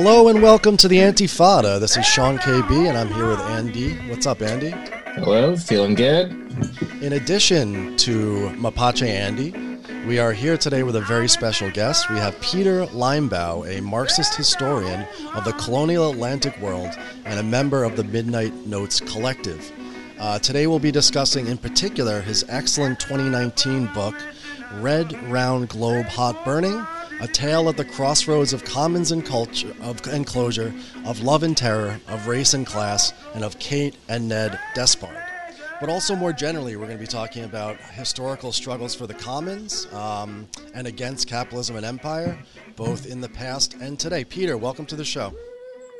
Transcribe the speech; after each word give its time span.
Hello 0.00 0.28
and 0.28 0.40
welcome 0.40 0.76
to 0.76 0.86
the 0.86 0.98
Antifada. 0.98 1.80
This 1.80 1.96
is 1.96 2.06
Sean 2.06 2.38
KB 2.38 2.88
and 2.88 2.96
I'm 2.96 3.08
here 3.08 3.26
with 3.26 3.40
Andy. 3.40 3.94
What's 4.08 4.26
up, 4.26 4.42
Andy? 4.42 4.70
Hello, 5.16 5.56
feeling 5.56 5.96
good? 5.96 6.30
In 7.02 7.14
addition 7.14 7.96
to 7.96 8.48
Mapache 8.50 9.08
Andy, 9.08 9.52
we 10.06 10.20
are 10.20 10.32
here 10.32 10.56
today 10.56 10.84
with 10.84 10.94
a 10.94 11.00
very 11.00 11.26
special 11.26 11.68
guest. 11.72 12.08
We 12.10 12.16
have 12.18 12.40
Peter 12.40 12.86
Linebaugh, 12.86 13.76
a 13.76 13.82
Marxist 13.82 14.36
historian 14.36 15.04
of 15.34 15.44
the 15.44 15.52
colonial 15.54 16.12
Atlantic 16.12 16.56
world 16.60 16.96
and 17.24 17.40
a 17.40 17.42
member 17.42 17.82
of 17.82 17.96
the 17.96 18.04
Midnight 18.04 18.54
Notes 18.68 19.00
Collective. 19.00 19.72
Uh, 20.20 20.38
today 20.38 20.68
we'll 20.68 20.78
be 20.78 20.92
discussing, 20.92 21.48
in 21.48 21.58
particular, 21.58 22.20
his 22.20 22.44
excellent 22.48 23.00
2019 23.00 23.86
book, 23.92 24.14
Red 24.74 25.20
Round 25.24 25.68
Globe 25.68 26.06
Hot 26.06 26.44
Burning 26.44 26.86
a 27.20 27.26
tale 27.26 27.68
at 27.68 27.76
the 27.76 27.84
crossroads 27.84 28.52
of 28.52 28.64
commons 28.64 29.10
and 29.10 29.24
culture, 29.26 29.74
of 29.80 30.06
enclosure, 30.06 30.72
of 31.04 31.20
love 31.20 31.42
and 31.42 31.56
terror, 31.56 32.00
of 32.08 32.26
race 32.28 32.54
and 32.54 32.66
class, 32.66 33.12
and 33.34 33.44
of 33.44 33.58
Kate 33.58 33.96
and 34.08 34.28
Ned 34.28 34.58
Despard. 34.74 35.16
But 35.80 35.88
also 35.88 36.16
more 36.16 36.32
generally, 36.32 36.76
we're 36.76 36.86
going 36.86 36.98
to 36.98 37.02
be 37.02 37.06
talking 37.06 37.44
about 37.44 37.80
historical 37.80 38.52
struggles 38.52 38.94
for 38.94 39.06
the 39.06 39.14
commons 39.14 39.86
um, 39.92 40.48
and 40.74 40.86
against 40.86 41.28
capitalism 41.28 41.76
and 41.76 41.86
empire, 41.86 42.38
both 42.76 43.06
in 43.06 43.20
the 43.20 43.28
past 43.28 43.74
and 43.74 43.98
today. 43.98 44.24
Peter, 44.24 44.56
welcome 44.56 44.86
to 44.86 44.96
the 44.96 45.04
show. 45.04 45.32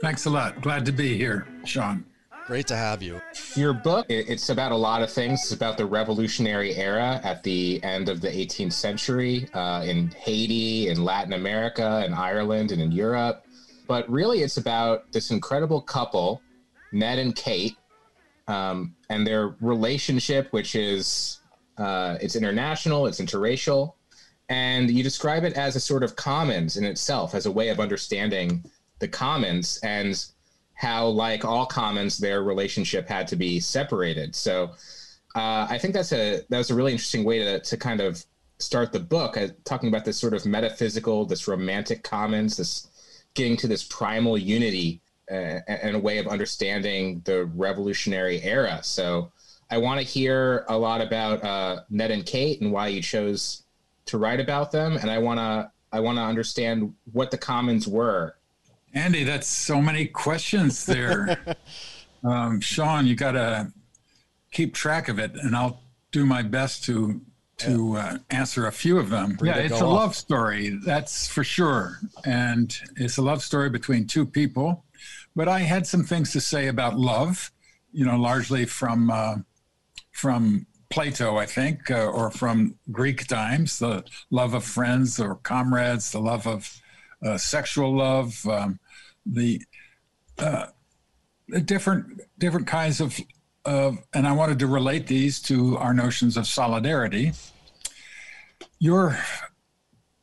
Thanks 0.01 0.27
a 0.27 0.31
lot. 0.31 0.61
Glad 0.61 0.85
to 0.87 0.93
be 0.93 1.17
here, 1.17 1.47
Sean. 1.65 2.05
Great 2.49 2.67
to 2.69 2.77
have 2.77 3.03
you. 3.03 3.21
Your 3.57 3.75
book, 3.75 4.07
it's 4.09 4.49
about 4.49 4.73
a 4.73 4.77
lot 4.77 5.03
of 5.03 5.13
things. 5.13 5.43
It's 5.43 5.53
about 5.53 5.77
the 5.77 5.85
revolutionary 5.85 6.75
era 6.77 7.21
at 7.23 7.43
the 7.43 7.79
end 7.85 8.09
of 8.09 8.23
the 8.23 8.29
18th 8.29 8.73
century 8.73 9.47
uh, 9.53 9.85
in 9.85 10.09
Haiti, 10.13 10.89
in 10.89 11.05
Latin 11.05 11.35
America, 11.35 12.03
in 12.07 12.15
Ireland, 12.15 12.73
and 12.73 12.81
in 12.81 12.91
Europe. 12.91 13.45
But 13.87 14.09
really, 14.09 14.41
it's 14.41 14.57
about 14.57 15.13
this 15.13 15.31
incredible 15.31 15.83
couple, 15.83 16.41
Ned 16.91 17.19
and 17.19 17.37
Kate, 17.37 17.77
um, 18.47 18.97
and 19.11 19.27
their 19.27 19.55
relationship, 19.61 20.51
which 20.51 20.75
is 20.75 21.41
uh, 21.77 22.17
it's 22.19 22.35
international, 22.35 23.07
it's 23.07 23.21
interracial, 23.21 23.93
and 24.49 24.91
you 24.91 25.03
describe 25.03 25.45
it 25.45 25.53
as 25.53 25.77
a 25.77 25.81
sort 25.81 26.03
of 26.03 26.17
commons 26.17 26.79
in 26.79 26.85
itself, 26.87 27.35
as 27.35 27.45
a 27.45 27.53
way 27.53 27.69
of 27.69 27.79
understanding 27.79 28.65
the 29.01 29.09
commons 29.09 29.79
and 29.83 30.25
how, 30.79 31.09
like 31.09 31.45
all 31.45 31.67
commons, 31.67 32.19
their 32.19 32.45
relationship 32.45 33.09
had 33.09 33.27
to 33.27 33.35
be 33.35 33.59
separated. 33.59 34.33
So 34.37 34.71
uh, 35.35 35.67
I 35.69 35.77
think 35.77 35.93
that's 35.93 36.13
a 36.13 36.43
that 36.49 36.57
was 36.57 36.71
a 36.71 36.75
really 36.75 36.93
interesting 36.93 37.25
way 37.25 37.41
to 37.41 37.59
to 37.59 37.77
kind 37.77 38.01
of 38.01 38.25
start 38.59 38.93
the 38.93 39.01
book, 39.01 39.37
uh, 39.37 39.49
talking 39.65 39.89
about 39.89 40.05
this 40.05 40.19
sort 40.19 40.35
of 40.35 40.47
metaphysical, 40.47 41.27
this 41.27 41.49
romantic 41.49 42.05
commons, 42.05 42.57
this 42.57 42.87
getting 43.35 43.57
to 43.57 43.67
this 43.67 43.83
primal 43.83 44.39
unity 44.39 45.01
uh, 45.29 45.59
and 45.67 45.97
a 45.97 45.99
way 45.99 46.19
of 46.19 46.29
understanding 46.29 47.23
the 47.25 47.47
revolutionary 47.47 48.41
era. 48.43 48.79
So 48.83 49.33
I 49.71 49.79
want 49.79 50.01
to 50.01 50.07
hear 50.07 50.65
a 50.69 50.79
lot 50.79 51.01
about 51.01 51.43
uh, 51.43 51.81
Ned 51.91 52.13
and 52.13 52.25
Kate 52.25 52.61
and 52.61 52.71
why 52.71 52.87
you 52.87 53.03
chose 53.03 53.65
to 54.07 54.17
write 54.17 54.39
about 54.39 54.71
them, 54.71 54.97
and 54.97 55.11
I 55.11 55.19
want 55.19 55.39
to 55.39 55.73
I 55.91 55.99
want 55.99 56.19
to 56.19 56.23
understand 56.23 56.95
what 57.13 57.33
the 57.33 57.39
commons 57.39 57.89
were 57.89 58.37
Andy, 58.95 59.25
that's 59.25 59.49
so 59.49 59.81
many 59.81 60.07
questions 60.07 60.87
there. 60.87 61.57
um, 62.25 62.61
Sean, 62.61 63.07
you 63.07 63.15
got 63.15 63.33
to 63.33 63.73
keep 64.51 64.75
track 64.75 65.09
of 65.09 65.19
it, 65.19 65.33
and 65.35 65.55
I'll 65.55 65.81
do 66.13 66.25
my 66.27 66.43
best 66.43 66.85
to 66.85 67.21
to 67.59 67.97
uh, 67.97 68.19
answer 68.31 68.69
a 68.69 68.73
few 68.73 68.99
of 68.99 69.11
them. 69.11 69.37
yeah, 69.43 69.57
it's 69.57 69.81
a 69.81 69.85
off. 69.85 69.95
love 69.95 70.15
story, 70.15 70.79
that's 70.85 71.27
for 71.27 71.43
sure, 71.43 71.99
and 72.25 72.77
it's 72.97 73.17
a 73.17 73.23
love 73.23 73.43
story 73.43 73.69
between 73.69 74.07
two 74.07 74.25
people. 74.25 74.85
But 75.35 75.49
I 75.49 75.61
had 75.61 75.87
some 75.87 76.05
things 76.05 76.33
to 76.33 76.41
say 76.41 76.69
about 76.69 76.97
love, 76.97 77.51
you 77.93 78.05
know, 78.05 78.17
largely 78.17 78.65
from 78.65 79.11
uh, 79.11 79.37
from 80.13 80.67
Plato, 80.91 81.37
I 81.37 81.47
think, 81.47 81.91
uh, 81.91 82.07
or 82.07 82.31
from 82.31 82.77
Greek 82.91 83.27
times, 83.27 83.79
the 83.79 84.05
love 84.31 84.55
of 84.55 84.65
friends 84.65 85.21
or 85.21 85.37
comrades, 85.37 86.13
the 86.13 86.21
love 86.21 86.47
of 86.47 86.81
sexual 87.37 87.97
love, 87.97 88.47
um, 88.47 88.79
the, 89.27 89.63
uh, 90.39 90.67
different 91.65 92.21
different 92.39 92.67
kinds 92.67 93.01
of 93.01 93.19
of, 93.65 93.99
and 94.15 94.27
I 94.27 94.33
wanted 94.33 94.59
to 94.61 94.67
relate 94.67 95.07
these 95.07 95.41
to 95.43 95.77
our 95.77 95.93
notions 95.93 96.37
of 96.37 96.47
solidarity. 96.47 97.33
Your 98.79 99.19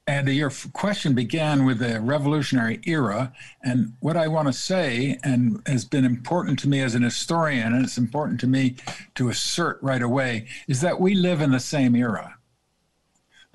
Andy, 0.07 0.35
your 0.35 0.51
question 0.73 1.15
began 1.15 1.65
with 1.65 1.79
the 1.79 1.99
revolutionary 1.99 2.79
era, 2.85 3.33
and 3.63 3.93
what 4.01 4.15
I 4.15 4.27
want 4.27 4.47
to 4.47 4.53
say, 4.53 5.19
and 5.23 5.61
has 5.65 5.83
been 5.83 6.05
important 6.05 6.59
to 6.59 6.69
me 6.69 6.81
as 6.81 6.93
an 6.93 7.01
historian, 7.01 7.73
and 7.73 7.83
it's 7.83 7.97
important 7.97 8.39
to 8.41 8.47
me 8.47 8.75
to 9.15 9.29
assert 9.29 9.79
right 9.81 10.03
away, 10.03 10.47
is 10.67 10.81
that 10.81 11.01
we 11.01 11.15
live 11.15 11.41
in 11.41 11.51
the 11.51 11.59
same 11.59 11.95
era. 11.95 12.35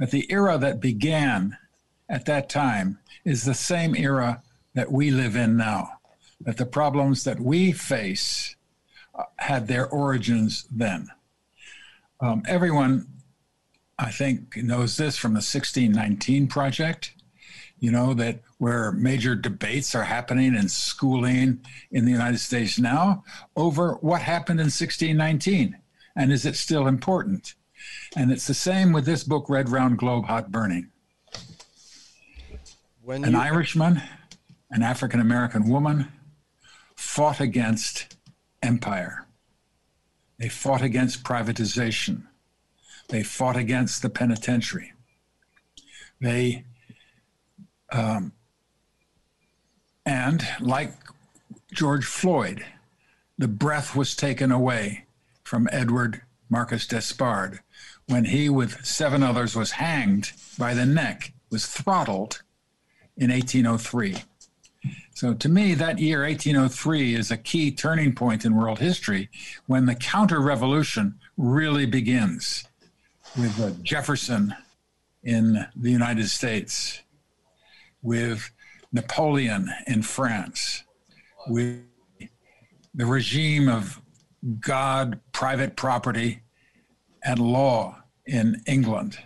That 0.01 0.11
the 0.11 0.27
era 0.29 0.59
that 0.59 0.81
began 0.81 1.57
at 2.09 2.25
that 2.27 2.49
time 2.49 2.99
is 3.31 3.45
the 3.45 3.55
same 3.55 3.95
era 3.95 4.43
that 4.75 4.91
we 4.91 5.13
live 5.13 5.37
in 5.37 5.57
now, 5.57 5.89
that 6.41 6.57
the 6.57 6.67
problems 6.67 7.23
that 7.23 7.39
we 7.39 7.71
face 7.71 8.57
uh, 9.15 9.23
had 9.37 9.69
their 9.69 9.87
origins 9.89 10.67
then. 10.69 11.09
Um, 12.19 12.43
everyone, 12.49 13.07
I 13.97 14.11
think, 14.11 14.57
knows 14.57 14.97
this 14.97 15.17
from 15.17 15.35
the 15.35 15.37
1619 15.37 16.49
Project, 16.49 17.13
you 17.79 17.93
know, 17.93 18.15
that 18.15 18.41
where 18.59 18.91
major 18.91 19.37
debates 19.37 19.95
are 19.95 20.03
happening 20.03 20.57
in 20.57 20.69
schooling 20.69 21.65
in 21.93 22.07
the 22.07 22.11
United 22.11 22.41
States 22.41 22.81
now 22.81 23.23
over 23.55 23.93
what 24.01 24.23
happened 24.23 24.59
in 24.59 24.67
1619 24.67 25.79
and 26.17 26.33
is 26.33 26.45
it 26.45 26.57
still 26.57 26.89
important? 26.89 27.55
And 28.17 28.33
it's 28.33 28.49
the 28.49 28.55
same 28.55 28.93
with 28.93 29.07
this 29.07 29.23
book, 29.23 29.49
Red 29.49 29.69
Round 29.69 29.97
Globe 29.99 30.25
Hot 30.25 30.51
Burning. 30.51 30.91
When 33.03 33.25
An 33.25 33.35
Irishman 33.35 34.03
an 34.71 34.83
African 34.83 35.21
American 35.21 35.69
woman, 35.69 36.09
fought 36.95 37.41
against 37.41 38.17
empire. 38.63 39.27
They 40.39 40.49
fought 40.49 40.83
against 40.83 41.25
privatization. 41.25 42.23
They 43.09 43.23
fought 43.23 43.57
against 43.57 44.03
the 44.03 44.11
penitentiary. 44.11 44.93
They, 46.21 46.65
um, 47.91 48.33
and 50.07 50.47
like 50.61 50.95
George 51.73 52.05
Floyd, 52.05 52.65
the 53.37 53.49
breath 53.49 53.97
was 53.97 54.15
taken 54.15 54.53
away 54.53 55.07
from 55.43 55.69
Edward 55.73 56.23
Marcus 56.49 56.87
Despard 56.87 57.61
when 58.07 58.27
he, 58.27 58.49
with 58.49 58.85
seven 58.85 59.23
others, 59.23 59.57
was 59.57 59.73
hanged 59.73 60.33
by 60.59 60.75
the 60.75 60.87
neck, 60.87 61.33
was 61.51 61.67
throttled 61.67 62.43
in 63.21 63.31
1803. 63.31 64.17
So 65.15 65.35
to 65.35 65.49
me, 65.49 65.75
that 65.75 65.99
year, 65.99 66.23
1803, 66.23 67.15
is 67.15 67.31
a 67.31 67.37
key 67.37 67.71
turning 67.71 68.15
point 68.15 68.47
in 68.47 68.57
world 68.57 68.79
history 68.79 69.29
when 69.67 69.85
the 69.85 69.95
counter 69.95 70.41
revolution 70.41 71.19
really 71.37 71.85
begins 71.85 72.65
with 73.39 73.61
uh, 73.61 73.71
Jefferson 73.83 74.55
in 75.23 75.67
the 75.77 75.91
United 75.91 76.29
States, 76.31 77.03
with 78.03 78.51
Napoleon 78.93 79.69
in 79.87 80.03
France, 80.03 80.85
with 81.47 81.83
the 82.95 83.05
regime 83.05 83.69
of 83.69 84.01
God, 84.59 85.21
private 85.33 85.77
property, 85.77 86.41
and 87.23 87.39
law 87.39 88.03
in 88.25 88.63
England, 88.67 89.19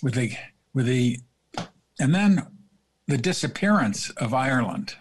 with 0.00 0.14
the 0.14 0.36
with 0.72 0.86
the, 0.86 1.18
and 1.98 2.14
then 2.14 2.46
the 3.06 3.18
disappearance 3.18 4.10
of 4.10 4.34
Ireland 4.34 4.96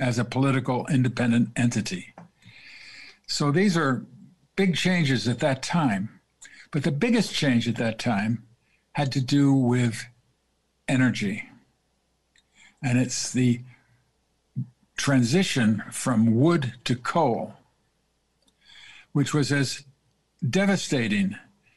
as 0.00 0.18
a 0.18 0.24
political 0.24 0.86
independent 0.86 1.50
entity. 1.56 2.14
So 3.26 3.50
these 3.50 3.76
are 3.76 4.06
big 4.56 4.76
changes 4.76 5.28
at 5.28 5.40
that 5.40 5.62
time. 5.62 6.20
But 6.70 6.84
the 6.84 6.90
biggest 6.90 7.34
change 7.34 7.68
at 7.68 7.76
that 7.76 7.98
time 7.98 8.44
had 8.92 9.12
to 9.12 9.20
do 9.20 9.52
with 9.52 10.06
energy. 10.88 11.48
And 12.82 12.98
it's 12.98 13.30
the 13.32 13.60
transition 14.96 15.82
from 15.90 16.40
wood 16.40 16.74
to 16.84 16.96
coal, 16.96 17.54
which 19.12 19.34
was 19.34 19.52
as 19.52 19.84
devastating 20.48 21.36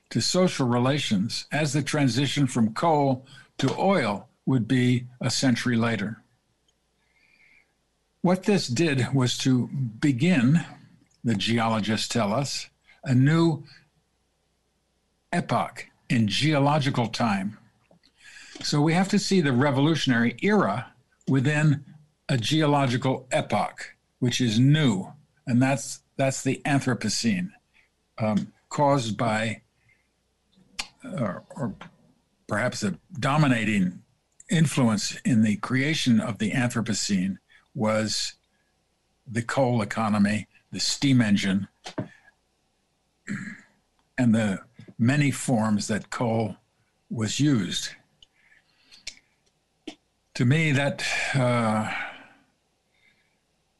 to 0.10 0.22
social 0.22 0.68
relations 0.68 1.46
as 1.52 1.74
the 1.74 1.84
transition 1.84 2.48
from 2.48 2.74
coal 2.74 3.26
to 3.58 3.74
oil 3.78 4.30
would 4.46 4.68
be 4.68 5.06
a 5.22 5.30
century 5.30 5.76
later. 5.76 6.22
What 8.22 8.44
this 8.44 8.68
did 8.68 9.14
was 9.14 9.38
to 9.40 9.68
begin, 9.68 10.66
the 11.24 11.36
geologists 11.36 12.08
tell 12.08 12.34
us, 12.34 12.70
a 13.04 13.14
new 13.14 13.64
epoch 15.32 15.88
in 16.10 16.28
geological 16.28 17.08
time. 17.08 17.58
So 18.62 18.82
we 18.82 18.94
have 18.94 19.10
to 19.10 19.20
see 19.20 19.42
the 19.42 19.54
revolutionary 19.54 20.38
era 20.42 20.94
within 21.28 21.84
a 22.30 22.38
geological 22.38 23.28
epoch, 23.32 23.96
which 24.20 24.42
is 24.42 24.60
new, 24.60 25.12
and 25.46 25.62
that's 25.62 26.00
that's 26.18 26.44
the 26.44 26.62
Anthropocene, 26.66 27.50
um, 28.18 28.54
caused 28.70 29.18
by, 29.18 29.62
or, 31.04 31.44
or 31.56 31.76
perhaps 32.48 32.84
a 32.84 32.98
dominating 33.20 34.02
influence 34.56 35.18
in 35.26 35.44
the 35.44 35.58
creation 35.58 36.20
of 36.20 36.38
the 36.38 36.52
Anthropocene 36.52 37.38
was 37.74 38.34
the 39.28 39.42
coal 39.42 39.82
economy, 39.82 40.48
the 40.72 40.80
steam 40.80 41.22
engine, 41.22 41.68
and 44.18 44.34
the 44.34 44.60
many 44.98 45.32
forms 45.32 45.88
that 45.88 46.10
coal 46.10 46.56
was 47.10 47.40
used. 47.40 47.90
To 50.36 50.46
me, 50.46 50.72
that 50.72 51.06
uh, 51.34 51.92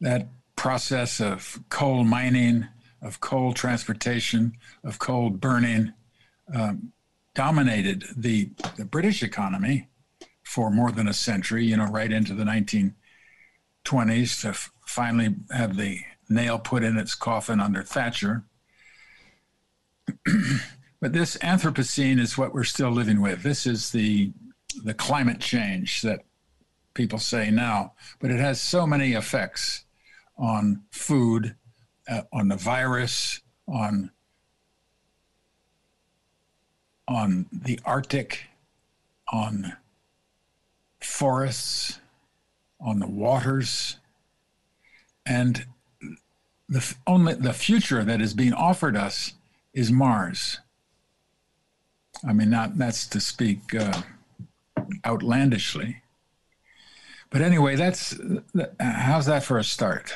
that 0.02 0.28
process 0.56 1.20
of 1.20 1.60
coal 1.70 2.04
mining, 2.04 2.68
of 3.02 3.20
coal 3.20 3.54
transportation, 3.54 4.54
of 4.84 5.00
coal 5.00 5.30
burning 5.30 5.94
um, 6.54 6.92
dominated 7.34 8.06
the, 8.16 8.50
the 8.78 8.86
British 8.86 9.22
economy 9.22 9.90
for 10.46 10.70
more 10.70 10.92
than 10.92 11.08
a 11.08 11.14
century, 11.14 11.66
you 11.66 11.76
know, 11.76 11.88
right 11.88 12.12
into 12.12 12.34
the 12.34 12.44
1920s 12.44 14.42
to 14.42 14.50
f- 14.50 14.72
finally 14.86 15.36
have 15.52 15.76
the 15.76 16.00
nail 16.30 16.60
put 16.60 16.84
in 16.84 16.98
its 16.98 17.16
coffin 17.16 17.60
under 17.60 17.84
Thatcher. 17.84 18.46
but 21.02 21.14
this 21.14 21.36
Anthropocene 21.38 22.20
is 22.20 22.38
what 22.38 22.54
we're 22.54 22.64
still 22.64 22.92
living 22.92 23.22
with. 23.22 23.44
This 23.44 23.66
is 23.66 23.92
the 23.92 24.32
the 24.84 24.94
climate 24.94 25.40
change 25.40 26.02
that 26.02 26.26
people 26.94 27.18
say 27.18 27.50
now, 27.50 27.94
but 28.20 28.30
it 28.30 28.40
has 28.40 28.60
so 28.62 28.86
many 28.86 29.14
effects 29.14 29.86
on 30.38 30.84
food, 30.92 31.56
uh, 32.10 32.24
on 32.34 32.50
the 32.50 32.58
virus, 32.58 33.42
on 33.68 34.12
on 37.08 37.48
the 37.52 37.80
Arctic, 37.86 38.48
on 39.32 39.78
forests, 41.06 42.00
on 42.80 43.00
the 43.00 43.08
waters, 43.08 43.98
and 45.26 45.66
the 46.68 46.96
only 47.08 47.34
the 47.34 47.54
future 47.54 48.04
that 48.04 48.22
is 48.22 48.34
being 48.34 48.54
offered 48.54 48.96
us 48.96 49.34
is 49.74 49.92
Mars. 49.92 50.60
I 52.28 52.34
mean, 52.34 52.50
not 52.50 52.78
that's 52.78 53.08
to 53.08 53.20
speak 53.20 53.74
uh, 53.76 54.02
outlandishly, 55.06 56.02
but 57.30 57.42
anyway, 57.42 57.76
that's 57.76 58.18
how's 58.80 59.26
that 59.26 59.44
for 59.44 59.58
a 59.58 59.64
start? 59.64 60.14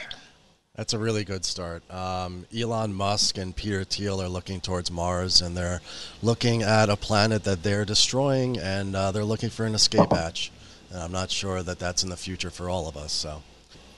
That's 0.75 0.93
a 0.93 0.97
really 0.97 1.25
good 1.25 1.43
start. 1.43 1.83
Um, 1.91 2.45
Elon 2.57 2.93
Musk 2.93 3.37
and 3.37 3.53
Peter 3.53 3.83
Thiel 3.83 4.21
are 4.21 4.29
looking 4.29 4.61
towards 4.61 4.89
Mars, 4.89 5.41
and 5.41 5.57
they're 5.57 5.81
looking 6.23 6.63
at 6.63 6.89
a 6.89 6.95
planet 6.95 7.43
that 7.43 7.63
they're 7.63 7.83
destroying, 7.83 8.57
and 8.57 8.95
uh, 8.95 9.11
they're 9.11 9.25
looking 9.25 9.49
for 9.49 9.65
an 9.65 9.75
escape 9.75 10.13
hatch. 10.13 10.53
And 10.91 11.01
I'm 11.01 11.11
not 11.11 11.31
sure 11.31 11.61
that 11.63 11.79
that's 11.79 12.03
in 12.03 12.09
the 12.09 12.17
future 12.17 12.49
for 12.49 12.69
all 12.69 12.87
of 12.87 12.97
us. 12.97 13.11
So 13.11 13.43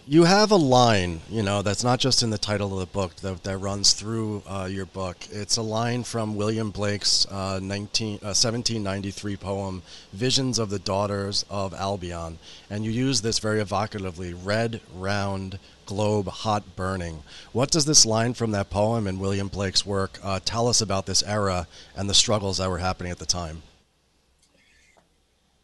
you 0.08 0.24
have 0.24 0.50
a 0.50 0.56
line, 0.56 1.22
you 1.30 1.44
know, 1.44 1.62
that's 1.62 1.84
not 1.84 2.00
just 2.00 2.24
in 2.24 2.32
the 2.32 2.38
title 2.38 2.74
of 2.74 2.80
the 2.80 2.92
book 2.92 3.16
that, 3.18 3.44
that 3.44 3.58
runs 3.58 3.94
through 3.94 4.42
uh, 4.48 4.68
your 4.70 4.86
book. 4.86 5.18
It's 5.32 5.58
a 5.58 5.62
line 5.62 6.04
from 6.04 6.36
William 6.36 6.72
Blake's 6.72 7.28
uh, 7.28 7.60
19, 7.62 8.16
uh, 8.16 8.34
1793 8.34 9.38
poem, 9.38 9.84
Visions 10.12 10.58
of 10.58 10.72
the 10.72 10.80
Daughters 10.80 11.46
of 11.50 11.74
Albion. 11.76 12.40
And 12.70 12.84
you 12.84 12.92
use 12.92 13.22
this 13.22 13.38
very 13.38 13.62
evocatively 13.62 14.34
red, 14.34 14.82
round, 14.96 15.60
globe, 15.86 16.28
hot 16.28 16.76
burning. 16.76 17.22
What 17.52 17.70
does 17.70 17.86
this 17.86 18.06
line 18.06 18.34
from 18.34 18.52
that 18.52 18.72
poem 18.72 19.06
and 19.06 19.20
William 19.20 19.50
Blake's 19.50 19.86
work 19.86 20.20
uh, 20.24 20.40
tell 20.44 20.68
us 20.68 20.82
about 20.82 21.06
this 21.06 21.22
era 21.24 21.68
and 21.96 22.10
the 22.10 22.16
struggles 22.16 22.58
that 22.58 22.70
were 22.70 22.80
happening 22.80 23.12
at 23.12 23.20
the 23.20 23.26
time? 23.26 23.62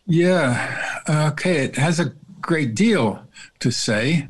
Yeah, 0.10 1.02
okay, 1.10 1.66
it 1.66 1.76
has 1.76 2.00
a 2.00 2.14
great 2.40 2.76
deal 2.76 3.26
to 3.60 3.72
say. 3.72 4.30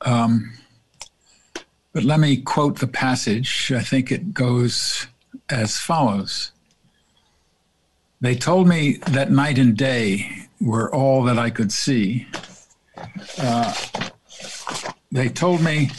Um, 0.00 0.52
but 1.92 2.02
let 2.02 2.18
me 2.18 2.38
quote 2.38 2.80
the 2.80 2.88
passage. 2.88 3.70
I 3.72 3.82
think 3.82 4.10
it 4.10 4.34
goes 4.34 5.06
as 5.48 5.78
follows 5.78 6.50
They 8.20 8.34
told 8.34 8.66
me 8.66 8.96
that 9.06 9.30
night 9.30 9.58
and 9.58 9.76
day 9.76 10.48
were 10.60 10.92
all 10.92 11.22
that 11.24 11.38
I 11.38 11.50
could 11.50 11.70
see. 11.70 12.26
Uh, 13.38 13.72
they 15.12 15.28
told 15.28 15.62
me 15.62 15.90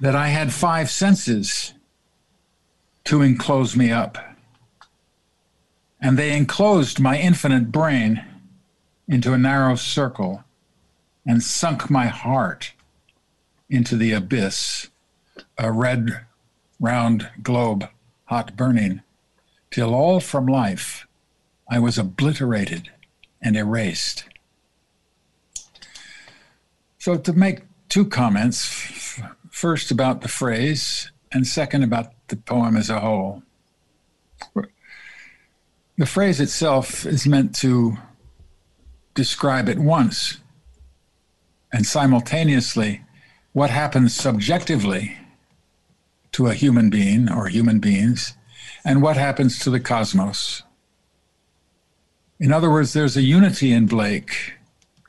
that 0.00 0.16
I 0.16 0.28
had 0.28 0.52
five 0.52 0.90
senses 0.90 1.74
to 3.04 3.22
enclose 3.22 3.76
me 3.76 3.92
up. 3.92 4.18
And 6.00 6.18
they 6.18 6.36
enclosed 6.36 7.00
my 7.00 7.18
infinite 7.18 7.72
brain 7.72 8.24
into 9.06 9.32
a 9.32 9.38
narrow 9.38 9.74
circle 9.74 10.44
and 11.26 11.42
sunk 11.42 11.90
my 11.90 12.06
heart 12.06 12.72
into 13.68 13.96
the 13.96 14.12
abyss, 14.12 14.88
a 15.58 15.72
red, 15.72 16.24
round 16.80 17.28
globe, 17.42 17.88
hot 18.24 18.56
burning, 18.56 19.02
till 19.70 19.94
all 19.94 20.20
from 20.20 20.46
life 20.46 21.06
I 21.70 21.78
was 21.78 21.98
obliterated 21.98 22.90
and 23.42 23.56
erased. 23.56 24.24
So, 26.98 27.16
to 27.16 27.32
make 27.32 27.62
two 27.88 28.06
comments 28.06 29.20
first 29.50 29.90
about 29.90 30.20
the 30.22 30.28
phrase, 30.28 31.10
and 31.32 31.46
second 31.46 31.82
about 31.82 32.12
the 32.28 32.36
poem 32.36 32.76
as 32.76 32.90
a 32.90 33.00
whole. 33.00 33.42
The 35.98 36.06
phrase 36.06 36.40
itself 36.40 37.04
is 37.04 37.26
meant 37.26 37.56
to 37.56 37.98
describe 39.14 39.68
at 39.68 39.80
once 39.80 40.38
and 41.72 41.84
simultaneously 41.84 43.02
what 43.52 43.70
happens 43.70 44.14
subjectively 44.14 45.18
to 46.30 46.46
a 46.46 46.54
human 46.54 46.88
being 46.88 47.28
or 47.28 47.48
human 47.48 47.80
beings 47.80 48.34
and 48.84 49.02
what 49.02 49.16
happens 49.16 49.58
to 49.58 49.70
the 49.70 49.80
cosmos. 49.80 50.62
In 52.38 52.52
other 52.52 52.70
words, 52.70 52.92
there's 52.92 53.16
a 53.16 53.22
unity 53.22 53.72
in 53.72 53.86
Blake. 53.86 54.52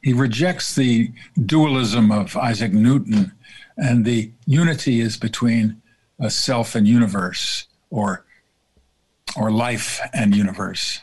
He 0.01 0.11
rejects 0.11 0.73
the 0.73 1.11
dualism 1.45 2.11
of 2.11 2.35
Isaac 2.35 2.73
Newton, 2.73 3.31
and 3.77 4.05
the 4.05 4.31
unity 4.47 5.01
is 5.01 5.17
between 5.17 5.79
a 6.19 6.31
self 6.31 6.73
and 6.73 6.87
universe, 6.87 7.67
or, 7.91 8.25
or 9.35 9.51
life 9.51 9.99
and 10.13 10.35
universe. 10.35 11.01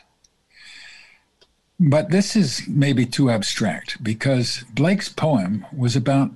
But 1.79 2.09
this 2.09 2.35
is 2.35 2.67
maybe 2.67 3.05
too 3.05 3.29
abstract 3.29 4.03
because 4.03 4.63
Blake's 4.73 5.09
poem 5.09 5.65
was 5.75 5.95
about 5.95 6.31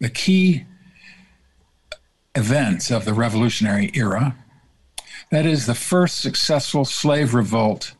the 0.00 0.08
key 0.08 0.66
events 2.34 2.90
of 2.90 3.04
the 3.04 3.14
Revolutionary 3.14 3.90
era. 3.94 4.36
That 5.30 5.46
is, 5.46 5.66
the 5.66 5.74
first 5.74 6.18
successful 6.18 6.84
slave 6.84 7.34
revolt 7.34 7.94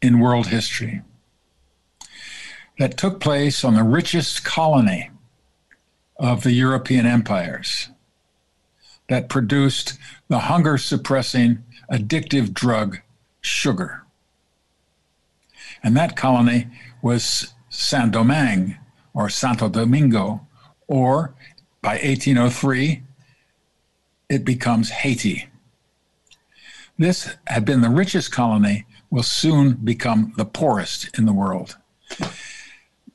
in 0.00 0.20
world 0.20 0.48
history 0.48 1.02
that 2.78 2.96
took 2.96 3.20
place 3.20 3.64
on 3.64 3.74
the 3.74 3.82
richest 3.82 4.44
colony 4.44 5.10
of 6.16 6.42
the 6.42 6.52
European 6.52 7.06
empires 7.06 7.88
that 9.08 9.28
produced 9.28 9.98
the 10.28 10.40
hunger 10.40 10.78
suppressing 10.78 11.64
addictive 11.90 12.52
drug 12.52 13.00
sugar. 13.40 14.02
And 15.82 15.96
that 15.96 16.16
colony 16.16 16.66
was 17.02 17.54
Saint 17.68 18.12
Domingue 18.12 18.76
or 19.14 19.28
Santo 19.28 19.68
Domingo, 19.68 20.46
or 20.86 21.34
by 21.82 21.94
1803, 21.94 23.02
it 24.28 24.44
becomes 24.44 24.90
Haiti. 24.90 25.48
This 26.98 27.36
had 27.46 27.64
been 27.64 27.80
the 27.80 27.90
richest 27.90 28.32
colony, 28.32 28.84
will 29.10 29.22
soon 29.22 29.72
become 29.74 30.34
the 30.36 30.44
poorest 30.44 31.16
in 31.16 31.24
the 31.24 31.32
world. 31.32 31.76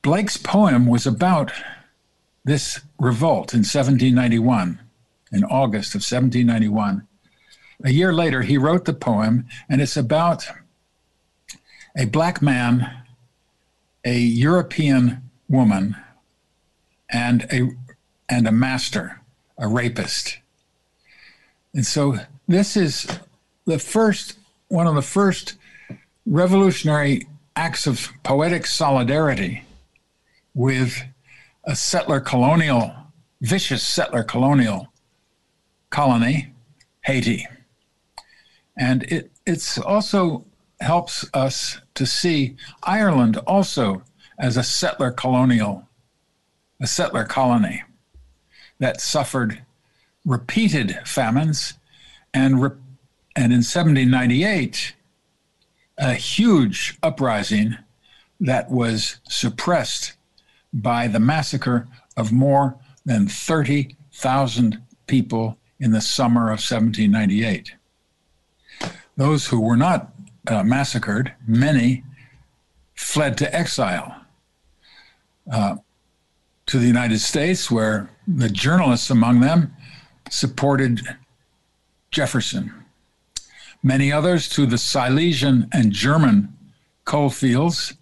Blake's 0.01 0.38
poem 0.38 0.86
was 0.88 1.06
about 1.06 1.51
this 2.44 2.82
revolt 3.00 3.53
in 3.53 3.60
1791, 3.60 4.80
in 5.32 5.44
August 5.46 5.96
of 5.96 6.00
1791. 6.00 7.08
A 7.84 7.92
year 7.92 8.13
later, 8.13 8.42
he 8.42 8.58
wrote 8.58 8.86
the 8.86 8.94
poem, 8.94 9.46
and 9.68 9.82
it's 9.82 9.98
about 9.98 10.48
a 11.98 12.06
black 12.06 12.42
man, 12.42 12.90
a 14.06 14.18
European 14.18 15.30
woman, 15.50 15.98
and 17.10 17.44
a 17.52 17.70
and 18.30 18.48
a 18.48 18.52
master, 18.52 19.20
a 19.58 19.68
rapist. 19.68 20.40
And 21.74 21.86
so 21.86 22.18
this 22.48 22.78
is 22.78 23.08
the 23.66 23.80
first 23.80 24.38
one 24.70 24.88
of 24.88 24.96
the 24.96 25.02
first 25.02 25.56
revolutionary 26.25 27.28
acts 27.56 27.86
of 27.86 28.10
poetic 28.24 28.66
solidarity 28.66 29.66
with 30.56 31.04
a 31.66 31.75
settler 31.75 32.20
colonial, 32.20 32.94
vicious 33.42 33.86
settler 33.86 34.24
colonial 34.24 34.88
colony, 35.90 36.54
Haiti. 37.02 37.46
And 38.77 39.03
it 39.03 39.32
it's 39.46 39.77
also 39.77 40.46
helps 40.80 41.25
us 41.34 41.80
to 41.96 42.06
see 42.06 42.56
Ireland 42.84 43.38
also 43.48 44.03
as 44.39 44.58
a 44.58 44.63
settler 44.63 45.12
colonial, 45.12 45.88
a 46.82 46.88
settler 46.88 47.24
colony 47.24 47.84
that 48.80 49.00
suffered 49.00 49.62
repeated 50.25 51.00
famines 51.06 51.74
and, 52.34 52.62
re- 52.62 52.70
and 53.36 53.53
in 53.53 53.60
1798 53.60 54.96
a 55.98 56.13
huge 56.15 56.98
uprising 57.03 57.77
that 58.39 58.70
was 58.70 59.20
suppressed 59.30 60.13
by 60.74 61.08
the 61.08 61.20
massacre 61.20 61.88
of 62.18 62.32
more 62.32 62.75
than 63.06 63.27
30,000 63.27 64.82
people 65.08 65.58
in 65.80 65.92
the 65.92 66.01
summer 66.01 66.46
of 66.46 66.60
1798. 66.60 67.74
Those 69.15 69.48
who 69.48 69.62
were 69.62 69.77
not 69.77 70.12
uh, 70.48 70.63
massacred, 70.63 71.34
many 71.48 72.03
fled 72.96 73.38
to 73.38 73.55
exile 73.55 74.15
uh, 75.51 75.75
to 76.65 76.79
the 76.79 76.88
United 76.88 77.20
States, 77.20 77.70
where 77.70 78.10
the 78.27 78.50
journalists 78.50 79.10
among 79.10 79.41
them 79.41 79.74
supported 80.29 81.01
Jefferson. 82.12 82.74
Many 83.84 84.12
others 84.12 84.48
to 84.50 84.65
the 84.65 84.77
Silesian 84.77 85.67
and 85.74 85.91
German 85.91 86.55
coal 87.05 87.29
fields, 87.29 87.93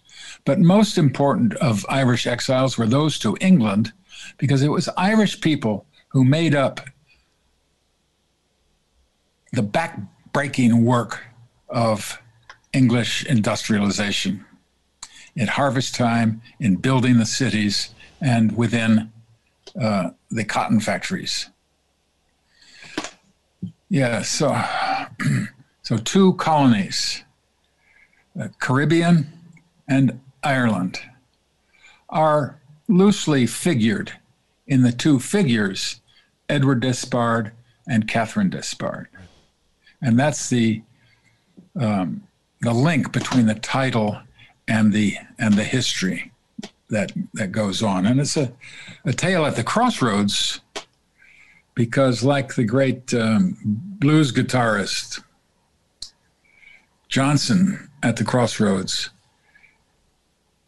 but 0.46 0.60
most 0.60 0.98
important 0.98 1.56
of 1.56 1.86
Irish 1.90 2.28
exiles 2.28 2.78
were 2.78 2.86
those 2.86 3.18
to 3.20 3.38
England, 3.42 3.92
because 4.38 4.62
it 4.62 4.70
was 4.70 4.88
Irish 4.96 5.42
people 5.42 5.86
who 6.10 6.24
made 6.24 6.54
up 6.54 6.82
the 9.52 9.64
back-breaking 10.32 10.86
work 10.86 11.26
of 11.68 12.18
English 12.74 13.26
industrialization 13.26 14.46
at 15.38 15.50
harvest 15.50 15.96
time, 15.96 16.42
in 16.60 16.76
building 16.76 17.18
the 17.18 17.26
cities, 17.26 17.94
and 18.22 18.56
within 18.58 19.12
uh, 19.80 20.10
the 20.30 20.44
cotton 20.44 20.80
factories. 20.80 21.50
Yeah, 23.90 24.22
so, 24.22 24.62
so 25.84 25.98
two 25.98 26.34
colonies, 26.34 27.24
uh, 28.40 28.50
Caribbean 28.60 29.32
and 29.88 30.20
Ireland, 30.44 31.00
are 32.10 32.60
loosely 32.88 33.48
figured 33.48 34.14
in 34.68 34.82
the 34.84 34.92
two 34.92 35.20
figures, 35.20 36.02
Edward 36.50 36.82
Despard 36.82 37.52
and 37.88 38.08
Catherine 38.08 38.50
Despard. 38.50 39.08
And 40.02 40.20
that's 40.20 40.50
the 40.50 40.82
um, 41.80 42.24
the 42.62 42.74
link 42.74 43.12
between 43.12 43.46
the 43.46 43.56
title 43.56 44.20
and 44.68 44.94
the 44.94 45.16
and 45.40 45.54
the 45.54 45.64
history 45.64 46.32
that 46.90 47.12
that 47.34 47.52
goes 47.52 47.82
on. 47.84 48.06
And 48.06 48.20
it's 48.20 48.38
a, 48.38 48.52
a 49.06 49.14
tale 49.14 49.46
at 49.46 49.56
the 49.56 49.64
crossroads 49.64 50.62
because, 51.74 52.24
like 52.24 52.56
the 52.56 52.64
great 52.64 53.14
um, 53.14 53.58
blues 53.64 54.32
guitarist 54.32 55.24
Johnson 57.08 57.90
at 58.04 58.16
the 58.16 58.24
crossroads, 58.24 59.10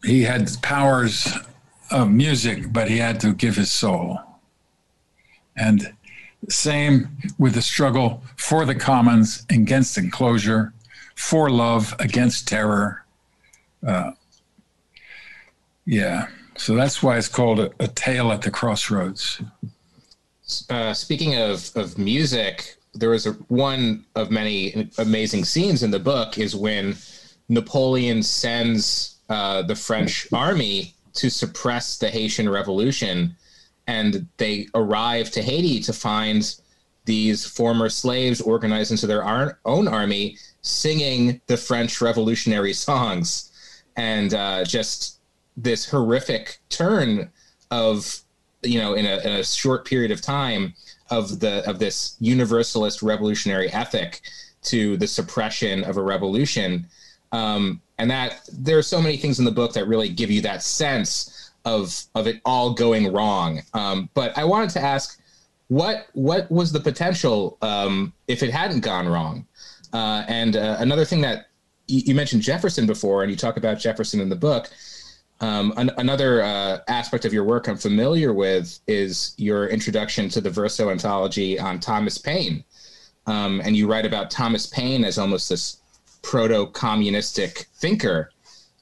he 0.04 0.22
had 0.22 0.50
powers 0.62 1.32
of 1.90 2.10
music, 2.10 2.72
but 2.72 2.88
he 2.88 2.98
had 2.98 3.20
to 3.20 3.32
give 3.34 3.56
his 3.56 3.72
soul. 3.72 4.18
And 5.56 5.94
same 6.48 7.08
with 7.38 7.54
the 7.54 7.62
struggle 7.62 8.22
for 8.36 8.64
the 8.64 8.74
commons 8.74 9.46
against 9.50 9.98
enclosure 9.98 10.72
for 11.14 11.50
love 11.50 11.94
against 11.98 12.48
terror. 12.48 13.04
Uh, 13.86 14.12
yeah, 15.86 16.28
so 16.56 16.74
that's 16.74 17.02
why 17.02 17.18
it's 17.18 17.28
called 17.28 17.60
a, 17.60 17.70
a 17.80 17.88
tale 17.88 18.32
at 18.32 18.42
the 18.42 18.50
crossroads. 18.50 19.40
Uh, 20.68 20.92
speaking 20.92 21.36
of, 21.36 21.70
of 21.74 21.98
music, 21.98 22.76
there 22.94 23.10
was 23.10 23.26
a, 23.26 23.32
one 23.48 24.04
of 24.14 24.30
many 24.30 24.88
amazing 24.98 25.44
scenes 25.44 25.82
in 25.82 25.90
the 25.90 25.98
book 25.98 26.38
is 26.38 26.54
when 26.54 26.96
Napoleon 27.48 28.22
sends 28.22 29.16
uh, 29.28 29.62
the 29.62 29.74
French 29.74 30.28
army 30.32 30.94
to 31.14 31.30
suppress 31.30 31.98
the 31.98 32.10
Haitian 32.10 32.48
Revolution, 32.48 33.36
and 33.86 34.26
they 34.38 34.68
arrive 34.74 35.30
to 35.32 35.42
Haiti 35.42 35.80
to 35.80 35.92
find 35.92 36.56
these 37.04 37.44
former 37.44 37.88
slaves 37.88 38.40
organized 38.40 38.90
into 38.90 39.06
their 39.06 39.22
ar- 39.22 39.58
own 39.64 39.88
army 39.88 40.38
singing 40.62 41.40
the 41.46 41.56
French 41.56 42.00
revolutionary 42.00 42.72
songs, 42.72 43.52
and 43.96 44.32
uh, 44.32 44.64
just 44.64 45.18
this 45.56 45.88
horrific 45.88 46.58
turn 46.68 47.30
of 47.70 48.20
you 48.62 48.80
know 48.80 48.94
in 48.94 49.04
a, 49.04 49.18
in 49.18 49.32
a 49.32 49.44
short 49.44 49.84
period 49.84 50.10
of 50.10 50.22
time 50.22 50.74
of 51.10 51.40
the 51.40 51.68
of 51.68 51.78
this 51.78 52.16
universalist 52.20 53.02
revolutionary 53.02 53.70
ethic 53.72 54.22
to 54.62 54.96
the 54.96 55.06
suppression 55.06 55.84
of 55.84 55.96
a 55.96 56.02
revolution. 56.02 56.86
Um, 57.32 57.80
and 57.98 58.10
that 58.10 58.40
there 58.52 58.78
are 58.78 58.82
so 58.82 59.00
many 59.00 59.16
things 59.16 59.38
in 59.38 59.44
the 59.44 59.50
book 59.50 59.72
that 59.74 59.86
really 59.86 60.08
give 60.08 60.30
you 60.30 60.40
that 60.42 60.62
sense 60.62 61.33
of 61.64 62.04
of 62.14 62.26
it 62.26 62.40
all 62.44 62.72
going 62.74 63.12
wrong 63.12 63.60
um, 63.74 64.08
but 64.14 64.36
i 64.36 64.44
wanted 64.44 64.70
to 64.70 64.80
ask 64.80 65.20
what 65.68 66.06
what 66.12 66.50
was 66.50 66.72
the 66.72 66.80
potential 66.80 67.56
um, 67.62 68.12
if 68.28 68.42
it 68.42 68.50
hadn't 68.50 68.80
gone 68.80 69.08
wrong 69.08 69.46
uh, 69.94 70.24
and 70.26 70.56
uh, 70.56 70.76
another 70.80 71.04
thing 71.04 71.20
that 71.20 71.46
you, 71.86 72.02
you, 72.06 72.14
mentioned 72.14 72.42
Jefferson 72.42 72.84
before, 72.84 73.22
and 73.22 73.30
you 73.30 73.36
talk 73.36 73.56
about 73.56 73.78
Jefferson 73.78 74.20
in 74.20 74.28
the 74.28 74.36
book. 74.36 74.68
Um, 75.40 75.72
an, 75.76 75.90
another 75.98 76.42
uh, 76.42 76.78
aspect 76.88 77.24
of 77.24 77.32
your 77.32 77.44
work 77.44 77.68
I'm 77.68 77.76
familiar 77.76 78.32
with 78.32 78.78
is 78.86 79.34
your 79.36 79.68
introduction 79.68 80.28
to 80.30 80.40
the 80.40 80.50
verso 80.50 80.90
anthology 80.90 81.58
on 81.58 81.78
Thomas 81.78 82.18
Paine. 82.18 82.64
Um, 83.26 83.60
and 83.64 83.76
you 83.76 83.86
write 83.88 84.04
about 84.04 84.30
Thomas 84.30 84.66
Paine 84.66 85.04
as 85.04 85.16
almost 85.16 85.48
this 85.48 85.80
proto 86.22 86.66
communistic 86.66 87.66
thinker. 87.76 88.30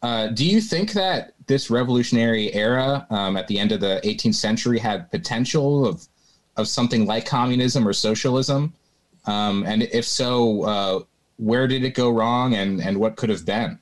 Uh, 0.03 0.27
do 0.29 0.45
you 0.45 0.61
think 0.61 0.93
that 0.93 1.35
this 1.47 1.71
revolutionary 1.71 2.53
era 2.55 3.07
um, 3.11 3.37
at 3.37 3.47
the 3.47 3.59
end 3.59 3.71
of 3.71 3.81
the 3.81 4.01
18th 4.05 4.35
century 4.35 4.79
had 4.79 5.11
potential 5.11 5.87
of, 5.87 6.09
of 6.57 6.67
something 6.67 7.07
like 7.07 7.25
communism 7.25 7.87
or 7.87 7.93
socialism? 7.93 8.73
Um, 9.27 9.65
and 9.67 9.85
if 9.85 10.05
so, 10.05 10.63
uh, 10.65 11.01
where 11.37 11.67
did 11.67 11.85
it 11.85 11.95
go 11.95 12.11
wrong, 12.11 12.55
and 12.55 12.81
and 12.81 12.99
what 12.99 13.17
could 13.17 13.31
have 13.31 13.45
been? 13.45 13.79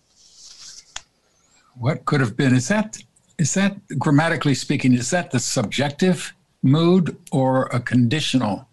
What 1.79 2.05
could 2.05 2.21
have 2.21 2.37
been? 2.37 2.55
Is 2.55 2.69
that 2.69 2.99
is 3.39 3.55
that 3.55 3.77
grammatically 3.99 4.55
speaking? 4.55 4.93
Is 4.93 5.11
that 5.11 5.31
the 5.31 5.41
subjective 5.41 6.35
mood 6.63 7.17
or 7.33 7.65
a 7.67 7.81
conditional? 7.81 8.69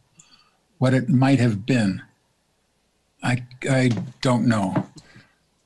What 0.78 0.94
it 0.94 1.10
might 1.10 1.40
have 1.40 1.66
been? 1.66 2.02
I 3.24 3.44
I 3.70 3.92
don't 4.22 4.46
know. 4.46 4.88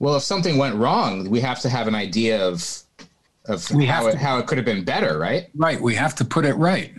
Well, 0.02 0.16
if 0.16 0.24
something 0.24 0.58
went 0.58 0.78
wrong, 0.78 1.30
we 1.30 1.40
have 1.42 1.60
to 1.60 1.70
have 1.70 1.88
an 1.88 1.94
idea 1.94 2.44
of 2.44 2.68
of 3.46 3.70
we 3.70 3.86
how 3.86 4.08
it, 4.08 4.14
to, 4.14 4.18
how 4.18 4.40
it 4.40 4.48
could 4.48 4.58
have 4.58 4.66
been 4.66 4.84
better, 4.84 5.20
right? 5.20 5.48
Right. 5.54 5.80
We 5.80 5.94
have 5.94 6.16
to 6.16 6.26
put 6.26 6.44
it 6.44 6.56
right. 6.56 6.92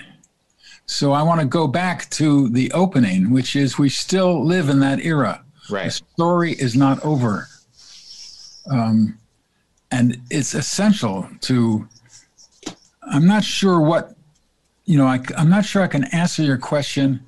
So 0.87 1.11
I 1.11 1.25
want 1.25 1.41
to 1.41 1.47
go 1.47 1.67
back 1.67 2.09
to 2.11 2.49
the 2.49 2.71
opening, 2.71 3.31
which 3.31 3.57
is 3.57 3.77
we 3.77 3.89
still 3.89 4.45
live 4.45 4.69
in 4.69 4.79
that 4.81 5.01
era. 5.01 5.43
Right. 5.69 5.87
The 5.87 5.91
story 5.91 6.53
is 6.53 6.77
not 6.77 7.05
over. 7.05 7.49
Um, 8.71 9.19
and 9.91 10.21
it's 10.31 10.55
essential 10.55 11.29
to, 11.41 11.89
I'm 13.03 13.27
not 13.27 13.43
sure 13.43 13.81
what, 13.81 14.15
you 14.85 14.97
know, 14.97 15.07
I, 15.07 15.21
I'm 15.37 15.51
not 15.51 15.65
sure 15.65 15.83
I 15.83 15.89
can 15.89 16.05
answer 16.13 16.45
your 16.45 16.59
question 16.59 17.21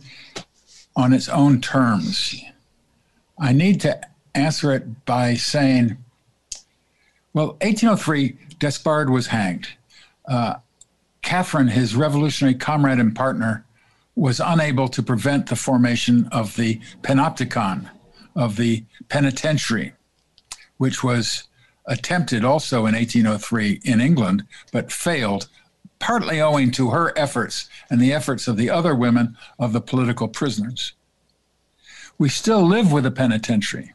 on 0.95 1.13
its 1.13 1.29
own 1.29 1.61
terms. 1.61 2.41
I 3.41 3.53
need 3.53 3.81
to 3.81 4.01
answer 4.35 4.73
it 4.73 5.05
by 5.05 5.35
saying, 5.35 5.97
well, 7.33 7.57
1803, 7.63 8.37
Despard 8.59 9.11
was 9.11 9.29
hanged. 9.29 9.69
Uh, 10.27 10.57
Catherine, 11.23 11.69
his 11.69 11.97
revolutionary 11.97 12.55
comrade 12.55 12.99
and 12.99 13.15
partner, 13.15 13.65
was 14.15 14.41
unable 14.41 14.89
to 14.89 15.03
prevent 15.03 15.49
the 15.49 15.57
formation 15.57 16.29
of 16.29 16.57
the 16.57 16.81
panopticon, 17.03 17.91
of 18.37 18.57
the 18.57 18.85
penitentiary, 19.09 19.93
which 20.77 21.03
was 21.03 21.45
attempted 21.87 22.45
also 22.45 22.87
in 22.87 22.95
1803 22.95 23.81
in 23.85 24.01
England, 24.01 24.45
but 24.73 24.93
failed, 24.93 25.49
partly 25.99 26.41
owing 26.41 26.71
to 26.71 26.91
her 26.91 27.17
efforts 27.17 27.69
and 27.91 28.01
the 28.01 28.13
efforts 28.13 28.47
of 28.47 28.57
the 28.57 28.71
other 28.71 28.95
women 28.95 29.37
of 29.59 29.73
the 29.73 29.81
political 29.81 30.29
prisoners. 30.29 30.93
We 32.19 32.29
still 32.29 32.63
live 32.63 32.93
with 32.93 33.05
a 33.07 33.11
penitentiary, 33.11 33.93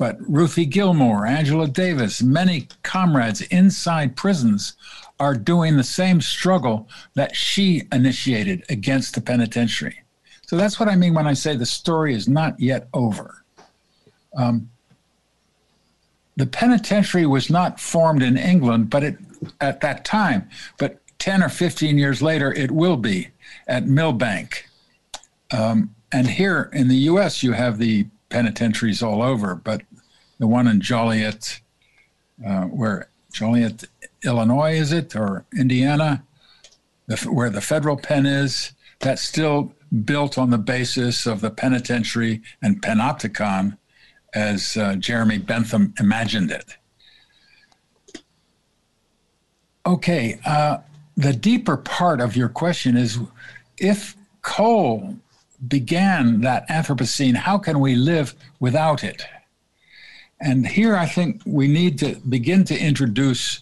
But 0.00 0.16
Ruthie 0.20 0.64
Gilmore, 0.64 1.26
Angela 1.26 1.68
Davis, 1.68 2.22
many 2.22 2.68
comrades 2.82 3.42
inside 3.42 4.16
prisons 4.16 4.72
are 5.18 5.34
doing 5.34 5.76
the 5.76 5.84
same 5.84 6.22
struggle 6.22 6.88
that 7.16 7.36
she 7.36 7.82
initiated 7.92 8.64
against 8.70 9.14
the 9.14 9.20
penitentiary. 9.20 10.00
So 10.46 10.56
that's 10.56 10.80
what 10.80 10.88
I 10.88 10.96
mean 10.96 11.12
when 11.12 11.26
I 11.26 11.34
say 11.34 11.54
the 11.54 11.66
story 11.66 12.14
is 12.14 12.28
not 12.28 12.58
yet 12.58 12.88
over. 12.94 13.44
Um, 14.34 14.70
the 16.34 16.46
penitentiary 16.46 17.26
was 17.26 17.50
not 17.50 17.78
formed 17.78 18.22
in 18.22 18.38
England, 18.38 18.88
but 18.88 19.04
it, 19.04 19.18
at 19.60 19.82
that 19.82 20.06
time, 20.06 20.48
but 20.78 20.98
10 21.18 21.42
or 21.42 21.50
15 21.50 21.98
years 21.98 22.22
later, 22.22 22.54
it 22.54 22.70
will 22.70 22.96
be 22.96 23.28
at 23.68 23.84
Millbank. 23.84 24.62
Um, 25.50 25.94
and 26.10 26.26
here 26.26 26.70
in 26.72 26.88
the 26.88 26.96
US, 27.10 27.42
you 27.42 27.52
have 27.52 27.76
the 27.76 28.06
penitentiaries 28.30 29.02
all 29.02 29.22
over, 29.22 29.54
but 29.54 29.82
the 30.40 30.46
one 30.48 30.66
in 30.66 30.80
Joliet, 30.80 31.60
uh, 32.44 32.64
where 32.64 33.10
Joliet, 33.32 33.84
Illinois, 34.24 34.72
is 34.72 34.90
it, 34.90 35.14
or 35.14 35.44
Indiana, 35.56 36.24
the, 37.06 37.16
where 37.30 37.50
the 37.50 37.60
federal 37.60 37.96
pen 37.96 38.26
is, 38.26 38.72
that's 38.98 39.22
still 39.22 39.72
built 40.04 40.38
on 40.38 40.50
the 40.50 40.58
basis 40.58 41.26
of 41.26 41.42
the 41.42 41.50
penitentiary 41.50 42.40
and 42.62 42.80
panopticon 42.82 43.76
as 44.34 44.76
uh, 44.76 44.94
Jeremy 44.96 45.38
Bentham 45.38 45.92
imagined 46.00 46.50
it. 46.50 46.76
Okay, 49.84 50.40
uh, 50.46 50.78
the 51.16 51.32
deeper 51.34 51.76
part 51.76 52.20
of 52.20 52.34
your 52.34 52.48
question 52.48 52.96
is 52.96 53.18
if 53.78 54.16
coal 54.40 55.16
began 55.68 56.40
that 56.40 56.66
Anthropocene, 56.68 57.34
how 57.34 57.58
can 57.58 57.80
we 57.80 57.94
live 57.94 58.34
without 58.58 59.04
it? 59.04 59.26
And 60.40 60.66
here 60.66 60.96
I 60.96 61.06
think 61.06 61.42
we 61.44 61.68
need 61.68 61.98
to 61.98 62.16
begin 62.28 62.64
to 62.64 62.78
introduce 62.78 63.60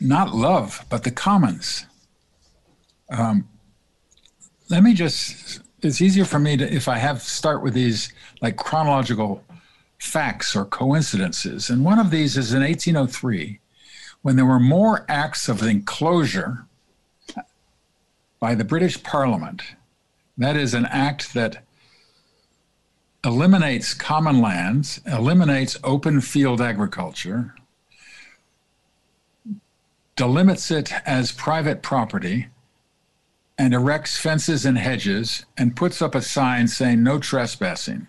not 0.00 0.34
love, 0.34 0.84
but 0.88 1.04
the 1.04 1.10
commons. 1.10 1.86
Um, 3.10 3.48
let 4.68 4.82
me 4.82 4.94
just, 4.94 5.60
it's 5.82 6.00
easier 6.00 6.24
for 6.24 6.38
me 6.38 6.56
to, 6.56 6.74
if 6.74 6.88
I 6.88 6.98
have 6.98 7.22
start 7.22 7.62
with 7.62 7.74
these 7.74 8.12
like 8.40 8.56
chronological 8.56 9.44
facts 9.98 10.56
or 10.56 10.64
coincidences. 10.64 11.70
And 11.70 11.84
one 11.84 11.98
of 11.98 12.10
these 12.10 12.36
is 12.36 12.52
in 12.52 12.62
1803, 12.62 13.60
when 14.22 14.36
there 14.36 14.46
were 14.46 14.58
more 14.58 15.04
acts 15.08 15.48
of 15.48 15.62
enclosure 15.62 16.66
by 18.40 18.56
the 18.56 18.64
British 18.64 19.00
Parliament. 19.04 19.62
That 20.36 20.56
is 20.56 20.74
an 20.74 20.86
act 20.86 21.32
that 21.34 21.62
eliminates 23.24 23.94
common 23.94 24.40
lands, 24.40 25.00
eliminates 25.06 25.78
open 25.84 26.20
field 26.20 26.60
agriculture, 26.60 27.54
delimits 30.16 30.70
it 30.70 30.92
as 31.06 31.32
private 31.32 31.82
property, 31.82 32.48
and 33.58 33.74
erects 33.74 34.16
fences 34.16 34.64
and 34.64 34.78
hedges 34.78 35.44
and 35.56 35.76
puts 35.76 36.02
up 36.02 36.14
a 36.14 36.22
sign 36.22 36.66
saying 36.66 37.02
no 37.02 37.18
trespassing. 37.18 38.08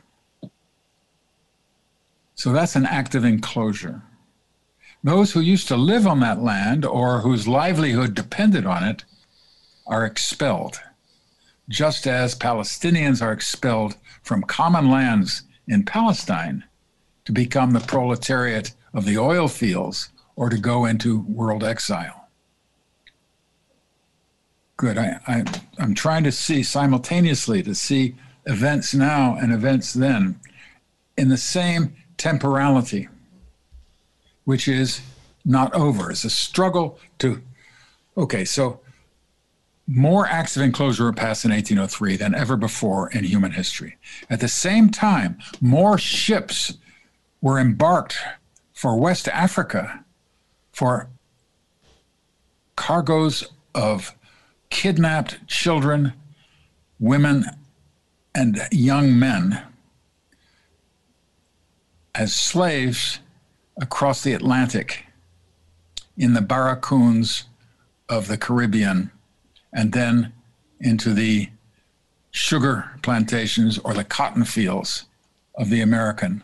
So 2.36 2.51
that's 2.51 2.75
an 2.75 2.86
act 2.86 3.13
of 3.13 3.24
enclosure. 3.24 4.01
Those 5.03 5.34
who 5.34 5.41
used 5.41 5.67
to 5.67 5.75
live 5.75 6.08
on 6.08 6.22
that 6.22 6.41
land 6.41 6.86
or 6.86 7.20
whose 7.20 7.48
livelihood 7.48 8.15
depended 8.15 8.65
on 8.65 8.84
it 8.84 9.03
are 9.86 10.05
expelled, 10.05 10.79
just 11.70 12.08
as 12.08 12.36
Palestinians 12.36 13.22
are 13.22 13.32
expelled 13.32 13.98
from 14.22 14.43
common 14.43 14.89
lands 14.89 15.43
in 15.67 15.84
Palestine 15.84 16.63
to 17.26 17.32
become 17.32 17.71
the 17.71 17.80
proletariat 17.80 18.73
of 18.93 19.06
the 19.06 19.17
oil 19.17 19.47
fields 19.47 20.10
or 20.36 20.49
to 20.49 20.58
go 20.58 20.86
into 20.86 21.21
world 21.21 21.63
exile. 21.63 22.28
Good. 24.78 24.97
I, 24.97 25.19
I, 25.28 25.43
I'm 25.78 25.93
trying 25.93 26.23
to 26.23 26.32
see 26.32 26.63
simultaneously 26.63 27.63
to 27.63 27.76
see 27.76 28.15
events 28.45 28.93
now 28.93 29.38
and 29.39 29.54
events 29.54 29.93
then 29.93 30.39
in 31.17 31.30
the 31.30 31.38
same 31.38 31.95
temporality, 32.17 33.08
which 34.43 34.67
is 34.67 35.02
not 35.45 35.73
over. 35.73 36.12
It's 36.12 36.23
a 36.23 36.30
struggle 36.30 36.99
to, 37.19 37.41
okay, 38.17 38.43
so 38.43 38.80
more 39.88 40.26
acts 40.28 40.56
of 40.56 40.63
enclosure 40.63 41.04
were 41.04 41.13
passed 41.13 41.46
in 41.46 41.52
1803 41.52 42.15
than 42.17 42.34
ever 42.34 42.56
before 42.56 43.10
in 43.12 43.24
human 43.24 43.52
history. 43.52 43.98
At 44.30 44.39
the 44.39 44.48
same 44.48 44.89
time, 44.89 45.38
more 45.60 45.98
ships 45.98 46.78
were 47.41 47.60
embarked 47.60 48.17
for 48.74 48.98
West 48.98 49.28
Africa 49.28 50.04
for 50.72 51.10
cargoes 52.76 53.52
of 53.76 54.15
kidnapped 54.69 55.46
children, 55.48 56.13
women, 57.00 57.46
and 58.34 58.60
young 58.72 59.17
men 59.19 59.62
as 62.15 62.34
slaves 62.34 63.19
across 63.78 64.24
the 64.24 64.34
Atlantic 64.34 65.06
in 66.17 66.34
the 66.34 66.41
barracoons 66.41 67.46
of 68.08 68.28
the 68.28 68.38
Caribbean 68.38 69.12
and 69.73 69.91
then 69.91 70.31
into 70.79 71.13
the 71.13 71.49
sugar 72.31 72.91
plantations 73.01 73.77
or 73.79 73.93
the 73.93 74.03
cotton 74.03 74.43
fields 74.43 75.05
of 75.55 75.69
the 75.69 75.81
American 75.81 76.43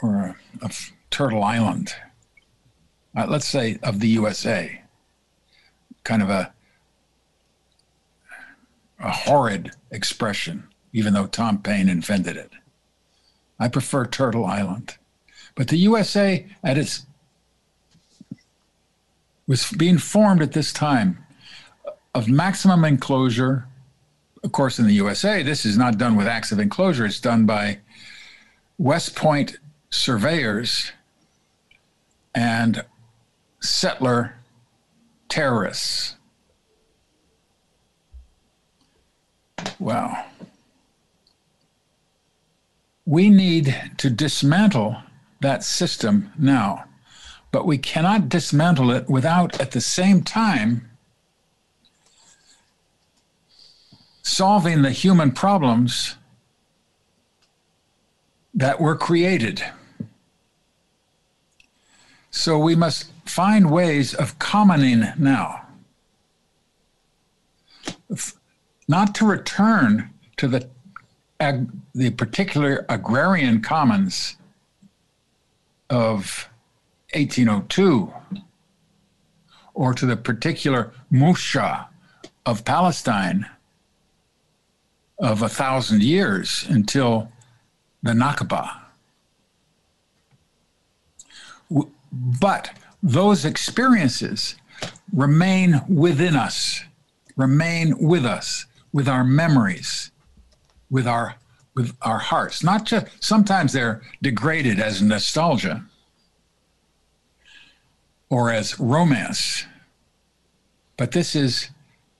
or 0.00 0.36
of 0.62 0.92
Turtle 1.10 1.42
Island. 1.42 1.94
Uh, 3.16 3.26
let's 3.26 3.48
say 3.48 3.78
of 3.82 4.00
the 4.00 4.08
USA. 4.08 4.82
Kind 6.04 6.22
of 6.22 6.30
a 6.30 6.52
a 9.00 9.10
horrid 9.10 9.70
expression, 9.90 10.68
even 10.92 11.14
though 11.14 11.26
Tom 11.26 11.58
Paine 11.58 11.88
invented 11.88 12.36
it. 12.36 12.50
I 13.58 13.68
prefer 13.68 14.06
Turtle 14.06 14.44
Island. 14.44 14.96
But 15.54 15.68
the 15.68 15.76
USA 15.78 16.46
at 16.62 16.78
its 16.78 17.06
was 19.46 19.70
being 19.72 19.98
formed 19.98 20.42
at 20.42 20.52
this 20.52 20.72
time 20.72 21.24
of 22.14 22.28
maximum 22.28 22.84
enclosure. 22.84 23.66
Of 24.42 24.52
course, 24.52 24.78
in 24.78 24.86
the 24.86 24.94
USA, 24.94 25.42
this 25.42 25.64
is 25.64 25.76
not 25.76 25.98
done 25.98 26.16
with 26.16 26.26
acts 26.26 26.52
of 26.52 26.58
enclosure, 26.58 27.06
it's 27.06 27.20
done 27.20 27.46
by 27.46 27.78
West 28.78 29.16
Point 29.16 29.58
surveyors 29.90 30.92
and 32.34 32.84
settler 33.60 34.36
terrorists. 35.28 36.14
Wow. 39.78 40.24
We 43.04 43.30
need 43.30 43.74
to 43.98 44.10
dismantle 44.10 44.96
that 45.40 45.64
system 45.64 46.32
now, 46.38 46.84
but 47.50 47.66
we 47.66 47.78
cannot 47.78 48.28
dismantle 48.28 48.90
it 48.90 49.08
without, 49.08 49.60
at 49.60 49.70
the 49.70 49.80
same 49.80 50.22
time, 50.22 50.87
solving 54.28 54.82
the 54.82 54.90
human 54.90 55.32
problems 55.32 56.16
that 58.52 58.78
were 58.78 58.94
created. 58.94 59.64
So 62.30 62.58
we 62.58 62.76
must 62.76 63.10
find 63.24 63.70
ways 63.70 64.12
of 64.12 64.38
commoning 64.38 65.04
now. 65.18 65.62
Not 68.86 69.14
to 69.16 69.26
return 69.26 70.10
to 70.36 70.46
the, 70.46 70.68
ag- 71.40 71.70
the 71.94 72.10
particular 72.10 72.84
agrarian 72.88 73.62
commons 73.62 74.36
of 75.88 76.48
1802 77.14 78.12
or 79.72 79.94
to 79.94 80.04
the 80.04 80.16
particular 80.16 80.92
Musha 81.10 81.88
of 82.44 82.64
Palestine 82.64 83.48
of 85.18 85.42
a 85.42 85.48
thousand 85.48 86.02
years 86.02 86.64
until 86.68 87.30
the 88.02 88.12
Nakba. 88.12 88.70
But 92.12 92.70
those 93.02 93.44
experiences 93.44 94.54
remain 95.12 95.80
within 95.88 96.36
us, 96.36 96.82
remain 97.36 97.98
with 97.98 98.24
us, 98.24 98.66
with 98.92 99.08
our 99.08 99.24
memories, 99.24 100.10
with 100.90 101.06
our 101.06 101.34
with 101.74 101.96
our 102.02 102.18
hearts. 102.18 102.64
Not 102.64 102.86
just 102.86 103.06
sometimes 103.22 103.72
they're 103.72 104.02
degraded 104.20 104.80
as 104.80 105.00
nostalgia 105.00 105.84
or 108.30 108.50
as 108.50 108.80
romance, 108.80 109.64
but 110.96 111.12
this 111.12 111.36
is 111.36 111.70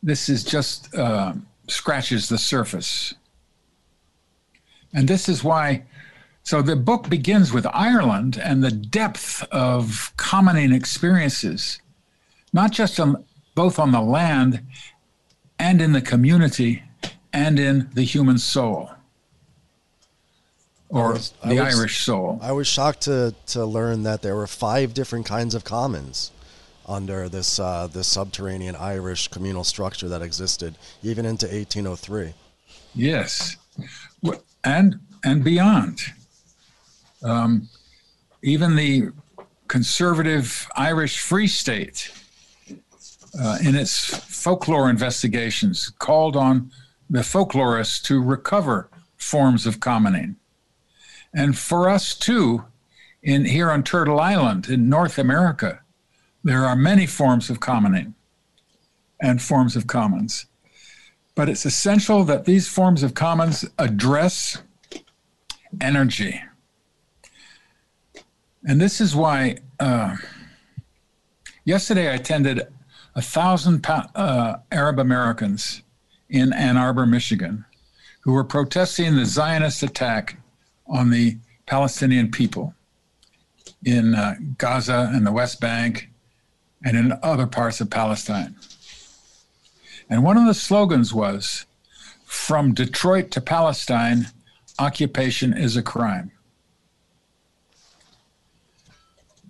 this 0.03 0.29
is 0.29 0.45
just 0.45 0.95
uh, 0.95 1.33
scratches 1.69 2.29
the 2.29 2.39
surface. 2.39 3.15
And 4.95 5.09
this 5.09 5.29
is 5.29 5.45
why. 5.45 5.85
So 6.43 6.63
the 6.63 6.77
book 6.77 7.09
begins 7.11 7.53
with 7.53 7.67
Ireland 7.67 8.41
and 8.43 8.65
the 8.65 8.71
depth 8.71 9.43
of 9.53 10.13
commoning 10.17 10.73
experiences, 10.73 11.81
not 12.53 12.73
just 12.73 12.99
on 12.99 13.25
both 13.55 13.79
on 13.79 13.93
the 13.93 14.01
land 14.01 14.65
and 15.59 15.83
in 15.83 15.93
the 15.93 16.01
community 16.01 16.83
and 17.33 17.59
in 17.59 17.91
the 17.93 18.03
human 18.03 18.39
soul 18.39 18.91
or 20.89 21.13
was, 21.13 21.35
the 21.45 21.57
was, 21.57 21.79
Irish 21.79 22.05
soul. 22.05 22.39
I 22.43 22.53
was 22.53 22.67
shocked 22.67 23.03
to 23.03 23.35
to 23.49 23.65
learn 23.65 24.03
that 24.05 24.23
there 24.23 24.35
were 24.35 24.47
five 24.47 24.95
different 24.95 25.27
kinds 25.27 25.55
of 25.55 25.65
commons 25.65 26.31
under 26.89 27.29
this 27.29 27.59
uh, 27.59 27.87
this 27.87 28.09
subterranean 28.09 28.75
Irish 28.75 29.29
communal 29.29 29.65
structure 29.65 30.09
that 30.09 30.23
existed 30.23 30.77
even 31.03 31.25
into 31.27 31.47
1803. 31.47 32.35
Yes, 32.95 33.57
and 34.65 34.99
and 35.25 35.45
beyond. 35.45 36.01
Um, 37.23 37.69
even 38.43 38.77
the 38.77 39.11
conservative 39.67 40.67
Irish 40.77 41.19
Free 41.19 41.49
State, 41.49 42.11
uh, 43.39 43.59
in 43.63 43.75
its 43.75 44.07
folklore 44.07 44.89
investigations, 44.89 45.91
called 45.99 46.37
on 46.37 46.71
the 47.11 47.21
folklorists 47.21 48.03
to 48.05 48.23
recover 48.23 48.89
forms 49.17 49.67
of 49.67 49.81
commoning. 49.81 50.37
And 51.35 51.59
for 51.59 51.89
us 51.89 52.15
too, 52.15 52.65
in 53.23 53.45
here 53.45 53.71
on 53.71 53.83
Turtle 53.83 54.21
Island 54.21 54.69
in 54.69 54.89
North 54.89 55.19
America, 55.19 55.81
there 56.45 56.65
are 56.65 56.77
many 56.77 57.07
forms 57.07 57.51
of 57.51 57.61
commoning 57.61 58.15
and 59.21 59.43
forms 59.43 59.77
of 59.77 59.87
commons. 59.87 60.47
But 61.35 61.49
it's 61.49 61.65
essential 61.65 62.25
that 62.25 62.45
these 62.45 62.69
forms 62.69 63.03
of 63.03 63.15
commons 63.15 63.65
address 63.79 64.63
energy. 65.81 66.43
And 68.65 68.81
this 68.81 69.01
is 69.01 69.15
why 69.15 69.59
uh, 69.79 70.17
yesterday 71.65 72.09
I 72.09 72.15
attended 72.15 72.67
a 73.15 73.23
thousand 73.23 73.87
uh, 73.89 74.59
Arab 74.71 74.99
Americans 74.99 75.83
in 76.29 76.53
Ann 76.53 76.77
Arbor, 76.77 77.07
Michigan, 77.07 77.65
who 78.21 78.33
were 78.33 78.45
protesting 78.45 79.17
the 79.17 79.25
Zionist 79.25 79.83
attack 79.83 80.37
on 80.87 81.11
the 81.11 81.39
Palestinian 81.67 82.31
people 82.31 82.75
in 83.85 84.15
uh, 84.15 84.35
Gaza 84.57 85.11
and 85.13 85.27
the 85.27 85.33
West 85.33 85.61
Bank 85.61 86.09
and 86.85 86.97
in 86.97 87.19
other 87.23 87.47
parts 87.47 87.81
of 87.81 87.91
Palestine. 87.91 88.57
And 90.09 90.25
one 90.25 90.37
of 90.37 90.47
the 90.47 90.55
slogans 90.55 91.13
was 91.13 91.67
From 92.25 92.75
Detroit 92.75 93.31
to 93.33 93.41
Palestine, 93.41 94.27
occupation 94.79 95.57
is 95.57 95.77
a 95.77 95.83
crime. 95.83 96.31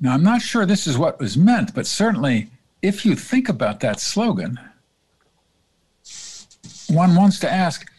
Now, 0.00 0.14
I'm 0.14 0.22
not 0.22 0.42
sure 0.42 0.64
this 0.64 0.86
is 0.86 0.96
what 0.96 1.18
was 1.18 1.36
meant, 1.36 1.74
but 1.74 1.86
certainly 1.86 2.48
if 2.82 3.04
you 3.04 3.14
think 3.14 3.48
about 3.48 3.80
that 3.80 4.00
slogan, 4.00 4.58
one 6.88 7.14
wants 7.16 7.38
to 7.40 7.50
ask 7.50 7.90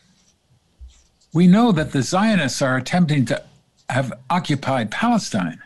we 1.33 1.47
know 1.47 1.71
that 1.71 1.91
the 1.91 2.01
Zionists 2.01 2.61
are 2.61 2.77
attempting 2.77 3.25
to 3.25 3.43
have 3.89 4.13
occupied 4.29 4.89
Palestine, 4.89 5.61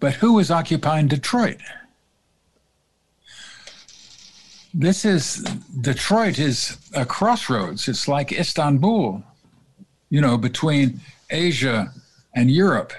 but 0.00 0.14
who 0.14 0.38
is 0.38 0.50
occupying 0.50 1.08
Detroit? 1.08 1.58
This 4.74 5.04
is 5.04 5.36
Detroit 5.80 6.38
is 6.38 6.76
a 6.94 7.06
crossroads. 7.06 7.88
It's 7.88 8.08
like 8.08 8.32
Istanbul, 8.32 9.22
you 10.10 10.20
know, 10.20 10.36
between 10.36 11.00
Asia 11.30 11.92
and 12.34 12.50
Europe. 12.50 12.92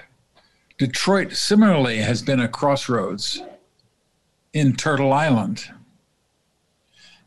Detroit 0.78 1.32
similarly 1.32 1.98
has 1.98 2.22
been 2.22 2.40
a 2.40 2.48
crossroads 2.48 3.42
in 4.52 4.74
Turtle 4.74 5.12
Island. 5.12 5.70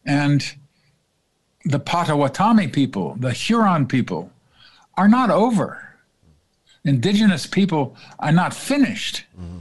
And 0.06 0.56
the 1.66 1.80
Potawatomi 1.80 2.68
people, 2.68 3.16
the 3.20 3.32
Huron 3.32 3.88
people, 3.88 4.32
are 4.96 5.08
not 5.08 5.30
over. 5.30 5.96
Indigenous 6.84 7.46
people 7.46 7.96
are 8.20 8.32
not 8.32 8.54
finished. 8.54 9.26
Mm-hmm. 9.40 9.60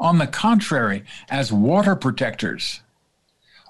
On 0.00 0.18
the 0.18 0.26
contrary, 0.26 1.04
as 1.28 1.52
water 1.52 1.96
protectors 1.96 2.80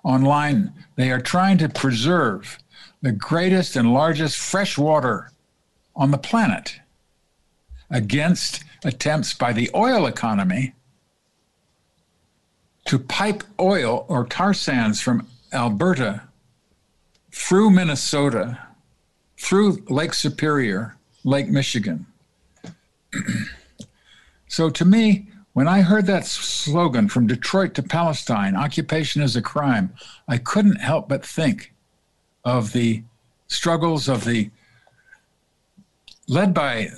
online, 0.05 0.73
they 0.97 1.11
are 1.11 1.21
trying 1.21 1.59
to 1.59 1.69
preserve 1.69 2.59
the 3.03 3.13
greatest 3.13 3.77
and 3.77 3.93
largest 3.93 4.37
fresh 4.37 4.77
water 4.77 5.31
on 5.95 6.11
the 6.11 6.19
planet 6.19 6.81
against 7.91 8.65
attempts 8.85 9.35
by 9.35 9.53
the 9.53 9.71
oil 9.75 10.07
economy 10.07 10.75
to 12.87 12.99
pipe 12.99 13.45
oil 13.61 14.07
or 14.09 14.27
tar 14.27 14.55
sands 14.55 15.01
from 15.01 15.27
Alberta 15.53 16.23
through 17.31 17.71
Minnesota, 17.71 18.59
through 19.37 19.85
Lake 19.89 20.15
Superior, 20.15 20.97
Lake 21.25 21.49
Michigan. 21.49 22.07
so 24.49 24.71
to 24.71 24.85
me, 24.85 25.29
when 25.59 25.67
I 25.67 25.81
heard 25.81 26.07
that 26.07 26.25
slogan 26.25 27.09
from 27.09 27.27
Detroit 27.27 27.75
to 27.75 27.83
Palestine, 27.83 28.55
occupation 28.55 29.23
is 29.23 29.35
a 29.35 29.43
crime, 29.43 29.93
I 30.29 30.39
couldn't 30.39 30.77
help 30.77 31.09
but 31.09 31.27
think 31.27 31.75
of 32.45 32.73
the 32.73 33.03
struggles 33.49 34.09
of 34.09 34.25
the, 34.25 34.53
led 36.29 36.55
by 36.55 36.91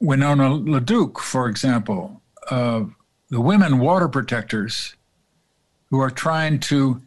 Winona 0.00 0.48
LaDuke, 0.48 1.18
for 1.18 1.46
example, 1.46 2.22
uh, 2.50 2.84
the 3.28 3.42
women 3.42 3.80
water 3.80 4.08
protectors 4.08 4.96
who 5.90 6.00
are 6.00 6.08
trying 6.08 6.58
to 6.60 7.02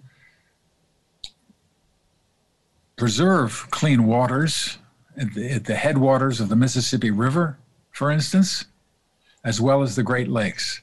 preserve 2.97 3.65
clean 3.71 4.05
waters 4.05 4.77
at 5.17 5.33
the, 5.33 5.53
at 5.53 5.65
the 5.65 5.73
headwaters 5.73 6.39
of 6.39 6.49
the 6.49 6.55
Mississippi 6.55 7.09
River, 7.09 7.57
for 7.89 8.11
instance, 8.11 8.65
as 9.43 9.59
well 9.59 9.81
as 9.81 9.95
the 9.95 10.03
Great 10.03 10.27
Lakes. 10.27 10.81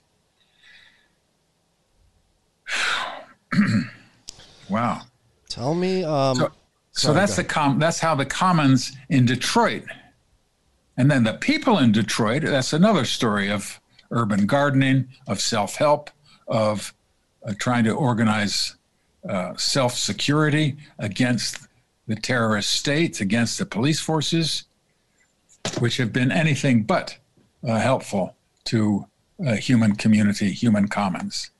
wow. 4.68 5.02
Tell 5.48 5.74
me. 5.74 6.04
Um, 6.04 6.36
so, 6.36 6.52
so 6.92 7.12
that's 7.12 7.36
the 7.36 7.44
com- 7.44 7.78
That's 7.78 8.00
how 8.00 8.14
the 8.14 8.26
commons 8.26 8.92
in 9.08 9.24
Detroit, 9.26 9.84
and 10.96 11.10
then 11.10 11.24
the 11.24 11.34
people 11.34 11.78
in 11.78 11.92
Detroit. 11.92 12.42
That's 12.42 12.72
another 12.72 13.04
story 13.04 13.50
of 13.50 13.80
urban 14.10 14.46
gardening, 14.46 15.08
of 15.26 15.40
self-help, 15.40 16.10
of 16.46 16.94
uh, 17.46 17.54
trying 17.58 17.84
to 17.84 17.92
organize 17.92 18.76
uh, 19.28 19.54
self-security 19.56 20.76
against 20.98 21.68
the 22.06 22.16
terrorist 22.16 22.70
states, 22.70 23.20
against 23.20 23.58
the 23.58 23.66
police 23.66 24.00
forces, 24.00 24.64
which 25.78 25.96
have 25.96 26.12
been 26.12 26.32
anything 26.32 26.82
but 26.82 27.18
uh, 27.66 27.78
helpful 27.78 28.34
to 28.70 29.06
uh, 29.46 29.54
human 29.54 29.96
community, 29.96 30.52
human 30.52 30.88
commons. 30.88 31.50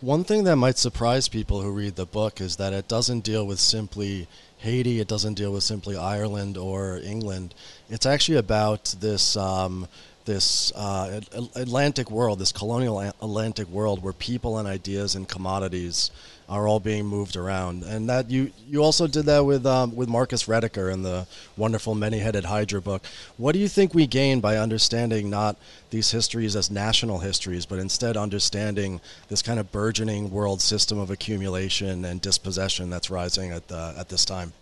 One 0.00 0.24
thing 0.24 0.44
that 0.44 0.56
might 0.56 0.78
surprise 0.78 1.28
people 1.28 1.60
who 1.60 1.70
read 1.72 1.96
the 1.96 2.06
book 2.06 2.40
is 2.40 2.56
that 2.56 2.72
it 2.72 2.86
doesn't 2.86 3.24
deal 3.24 3.46
with 3.46 3.58
simply 3.58 4.28
Haiti, 4.58 5.00
it 5.00 5.08
doesn't 5.08 5.34
deal 5.34 5.52
with 5.52 5.64
simply 5.64 5.96
Ireland 5.96 6.56
or 6.56 6.98
England. 6.98 7.54
It's 7.90 8.06
actually 8.06 8.38
about 8.38 8.94
this 9.00 9.36
um, 9.36 9.88
this 10.24 10.72
uh, 10.76 11.20
Atlantic 11.54 12.10
world, 12.10 12.38
this 12.38 12.52
colonial 12.52 13.00
Atlantic 13.00 13.66
world, 13.68 14.02
where 14.02 14.12
people 14.12 14.58
and 14.58 14.68
ideas 14.68 15.14
and 15.14 15.26
commodities 15.26 16.10
are 16.48 16.66
all 16.66 16.80
being 16.80 17.04
moved 17.04 17.36
around. 17.36 17.82
And 17.82 18.08
that 18.08 18.30
you 18.30 18.52
you 18.66 18.82
also 18.82 19.06
did 19.06 19.26
that 19.26 19.44
with 19.44 19.66
um, 19.66 19.94
with 19.94 20.08
Marcus 20.08 20.44
Rediker 20.44 20.92
in 20.92 21.02
the 21.02 21.26
wonderful 21.56 21.94
Many-Headed 21.94 22.44
Hydra 22.44 22.80
book. 22.80 23.04
What 23.36 23.52
do 23.52 23.58
you 23.58 23.68
think 23.68 23.94
we 23.94 24.06
gain 24.06 24.40
by 24.40 24.56
understanding 24.56 25.28
not 25.28 25.56
these 25.90 26.10
histories 26.10 26.56
as 26.56 26.70
national 26.70 27.18
histories, 27.18 27.66
but 27.66 27.78
instead 27.78 28.16
understanding 28.16 29.00
this 29.28 29.42
kind 29.42 29.60
of 29.60 29.70
burgeoning 29.70 30.30
world 30.30 30.60
system 30.62 30.98
of 30.98 31.10
accumulation 31.10 32.04
and 32.04 32.20
dispossession 32.20 32.90
that's 32.90 33.10
rising 33.10 33.52
at 33.52 33.68
the, 33.68 33.94
at 33.98 34.08
this 34.08 34.24
time? 34.24 34.52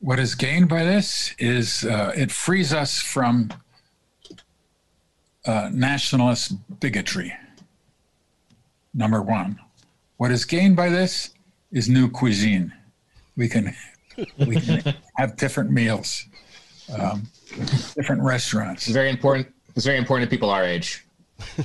What 0.00 0.20
is 0.20 0.36
gained 0.36 0.68
by 0.68 0.84
this 0.84 1.34
is 1.38 1.84
uh, 1.84 2.12
it 2.16 2.30
frees 2.30 2.72
us 2.72 3.00
from 3.00 3.52
uh, 5.44 5.70
nationalist 5.72 6.52
bigotry. 6.78 7.32
Number 8.94 9.22
one. 9.22 9.58
What 10.18 10.30
is 10.30 10.44
gained 10.44 10.76
by 10.76 10.90
this 10.90 11.30
is 11.72 11.88
new 11.88 12.10
cuisine. 12.10 12.72
We 13.36 13.48
can 13.48 13.74
we 14.46 14.60
can 14.60 14.94
have 15.16 15.36
different 15.36 15.70
meals, 15.70 16.26
um, 16.96 17.28
different 17.94 18.22
restaurants. 18.22 18.86
It's 18.86 18.94
very 18.94 19.10
important. 19.10 19.48
It's 19.74 19.86
very 19.86 19.98
important 19.98 20.28
to 20.28 20.34
people 20.34 20.50
our 20.50 20.64
age. 20.64 21.06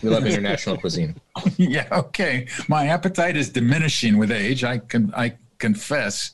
We 0.01 0.09
love 0.09 0.25
international 0.25 0.77
cuisine. 0.77 1.15
yeah. 1.57 1.87
Okay. 1.91 2.47
My 2.67 2.87
appetite 2.87 3.35
is 3.35 3.49
diminishing 3.49 4.17
with 4.17 4.31
age. 4.31 4.63
I 4.63 4.77
can 4.77 5.11
I 5.15 5.35
confess, 5.57 6.31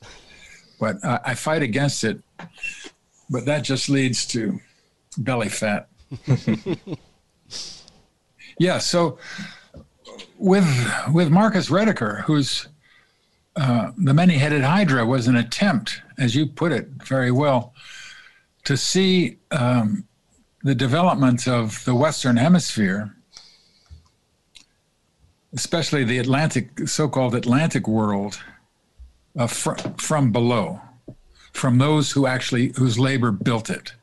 but 0.79 1.03
uh, 1.03 1.19
I 1.25 1.36
fight 1.36 1.63
against 1.63 2.03
it 2.03 2.21
but 3.29 3.45
that 3.45 3.63
just 3.63 3.89
leads 3.89 4.25
to 4.27 4.60
belly 5.17 5.49
fat. 5.49 5.88
yeah, 8.60 8.79
so 8.79 9.19
with 10.39 10.65
with 11.12 11.30
Marcus 11.30 11.69
Rediker, 11.69 12.23
who's 12.23 12.67
uh, 13.56 13.91
the 13.97 14.13
many-headed 14.13 14.63
hydra 14.63 15.06
was 15.06 15.28
an 15.28 15.36
attempt, 15.36 16.02
as 16.17 16.34
you 16.34 16.45
put 16.45 16.71
it 16.71 16.88
very 17.04 17.32
well, 17.32 17.73
to 18.63 18.78
see 18.78 19.38
um, 19.52 20.06
the 20.63 20.75
development 20.75 21.47
of 21.47 21.84
the 21.84 21.93
Western 21.93 22.38
Hemisphere, 22.38 23.13
especially 25.54 26.06
the 26.06 26.19
Atlantic, 26.19 26.88
so-called 26.88 27.36
Atlantic 27.36 27.88
world, 27.88 28.41
uh, 29.38 29.47
fr- 29.47 29.75
from 29.97 30.32
below, 30.32 30.80
from 31.52 31.80
those 31.80 32.12
who 32.12 32.25
actually 32.25 32.71
whose 32.78 32.97
labor 32.97 33.32
built 33.32 33.69
it, 33.69 33.93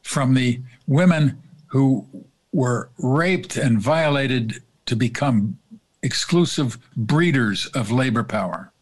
from 0.00 0.32
the 0.32 0.60
women 0.86 1.42
who 1.66 2.06
were 2.52 2.88
raped 2.98 3.56
and 3.56 3.78
violated 3.78 4.62
to 4.86 4.96
become 4.96 5.58
exclusive 6.02 6.78
breeders 6.96 7.66
of 7.66 7.90
labor 7.90 8.24
power, 8.24 8.72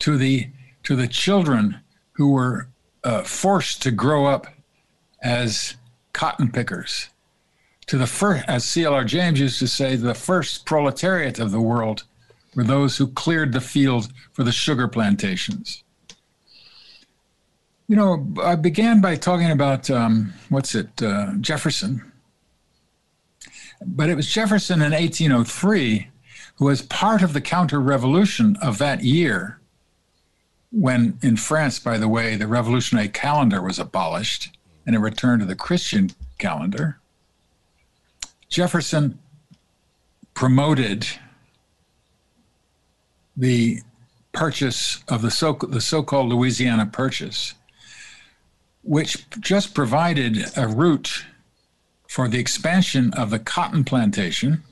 to 0.00 0.16
the 0.16 0.48
to 0.82 0.96
the 0.96 1.08
children 1.08 1.80
who 2.12 2.30
were 2.30 2.68
uh, 3.02 3.22
forced 3.22 3.82
to 3.82 3.90
grow 3.90 4.26
up 4.26 4.46
as 5.22 5.76
cotton 6.12 6.50
pickers, 6.50 7.08
to 7.86 7.98
the 7.98 8.06
first, 8.06 8.44
as 8.48 8.64
C.L.R. 8.64 9.04
James 9.04 9.40
used 9.40 9.58
to 9.58 9.68
say, 9.68 9.96
the 9.96 10.14
first 10.14 10.64
proletariat 10.66 11.38
of 11.38 11.50
the 11.50 11.60
world 11.60 12.04
were 12.54 12.64
those 12.64 12.96
who 12.96 13.06
cleared 13.08 13.52
the 13.52 13.60
field 13.60 14.12
for 14.32 14.44
the 14.44 14.52
sugar 14.52 14.88
plantations. 14.88 15.82
You 17.88 17.96
know, 17.96 18.26
I 18.42 18.54
began 18.54 19.00
by 19.00 19.16
talking 19.16 19.50
about 19.50 19.90
um, 19.90 20.32
what's 20.48 20.74
it, 20.74 21.02
uh, 21.02 21.32
Jefferson. 21.40 22.12
But 23.86 24.08
it 24.08 24.16
was 24.16 24.30
Jefferson 24.30 24.82
in 24.82 24.92
1803 24.92 26.08
who 26.56 26.66
was 26.66 26.82
part 26.82 27.22
of 27.22 27.32
the 27.32 27.40
counter 27.40 27.80
revolution 27.80 28.56
of 28.62 28.78
that 28.78 29.02
year, 29.02 29.58
when 30.70 31.18
in 31.22 31.36
France, 31.36 31.78
by 31.78 31.98
the 31.98 32.08
way, 32.08 32.36
the 32.36 32.46
revolutionary 32.46 33.08
calendar 33.08 33.60
was 33.60 33.78
abolished 33.78 34.56
and 34.86 34.94
it 34.94 35.00
returned 35.00 35.40
to 35.40 35.46
the 35.46 35.56
Christian 35.56 36.10
calendar. 36.38 36.98
Jefferson 38.48 39.18
promoted 40.34 41.06
the 43.36 43.80
purchase 44.32 45.02
of 45.08 45.22
the 45.22 45.30
so 45.30 45.54
the 45.54 45.80
so-called 45.80 46.28
Louisiana 46.28 46.86
Purchase, 46.86 47.54
which 48.82 49.28
just 49.40 49.74
provided 49.74 50.44
a 50.56 50.68
route 50.68 51.24
for 52.14 52.28
the 52.28 52.38
expansion 52.38 53.12
of 53.14 53.30
the 53.30 53.40
cotton 53.40 53.82
plantation 53.82 54.62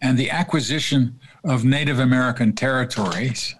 and 0.00 0.16
the 0.16 0.30
acquisition 0.30 1.18
of 1.42 1.64
Native 1.64 1.98
American 1.98 2.52
territories, 2.52 3.56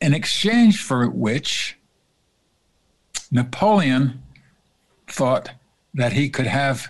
in 0.00 0.12
exchange 0.12 0.82
for 0.82 1.08
which 1.08 1.78
Napoleon 3.30 4.20
thought 5.06 5.50
that 5.94 6.14
he 6.14 6.28
could 6.28 6.48
have 6.48 6.88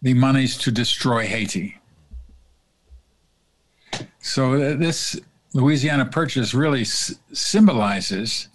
the 0.00 0.14
monies 0.14 0.56
to 0.58 0.70
destroy 0.70 1.26
Haiti. 1.26 1.80
So 4.20 4.52
uh, 4.52 4.76
this 4.76 5.18
Louisiana 5.52 6.04
Purchase 6.04 6.54
really 6.54 6.84
symbolizes 6.84 8.46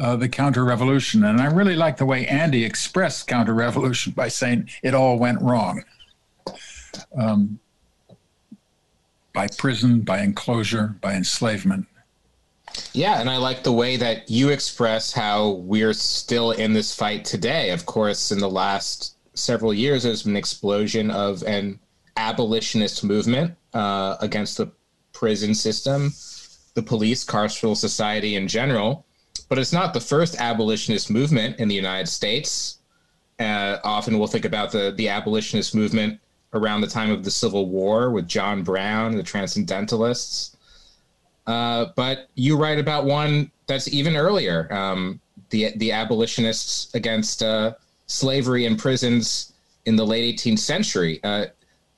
uh, 0.00 0.16
the 0.16 0.28
counter-revolution, 0.28 1.24
and 1.24 1.40
I 1.40 1.46
really 1.46 1.76
like 1.76 1.96
the 1.96 2.06
way 2.06 2.26
Andy 2.26 2.64
expressed 2.64 3.26
counter-revolution 3.26 4.12
by 4.12 4.28
saying 4.28 4.68
it 4.82 4.94
all 4.94 5.18
went 5.18 5.40
wrong. 5.40 5.84
Um, 7.18 7.58
by 9.32 9.48
prison, 9.58 10.00
by 10.00 10.20
enclosure, 10.20 10.96
by 11.00 11.14
enslavement. 11.14 11.86
Yeah, 12.92 13.20
and 13.20 13.30
I 13.30 13.38
like 13.38 13.62
the 13.62 13.72
way 13.72 13.96
that 13.96 14.30
you 14.30 14.50
express 14.50 15.12
how 15.12 15.50
we're 15.50 15.94
still 15.94 16.50
in 16.50 16.72
this 16.72 16.94
fight 16.94 17.24
today. 17.24 17.70
Of 17.70 17.86
course, 17.86 18.32
in 18.32 18.38
the 18.38 18.50
last 18.50 19.16
several 19.34 19.72
years, 19.72 20.02
there's 20.02 20.24
been 20.24 20.32
an 20.32 20.36
explosion 20.36 21.10
of 21.10 21.42
an 21.44 21.78
abolitionist 22.16 23.04
movement 23.04 23.54
uh, 23.72 24.16
against 24.20 24.58
the 24.58 24.70
prison 25.12 25.54
system, 25.54 26.12
the 26.74 26.82
police, 26.82 27.24
carceral 27.24 27.76
society 27.76 28.36
in 28.36 28.48
general. 28.48 29.05
But 29.48 29.58
it's 29.58 29.72
not 29.72 29.94
the 29.94 30.00
first 30.00 30.36
abolitionist 30.40 31.10
movement 31.10 31.60
in 31.60 31.68
the 31.68 31.74
United 31.74 32.08
States. 32.08 32.78
Uh, 33.38 33.78
often 33.84 34.18
we'll 34.18 34.28
think 34.28 34.44
about 34.44 34.72
the, 34.72 34.92
the 34.96 35.08
abolitionist 35.08 35.74
movement 35.74 36.18
around 36.52 36.80
the 36.80 36.86
time 36.86 37.10
of 37.10 37.24
the 37.24 37.30
Civil 37.30 37.68
War 37.68 38.10
with 38.10 38.26
John 38.26 38.62
Brown, 38.62 39.16
the 39.16 39.22
Transcendentalists. 39.22 40.56
Uh, 41.46 41.86
but 41.94 42.28
you 42.34 42.56
write 42.56 42.78
about 42.78 43.04
one 43.04 43.50
that's 43.66 43.88
even 43.88 44.16
earlier, 44.16 44.72
um, 44.72 45.20
the 45.50 45.76
the 45.76 45.92
abolitionists 45.92 46.92
against 46.94 47.42
uh, 47.42 47.74
slavery 48.06 48.64
in 48.64 48.76
prisons 48.76 49.52
in 49.84 49.94
the 49.94 50.04
late 50.04 50.38
18th 50.38 50.58
century. 50.58 51.20
Uh, 51.22 51.46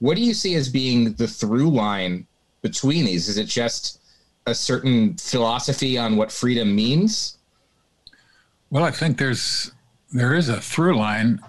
what 0.00 0.16
do 0.16 0.22
you 0.22 0.34
see 0.34 0.54
as 0.54 0.68
being 0.68 1.14
the 1.14 1.26
through 1.26 1.70
line 1.70 2.26
between 2.60 3.04
these? 3.04 3.28
Is 3.28 3.38
it 3.38 3.46
just 3.46 4.00
a 4.46 4.54
certain 4.54 5.16
philosophy 5.16 5.96
on 5.96 6.16
what 6.16 6.30
freedom 6.30 6.74
means? 6.74 7.37
Well, 8.70 8.84
I 8.84 8.90
think 8.90 9.18
there's 9.18 9.72
there 10.12 10.34
is 10.34 10.48
a 10.48 10.60
through 10.60 10.96
line 10.96 11.40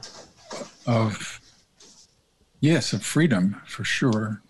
of 0.86 1.40
Yes, 2.62 2.92
of 2.92 3.04
freedom 3.04 3.62
for 3.66 3.86
sure. 3.86 4.42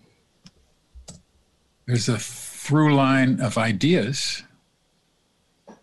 There's 1.86 2.08
a 2.08 2.18
through 2.18 2.94
line 2.94 3.40
of 3.40 3.56
ideas. 3.56 4.42
You 5.68 5.76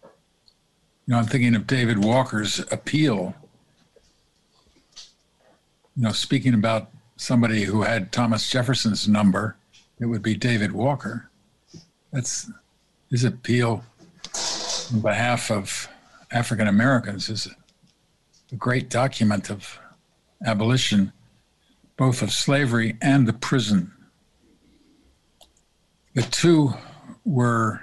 know, 1.08 1.17
I'm 1.17 1.26
thinking 1.26 1.56
of 1.56 1.67
David 1.67 2.04
Walker's 2.04 2.60
appeal. 2.69 3.34
You 5.95 6.04
know, 6.04 6.12
speaking 6.12 6.54
about 6.54 6.91
somebody 7.15 7.63
who 7.63 7.84
had 7.84 8.12
Thomas 8.12 8.50
Jefferson's 8.50 9.08
number, 9.08 9.56
it 10.00 10.06
would 10.06 10.21
be 10.21 10.36
David 10.36 10.73
Walker. 10.73 11.30
That's 12.12 12.52
his 13.10 13.23
appeal 13.23 13.86
on 14.93 15.00
behalf 15.00 15.50
of 15.50 15.88
African 16.32 16.68
Americans 16.68 17.30
is 17.30 17.48
a 18.52 18.56
great 18.56 18.90
document 18.90 19.50
of 19.50 19.80
abolition 20.46 21.12
both 21.98 22.22
of 22.22 22.32
slavery 22.32 22.96
and 23.02 23.28
the 23.28 23.34
prison. 23.34 23.92
The 26.13 26.22
two 26.22 26.74
were 27.26 27.82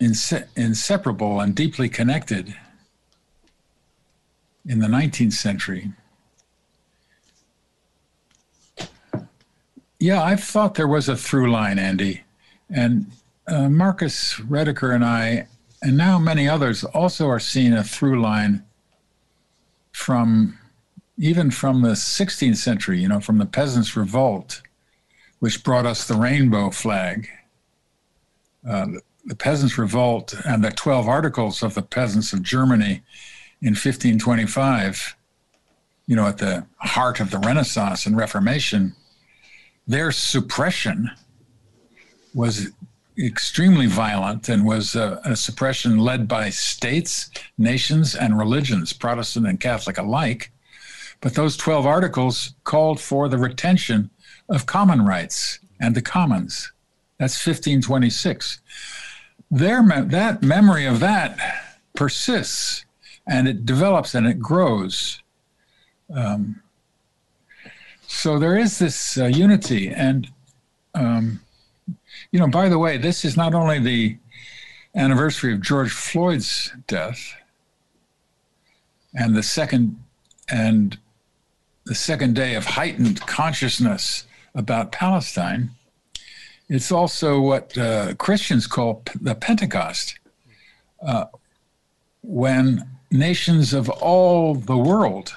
inse- 0.00 0.46
inseparable 0.56 1.40
and 1.40 1.54
deeply 1.54 1.88
connected 1.88 2.54
in 4.66 4.80
the 4.80 4.88
19th 4.88 5.32
century. 5.32 5.92
Yeah, 10.00 10.22
I've 10.22 10.44
thought 10.44 10.74
there 10.74 10.86
was 10.86 11.08
a 11.08 11.16
through 11.16 11.50
line, 11.50 11.78
Andy. 11.78 12.22
And 12.70 13.10
uh, 13.46 13.68
Marcus 13.68 14.34
Rediker 14.34 14.94
and 14.94 15.04
I, 15.04 15.48
and 15.82 15.96
now 15.96 16.18
many 16.18 16.48
others, 16.48 16.84
also 16.84 17.28
are 17.28 17.40
seeing 17.40 17.72
a 17.72 17.84
through 17.84 18.20
line 18.20 18.64
from 19.92 20.58
even 21.18 21.50
from 21.50 21.82
the 21.82 21.90
16th 21.90 22.56
century, 22.56 23.00
you 23.00 23.08
know, 23.08 23.20
from 23.20 23.38
the 23.38 23.46
Peasants' 23.46 23.96
Revolt, 23.96 24.62
which 25.40 25.64
brought 25.64 25.84
us 25.84 26.06
the 26.06 26.14
rainbow 26.14 26.70
flag. 26.70 27.28
Uh, 28.68 28.86
the 29.24 29.34
Peasants' 29.34 29.76
Revolt 29.76 30.34
and 30.46 30.64
the 30.64 30.70
12 30.70 31.08
Articles 31.08 31.62
of 31.62 31.74
the 31.74 31.82
Peasants 31.82 32.32
of 32.32 32.42
Germany 32.42 33.02
in 33.60 33.70
1525, 33.70 35.16
you 36.06 36.16
know, 36.16 36.26
at 36.26 36.38
the 36.38 36.64
heart 36.76 37.20
of 37.20 37.30
the 37.30 37.38
Renaissance 37.38 38.06
and 38.06 38.16
Reformation, 38.16 38.94
their 39.86 40.12
suppression 40.12 41.10
was 42.32 42.70
extremely 43.18 43.86
violent 43.86 44.48
and 44.48 44.64
was 44.64 44.94
a, 44.94 45.20
a 45.24 45.34
suppression 45.36 45.98
led 45.98 46.28
by 46.28 46.50
states, 46.50 47.30
nations, 47.56 48.14
and 48.14 48.38
religions, 48.38 48.92
Protestant 48.92 49.46
and 49.46 49.58
Catholic 49.58 49.98
alike 49.98 50.52
but 51.20 51.34
those 51.34 51.56
12 51.56 51.86
articles 51.86 52.54
called 52.64 53.00
for 53.00 53.28
the 53.28 53.38
retention 53.38 54.10
of 54.48 54.66
common 54.66 55.04
rights 55.04 55.58
and 55.80 55.94
the 55.94 56.02
commons. 56.02 56.72
That's 57.18 57.34
1526. 57.34 58.60
Their 59.50 59.82
that 60.06 60.42
memory 60.42 60.86
of 60.86 61.00
that 61.00 61.38
persists 61.94 62.84
and 63.26 63.48
it 63.48 63.66
develops 63.66 64.14
and 64.14 64.26
it 64.26 64.38
grows. 64.38 65.22
Um, 66.14 66.62
so 68.06 68.38
there 68.38 68.56
is 68.56 68.78
this 68.78 69.18
uh, 69.18 69.26
unity. 69.26 69.88
And, 69.88 70.28
um, 70.94 71.40
you 72.30 72.38
know, 72.38 72.48
by 72.48 72.68
the 72.68 72.78
way, 72.78 72.98
this 72.98 73.24
is 73.24 73.36
not 73.36 73.54
only 73.54 73.78
the 73.78 74.18
anniversary 74.94 75.52
of 75.52 75.60
George 75.60 75.92
Floyd's 75.92 76.72
death 76.86 77.34
and 79.14 79.34
the 79.34 79.42
second 79.42 80.02
and 80.50 80.98
the 81.84 81.94
second 81.94 82.34
day 82.34 82.54
of 82.54 82.64
heightened 82.64 83.20
consciousness 83.22 84.26
about 84.54 84.92
Palestine, 84.92 85.70
it's 86.68 86.92
also 86.92 87.40
what 87.40 87.76
uh, 87.78 88.14
Christians 88.14 88.66
call 88.66 89.02
the 89.18 89.34
Pentecost, 89.34 90.18
uh, 91.02 91.26
when 92.22 92.86
nations 93.10 93.72
of 93.72 93.88
all 93.88 94.54
the 94.54 94.76
world 94.76 95.34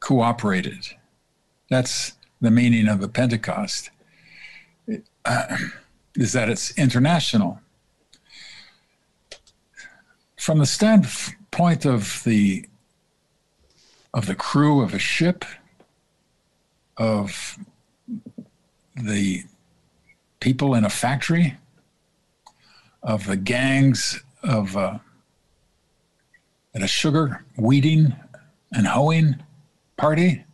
cooperated. 0.00 0.86
That's 1.70 2.14
the 2.40 2.50
meaning 2.50 2.88
of 2.88 3.00
the 3.00 3.08
Pentecost, 3.08 3.90
uh, 5.24 5.56
is 6.16 6.32
that 6.32 6.48
it's 6.48 6.76
international. 6.78 7.60
From 10.36 10.58
the 10.58 10.66
standpoint 10.66 11.84
of 11.84 12.22
the 12.24 12.66
of 14.14 14.26
the 14.26 14.34
crew 14.34 14.82
of 14.82 14.92
a 14.92 14.98
ship, 14.98 15.44
of 16.98 17.58
the 18.94 19.44
people 20.40 20.74
in 20.74 20.84
a 20.84 20.90
factory, 20.90 21.56
of 23.02 23.26
the 23.26 23.36
gangs 23.36 24.22
of 24.42 24.76
uh, 24.76 24.98
at 26.74 26.82
a 26.82 26.86
sugar 26.86 27.44
weeding 27.56 28.14
and 28.72 28.86
hoeing 28.86 29.36
party. 29.96 30.44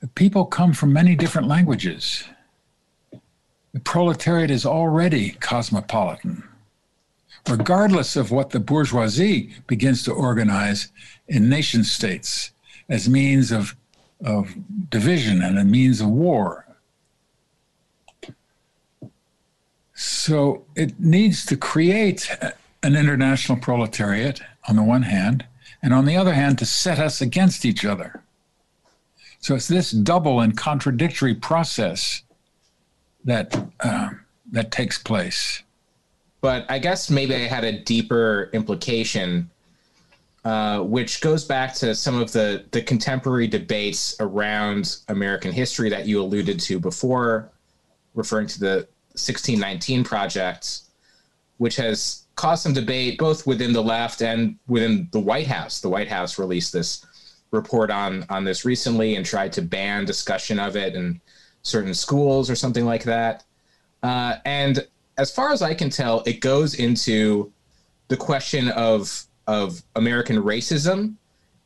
The 0.00 0.08
people 0.08 0.46
come 0.46 0.72
from 0.72 0.92
many 0.92 1.14
different 1.14 1.46
languages. 1.46 2.24
The 3.72 3.80
proletariat 3.80 4.50
is 4.50 4.66
already 4.66 5.32
cosmopolitan. 5.32 6.42
Regardless 7.48 8.16
of 8.16 8.30
what 8.30 8.50
the 8.50 8.60
bourgeoisie 8.60 9.54
begins 9.66 10.02
to 10.04 10.12
organize 10.12 10.88
in 11.28 11.48
nation 11.48 11.84
states 11.84 12.50
as 12.88 13.08
means 13.08 13.52
of, 13.52 13.76
of 14.24 14.54
division 14.90 15.42
and 15.42 15.58
a 15.58 15.64
means 15.64 16.00
of 16.00 16.08
war. 16.08 16.66
So 19.94 20.64
it 20.74 20.98
needs 20.98 21.46
to 21.46 21.56
create 21.56 22.30
an 22.82 22.96
international 22.96 23.58
proletariat 23.58 24.40
on 24.68 24.76
the 24.76 24.82
one 24.82 25.02
hand, 25.02 25.46
and 25.82 25.94
on 25.94 26.04
the 26.04 26.16
other 26.16 26.34
hand, 26.34 26.58
to 26.58 26.66
set 26.66 26.98
us 26.98 27.20
against 27.20 27.64
each 27.64 27.84
other. 27.84 28.22
So 29.40 29.54
it's 29.54 29.68
this 29.68 29.90
double 29.90 30.40
and 30.40 30.56
contradictory 30.56 31.34
process 31.34 32.22
that 33.24 33.56
uh, 33.80 34.10
that 34.52 34.70
takes 34.70 34.98
place. 34.98 35.62
But 36.40 36.66
I 36.70 36.78
guess 36.78 37.10
maybe 37.10 37.34
I 37.34 37.40
had 37.40 37.64
a 37.64 37.80
deeper 37.80 38.50
implication, 38.52 39.50
uh, 40.44 40.80
which 40.80 41.20
goes 41.20 41.44
back 41.44 41.74
to 41.74 41.94
some 41.94 42.20
of 42.20 42.32
the 42.32 42.64
the 42.70 42.82
contemporary 42.82 43.46
debates 43.46 44.16
around 44.20 44.98
American 45.08 45.52
history 45.52 45.90
that 45.90 46.06
you 46.06 46.20
alluded 46.20 46.58
to 46.60 46.78
before, 46.78 47.50
referring 48.14 48.46
to 48.48 48.60
the 48.60 48.88
1619 49.12 50.04
project, 50.04 50.80
which 51.58 51.76
has 51.76 52.26
caused 52.36 52.62
some 52.62 52.72
debate 52.72 53.18
both 53.18 53.46
within 53.46 53.72
the 53.72 53.82
left 53.82 54.22
and 54.22 54.56
within 54.66 55.08
the 55.12 55.20
White 55.20 55.46
House. 55.46 55.80
The 55.80 55.90
White 55.90 56.08
House 56.08 56.38
released 56.38 56.72
this 56.72 57.04
report 57.50 57.90
on 57.90 58.24
on 58.30 58.44
this 58.44 58.64
recently 58.64 59.16
and 59.16 59.26
tried 59.26 59.52
to 59.52 59.60
ban 59.60 60.06
discussion 60.06 60.58
of 60.58 60.76
it 60.76 60.94
in 60.94 61.20
certain 61.62 61.94
schools 61.94 62.50
or 62.50 62.54
something 62.54 62.84
like 62.84 63.04
that. 63.04 63.44
Uh, 64.02 64.36
and 64.44 64.86
as 65.18 65.30
far 65.30 65.52
as 65.52 65.62
I 65.62 65.74
can 65.74 65.90
tell, 65.90 66.22
it 66.26 66.40
goes 66.40 66.74
into 66.74 67.52
the 68.08 68.16
question 68.16 68.68
of 68.70 69.26
of 69.46 69.82
American 69.96 70.36
racism 70.36 71.14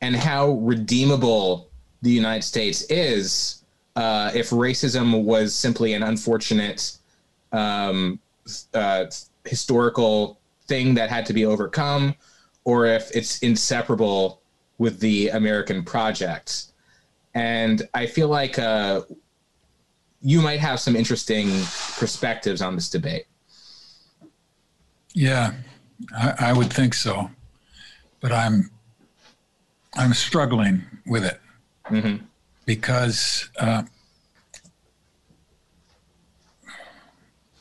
and 0.00 0.16
how 0.16 0.52
redeemable 0.52 1.68
the 2.02 2.10
United 2.10 2.42
States 2.42 2.82
is 2.90 3.64
uh, 3.96 4.30
if 4.34 4.50
racism 4.50 5.22
was 5.24 5.54
simply 5.54 5.92
an 5.92 6.02
unfortunate 6.02 6.98
um, 7.52 8.18
uh, 8.72 9.04
historical 9.44 10.38
thing 10.66 10.94
that 10.94 11.10
had 11.10 11.26
to 11.26 11.32
be 11.32 11.44
overcome, 11.44 12.14
or 12.64 12.86
if 12.86 13.14
it's 13.14 13.38
inseparable 13.40 14.40
with 14.78 15.00
the 15.00 15.28
American 15.28 15.84
project. 15.84 16.66
And 17.34 17.88
I 17.94 18.06
feel 18.06 18.28
like 18.28 18.58
uh, 18.58 19.02
you 20.24 20.40
might 20.40 20.58
have 20.58 20.80
some 20.80 20.96
interesting 20.96 21.50
perspectives 21.98 22.62
on 22.62 22.74
this 22.74 22.88
debate. 22.88 23.26
Yeah, 25.12 25.52
I, 26.16 26.34
I 26.38 26.52
would 26.54 26.72
think 26.72 26.94
so, 26.94 27.30
but 28.20 28.32
I'm 28.32 28.70
I'm 29.94 30.14
struggling 30.14 30.82
with 31.06 31.24
it 31.24 31.40
mm-hmm. 31.88 32.24
because, 32.64 33.48
uh, 33.60 33.82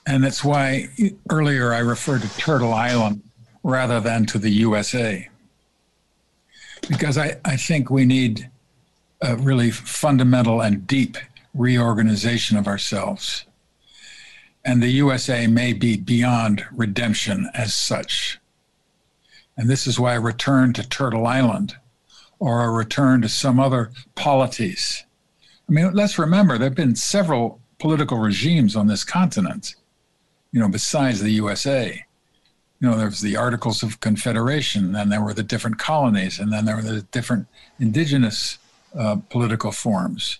and 0.07 0.23
that's 0.23 0.43
why 0.43 0.87
earlier 1.29 1.73
I 1.73 1.79
referred 1.79 2.21
to 2.21 2.37
Turtle 2.37 2.73
Island 2.73 3.21
rather 3.61 3.99
than 3.99 4.25
to 4.27 4.39
the 4.39 4.49
USA, 4.49 5.29
because 6.87 7.17
I, 7.17 7.35
I 7.45 7.57
think 7.57 7.89
we 7.89 8.05
need 8.05 8.49
a 9.21 9.35
really 9.35 9.69
fundamental 9.69 10.61
and 10.61 10.87
deep 10.87 11.17
reorganization 11.53 12.57
of 12.57 12.67
ourselves 12.67 13.45
and 14.65 14.81
the 14.81 14.89
USA 14.89 15.47
may 15.47 15.73
be 15.73 15.97
beyond 15.97 16.65
redemption 16.71 17.49
as 17.53 17.75
such. 17.75 18.39
And 19.57 19.69
this 19.69 19.85
is 19.85 19.99
why 19.99 20.15
a 20.15 20.21
return 20.21 20.73
to 20.73 20.87
Turtle 20.87 21.27
Island 21.27 21.75
or 22.39 22.63
a 22.63 22.71
return 22.71 23.21
to 23.21 23.29
some 23.29 23.59
other 23.59 23.91
polities. 24.15 25.03
I 25.69 25.71
mean, 25.71 25.93
let's 25.93 26.17
remember 26.17 26.57
there 26.57 26.69
have 26.69 26.75
been 26.75 26.95
several 26.95 27.61
political 27.79 28.17
regimes 28.17 28.75
on 28.75 28.87
this 28.87 29.03
continent, 29.03 29.75
you 30.51 30.59
know, 30.59 30.69
besides 30.69 31.21
the 31.21 31.31
USA. 31.31 32.05
You 32.79 32.89
know, 32.89 32.97
there 32.97 33.05
was 33.05 33.21
the 33.21 33.37
Articles 33.37 33.83
of 33.83 33.99
Confederation, 33.99 34.91
then 34.91 35.09
there 35.09 35.21
were 35.21 35.33
the 35.33 35.43
different 35.43 35.77
colonies, 35.77 36.39
and 36.39 36.51
then 36.51 36.65
there 36.65 36.75
were 36.75 36.81
the 36.81 37.01
different 37.01 37.47
indigenous 37.79 38.57
uh, 38.97 39.17
political 39.29 39.71
forms. 39.71 40.39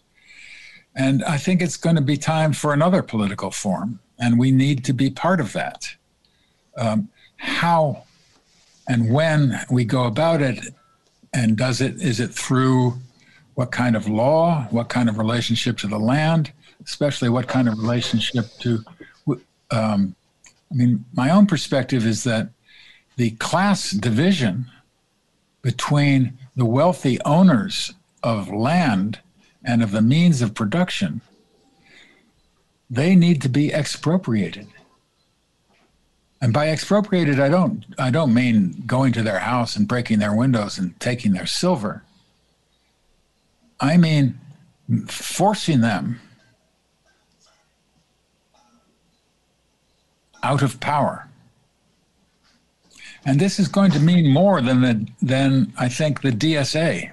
And 0.95 1.23
I 1.23 1.38
think 1.38 1.62
it's 1.62 1.77
going 1.77 1.95
to 1.95 2.01
be 2.01 2.17
time 2.17 2.53
for 2.53 2.73
another 2.73 3.01
political 3.01 3.51
form 3.51 3.99
and 4.19 4.39
we 4.39 4.51
need 4.51 4.86
to 4.86 4.93
be 4.93 5.10
part 5.10 5.39
of 5.39 5.53
that. 5.53 5.95
Um, 6.77 7.10
how 7.38 8.03
and 8.88 9.13
when 9.13 9.60
we 9.69 9.86
go 9.86 10.06
about 10.06 10.41
it, 10.41 10.60
and 11.34 11.58
does 11.58 11.82
it 11.82 12.01
is 12.01 12.19
it 12.19 12.32
through 12.32 12.93
what 13.56 13.71
kind 13.71 13.95
of 13.95 14.08
law, 14.08 14.67
what 14.71 14.89
kind 14.89 15.10
of 15.10 15.17
relationship 15.17 15.77
to 15.79 15.88
the 15.88 15.99
land, 15.99 16.51
especially 16.86 17.29
what 17.29 17.47
kind 17.47 17.67
of 17.67 17.77
relationship 17.77 18.45
to. 18.60 18.84
Um, 19.71 20.15
I 20.71 20.75
mean, 20.75 21.06
my 21.13 21.29
own 21.29 21.47
perspective 21.47 22.06
is 22.06 22.23
that 22.23 22.49
the 23.15 23.32
class 23.32 23.91
division 23.91 24.65
between 25.62 26.38
the 26.56 26.65
wealthy 26.65 27.19
owners 27.21 27.93
of 28.21 28.49
land 28.49 29.19
and 29.63 29.82
of 29.82 29.91
the 29.91 30.02
means 30.02 30.41
of 30.41 30.54
production 30.54 31.21
they 32.93 33.15
need 33.15 33.41
to 33.41 33.49
be 33.49 33.73
expropriated. 33.73 34.67
And 36.39 36.54
by 36.54 36.69
expropriated, 36.69 37.39
I 37.39 37.49
don't 37.49 37.86
I 37.97 38.12
don't 38.12 38.34
mean 38.34 38.84
going 38.86 39.13
to 39.13 39.23
their 39.23 39.39
house 39.39 39.76
and 39.76 39.88
breaking 39.88 40.19
their 40.19 40.36
windows 40.36 40.78
and 40.78 40.99
taking 40.99 41.32
their 41.32 41.47
silver. 41.47 42.04
I 43.80 43.97
mean 43.97 44.39
forcing 45.08 45.81
them 45.81 46.19
out 50.44 50.62
of 50.62 50.79
power. 50.79 51.29
And 53.25 53.40
this 53.40 53.58
is 53.58 53.69
going 53.69 53.92
to 53.92 54.00
mean 54.00 54.31
more 54.31 54.62
than 54.62 54.81
the 54.81 55.08
than 55.21 55.73
I 55.79 55.90
think 55.90 56.21
the 56.21 56.31
DSA. 56.31 57.12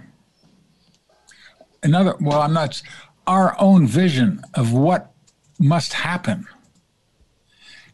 Another 1.83 2.15
well, 2.21 2.43
I'm 2.43 2.53
not 2.53 2.83
our 3.27 3.57
own 3.59 3.87
vision 3.87 4.43
of 4.55 4.73
what 4.73 5.13
must 5.59 5.93
happen 5.93 6.47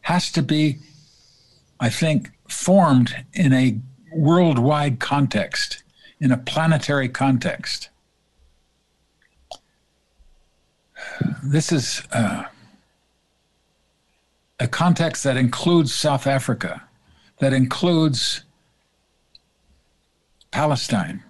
has 0.03 0.31
to 0.33 0.43
be, 0.43 0.79
I 1.81 1.91
think, 1.91 2.31
formed 2.49 3.25
in 3.33 3.53
a 3.53 3.79
worldwide 4.13 5.01
context, 5.01 5.83
in 6.21 6.31
a 6.31 6.37
planetary 6.37 7.09
context. 7.09 7.91
This 11.43 11.73
is 11.73 12.03
uh, 12.13 12.45
a 14.59 14.69
context 14.69 15.25
that 15.25 15.37
includes 15.37 15.95
South 15.95 16.27
Africa, 16.27 16.83
that 17.39 17.53
includes 17.53 18.45
Palestine. 20.51 21.23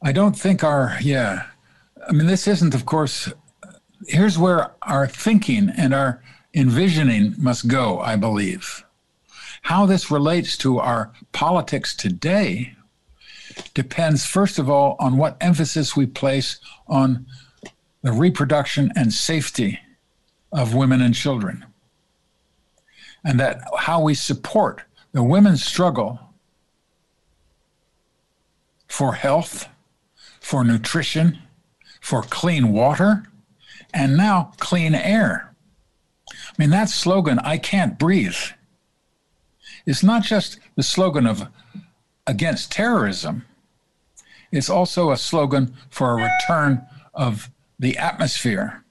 I 0.00 0.12
don't 0.12 0.38
think 0.38 0.62
our, 0.62 0.96
yeah, 1.00 1.46
I 2.08 2.12
mean, 2.12 2.26
this 2.26 2.46
isn't, 2.46 2.74
of 2.74 2.86
course, 2.86 3.32
here's 4.06 4.38
where 4.38 4.72
our 4.82 5.06
thinking 5.06 5.70
and 5.76 5.92
our 5.92 6.22
envisioning 6.54 7.34
must 7.36 7.68
go, 7.68 7.98
I 8.00 8.16
believe. 8.16 8.84
How 9.62 9.86
this 9.86 10.10
relates 10.10 10.56
to 10.58 10.78
our 10.78 11.12
politics 11.32 11.94
today 11.94 12.76
depends, 13.74 14.24
first 14.24 14.58
of 14.58 14.70
all, 14.70 14.96
on 15.00 15.16
what 15.16 15.36
emphasis 15.40 15.96
we 15.96 16.06
place 16.06 16.60
on 16.86 17.26
the 18.02 18.12
reproduction 18.12 18.92
and 18.94 19.12
safety 19.12 19.80
of 20.52 20.74
women 20.74 21.02
and 21.02 21.14
children. 21.14 21.66
And 23.24 23.40
that 23.40 23.62
how 23.76 24.00
we 24.00 24.14
support 24.14 24.82
the 25.12 25.24
women's 25.24 25.64
struggle 25.64 26.20
for 28.86 29.14
health, 29.14 29.68
for 30.48 30.64
nutrition, 30.64 31.38
for 32.00 32.22
clean 32.22 32.72
water, 32.72 33.22
and 33.92 34.16
now 34.16 34.50
clean 34.58 34.94
air. 34.94 35.54
I 36.30 36.54
mean, 36.56 36.70
that 36.70 36.88
slogan, 36.88 37.38
I 37.40 37.58
can't 37.58 37.98
breathe, 37.98 38.38
is 39.84 40.02
not 40.02 40.22
just 40.22 40.58
the 40.74 40.82
slogan 40.82 41.26
of 41.26 41.48
against 42.26 42.72
terrorism, 42.72 43.44
it's 44.50 44.70
also 44.70 45.10
a 45.10 45.18
slogan 45.18 45.74
for 45.90 46.12
a 46.12 46.30
return 46.30 46.80
of 47.12 47.50
the 47.78 47.98
atmosphere 47.98 48.82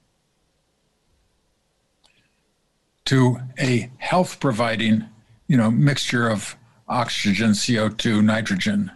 to 3.06 3.38
a 3.58 3.90
health 3.98 4.38
providing, 4.38 5.06
you 5.48 5.56
know, 5.56 5.72
mixture 5.72 6.28
of 6.28 6.56
oxygen, 6.86 7.50
CO2, 7.50 8.22
nitrogen, 8.22 8.92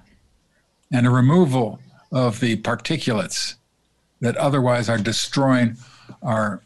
and 0.92 1.08
a 1.08 1.10
removal 1.10 1.80
of 2.12 2.40
the 2.40 2.56
particulates 2.56 3.56
that 4.20 4.36
otherwise 4.36 4.88
are 4.88 4.98
destroying 4.98 5.76
our, 6.22 6.62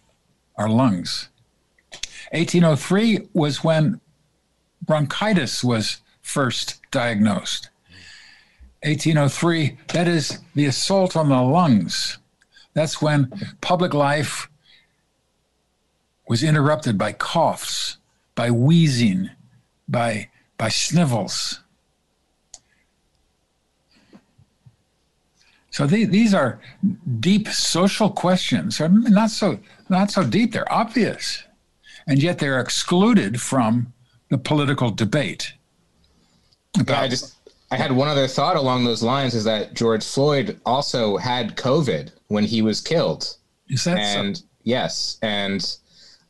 our 0.57 0.69
lungs. 0.69 1.29
1803 2.33 3.29
was 3.33 3.63
when 3.65 4.01
bronchitis 4.83 5.63
was 5.63 6.03
first 6.21 6.81
diagnosed. 6.91 7.71
1803, 8.83 9.79
that 9.89 10.07
is 10.07 10.41
the 10.55 10.67
assault 10.67 11.17
on 11.17 11.29
the 11.29 11.41
lungs. 11.41 12.19
That's 12.75 13.01
when 13.01 13.33
public 13.61 13.95
life 13.95 14.51
was 16.29 16.43
interrupted 16.43 16.99
by 16.99 17.13
coughs, 17.13 17.97
by 18.35 18.51
wheezing, 18.51 19.31
by, 19.89 20.29
by 20.59 20.69
snivels. 20.69 21.61
So 25.77 25.87
the, 25.87 26.07
these 26.07 26.33
are 26.33 26.59
deep 27.21 27.49
social 27.49 28.09
questions. 28.09 28.79
They're 28.79 28.89
not 28.89 29.29
so 29.29 29.59
not 29.91 30.11
so 30.11 30.25
deep. 30.25 30.53
They're 30.53 30.73
obvious, 30.73 31.45
and 32.07 32.23
yet 32.23 32.39
they're 32.39 32.61
excluded 32.61 33.43
from 33.43 33.93
the 34.31 34.39
political 34.39 34.91
debate. 34.91 35.53
About, 36.81 36.95
yeah, 36.95 37.01
I 37.03 37.09
just 37.09 37.37
I 37.71 37.77
had 37.77 37.93
one 37.93 38.09
other 38.09 38.27
thought 38.27 38.57
along 38.57 38.87
those 38.87 39.03
lines 39.03 39.35
is 39.35 39.45
that 39.45 39.75
George 39.75 40.03
Floyd 40.03 40.59
also 40.65 41.19
had 41.19 41.59
COVID 41.59 42.11
when 42.29 42.45
he 42.45 42.63
was 42.63 42.81
killed. 42.81 43.37
Is 43.69 43.85
that 43.85 43.99
and 43.99 44.39
so? 44.39 44.45
yes, 44.65 45.19
and 45.21 45.77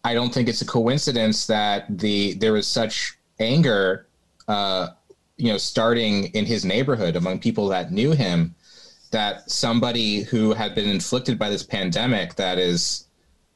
I 0.03 0.15
don't 0.15 0.35
think 0.35 0.49
it's 0.49 0.63
a 0.63 0.67
coincidence 0.67 1.47
that 1.47 1.87
the 1.89 2.35
there 2.35 2.53
was 2.53 2.67
such 2.67 3.17
anger, 3.39 4.09
uh, 4.49 4.89
you 5.37 5.53
know, 5.53 5.57
starting 5.57 6.35
in 6.35 6.47
his 6.47 6.65
neighborhood 6.65 7.15
among 7.15 7.39
people 7.39 7.69
that 7.69 7.93
knew 7.93 8.11
him 8.11 8.57
that 9.11 9.51
somebody 9.51 10.23
who 10.23 10.53
had 10.53 10.75
been 10.75 10.89
inflicted 10.89 11.39
by 11.39 11.49
this 11.49 11.63
pandemic 11.63 12.35
that 12.35 12.59
is 12.59 13.07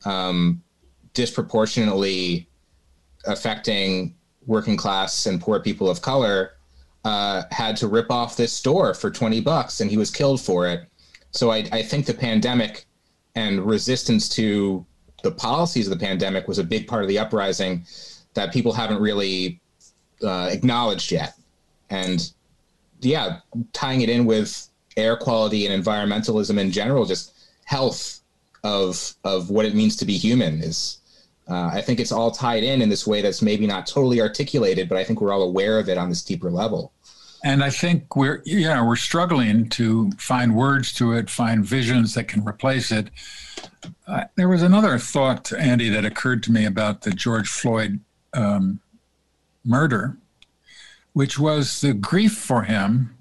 um, 0.05 0.63
disproportionately 1.15 2.49
affecting 3.27 4.15
working 4.47 4.77
class 4.77 5.27
and 5.27 5.41
poor 5.41 5.61
people 5.61 5.91
of 5.91 6.01
color 6.01 6.53
uh, 7.05 7.43
had 7.51 7.77
to 7.77 7.89
rip 7.89 8.11
off 8.11 8.37
this 8.37 8.53
store 8.53 8.95
for 8.95 9.11
20 9.11 9.41
bucks 9.41 9.81
and 9.81 9.91
he 9.91 9.97
was 9.97 10.11
killed 10.11 10.41
for 10.41 10.67
it. 10.67 10.87
So 11.33 11.51
I, 11.51 11.67
I 11.73 11.83
think 11.83 12.07
the 12.07 12.15
pandemic 12.15 12.87
and 13.35 13.65
resistance 13.65 14.29
to 14.31 14.85
the 15.23 15.31
policies 15.31 15.87
of 15.87 15.99
the 15.99 16.05
pandemic 16.05 16.49
was 16.49 16.59
a 16.59 16.65
big 16.65 16.87
part 16.87 17.03
of 17.03 17.09
the 17.09 17.19
uprising 17.19 17.85
that 18.35 18.53
people 18.53 18.73
haven't 18.73 19.01
really 19.01 19.61
uh, 20.23 20.49
acknowledged 20.51 21.13
yet. 21.13 21.35
And 21.91 22.33
yeah, 23.01 23.39
tying 23.73 24.01
it 24.03 24.09
in 24.09 24.25
with 24.27 24.70
air 25.01 25.17
quality 25.17 25.67
and 25.67 25.85
environmentalism 25.85 26.59
in 26.59 26.71
general, 26.71 27.05
just 27.07 27.33
health 27.65 28.21
of 28.63 29.15
of 29.25 29.51
what 29.51 29.67
it 29.67 29.75
means 29.75 29.97
to 29.97 30.05
be 30.05 30.17
human 30.17 30.63
is. 30.63 30.99
Uh, 31.49 31.71
I 31.73 31.81
think 31.81 31.99
it's 31.99 32.13
all 32.13 32.31
tied 32.31 32.63
in 32.63 32.81
in 32.81 32.89
this 32.89 33.07
way 33.07 33.23
that's 33.23 33.43
maybe 33.43 33.67
not 33.67 33.87
totally 33.87 34.21
articulated, 34.21 34.89
but 34.89 34.99
I 34.99 35.03
think 35.03 35.21
we're 35.21 35.33
all 35.33 35.43
aware 35.43 35.81
of 35.81 35.89
it 35.89 35.99
on 35.99 36.09
this 36.09 36.23
deeper 36.23 36.49
level. 36.49 36.93
And 37.43 37.65
I 37.65 37.71
think 37.71 38.15
we're 38.15 38.43
yeah 38.45 38.85
we're 38.85 38.97
struggling 38.97 39.69
to 39.71 40.11
find 40.13 40.55
words 40.55 40.93
to 40.95 41.13
it, 41.13 41.31
find 41.31 41.65
visions 41.65 42.15
that 42.15 42.29
can 42.29 42.45
replace 42.47 42.93
it. 42.93 43.11
Uh, 44.07 44.25
there 44.37 44.49
was 44.49 44.63
another 44.63 44.99
thought, 44.99 45.53
Andy, 45.53 45.89
that 45.89 46.05
occurred 46.05 46.43
to 46.45 46.53
me 46.53 46.67
about 46.67 47.03
the 47.03 47.11
George 47.11 47.49
Floyd 47.49 48.01
um, 48.35 48.81
murder, 49.65 50.19
which 51.15 51.39
was 51.39 51.81
the 51.81 51.95
grief 51.95 52.37
for 52.37 52.63
him 52.63 53.17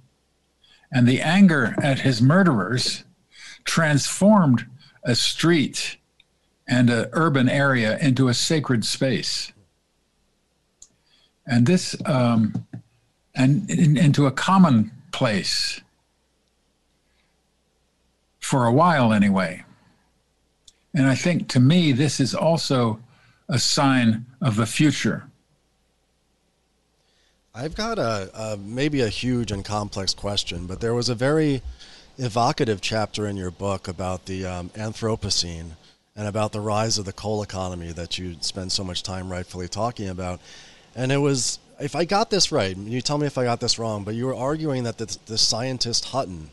and 0.91 1.07
the 1.07 1.21
anger 1.21 1.75
at 1.81 1.99
his 1.99 2.21
murderers 2.21 3.03
transformed 3.63 4.65
a 5.03 5.15
street 5.15 5.97
and 6.67 6.89
an 6.89 7.07
urban 7.13 7.49
area 7.49 7.97
into 7.99 8.27
a 8.27 8.33
sacred 8.33 8.85
space. 8.85 9.51
And 11.45 11.65
this, 11.65 11.95
um, 12.05 12.65
and 13.35 13.69
in, 13.69 13.97
into 13.97 14.27
a 14.27 14.31
common 14.31 14.91
place 15.11 15.81
for 18.39 18.65
a 18.65 18.73
while 18.73 19.13
anyway. 19.13 19.63
And 20.93 21.07
I 21.07 21.15
think 21.15 21.47
to 21.49 21.59
me, 21.59 21.91
this 21.91 22.19
is 22.19 22.33
also 22.33 22.99
a 23.47 23.59
sign 23.59 24.25
of 24.41 24.55
the 24.55 24.65
future. 24.65 25.28
I've 27.59 27.75
got 27.75 27.99
a, 27.99 28.31
a, 28.33 28.57
maybe 28.57 29.01
a 29.01 29.09
huge 29.09 29.51
and 29.51 29.65
complex 29.65 30.13
question, 30.13 30.65
but 30.65 30.79
there 30.79 30.93
was 30.93 31.09
a 31.09 31.15
very 31.15 31.61
evocative 32.17 32.79
chapter 32.79 33.27
in 33.27 33.35
your 33.35 33.51
book 33.51 33.89
about 33.89 34.27
the 34.27 34.45
um, 34.45 34.69
Anthropocene 34.69 35.71
and 36.15 36.25
about 36.25 36.53
the 36.53 36.61
rise 36.61 36.97
of 36.97 37.03
the 37.03 37.11
coal 37.11 37.43
economy 37.43 37.91
that 37.91 38.17
you 38.17 38.37
spend 38.39 38.71
so 38.71 38.81
much 38.81 39.03
time 39.03 39.29
rightfully 39.29 39.67
talking 39.67 40.07
about. 40.07 40.39
And 40.95 41.11
it 41.11 41.17
was, 41.17 41.59
if 41.81 41.97
I 41.97 42.05
got 42.05 42.29
this 42.29 42.49
right, 42.49 42.77
you 42.77 43.01
tell 43.01 43.17
me 43.17 43.27
if 43.27 43.37
I 43.37 43.43
got 43.43 43.59
this 43.59 43.77
wrong, 43.77 44.05
but 44.05 44.15
you 44.15 44.25
were 44.25 44.35
arguing 44.35 44.83
that 44.83 44.97
the, 44.97 45.17
the 45.25 45.37
scientist 45.37 46.05
Hutton, 46.05 46.51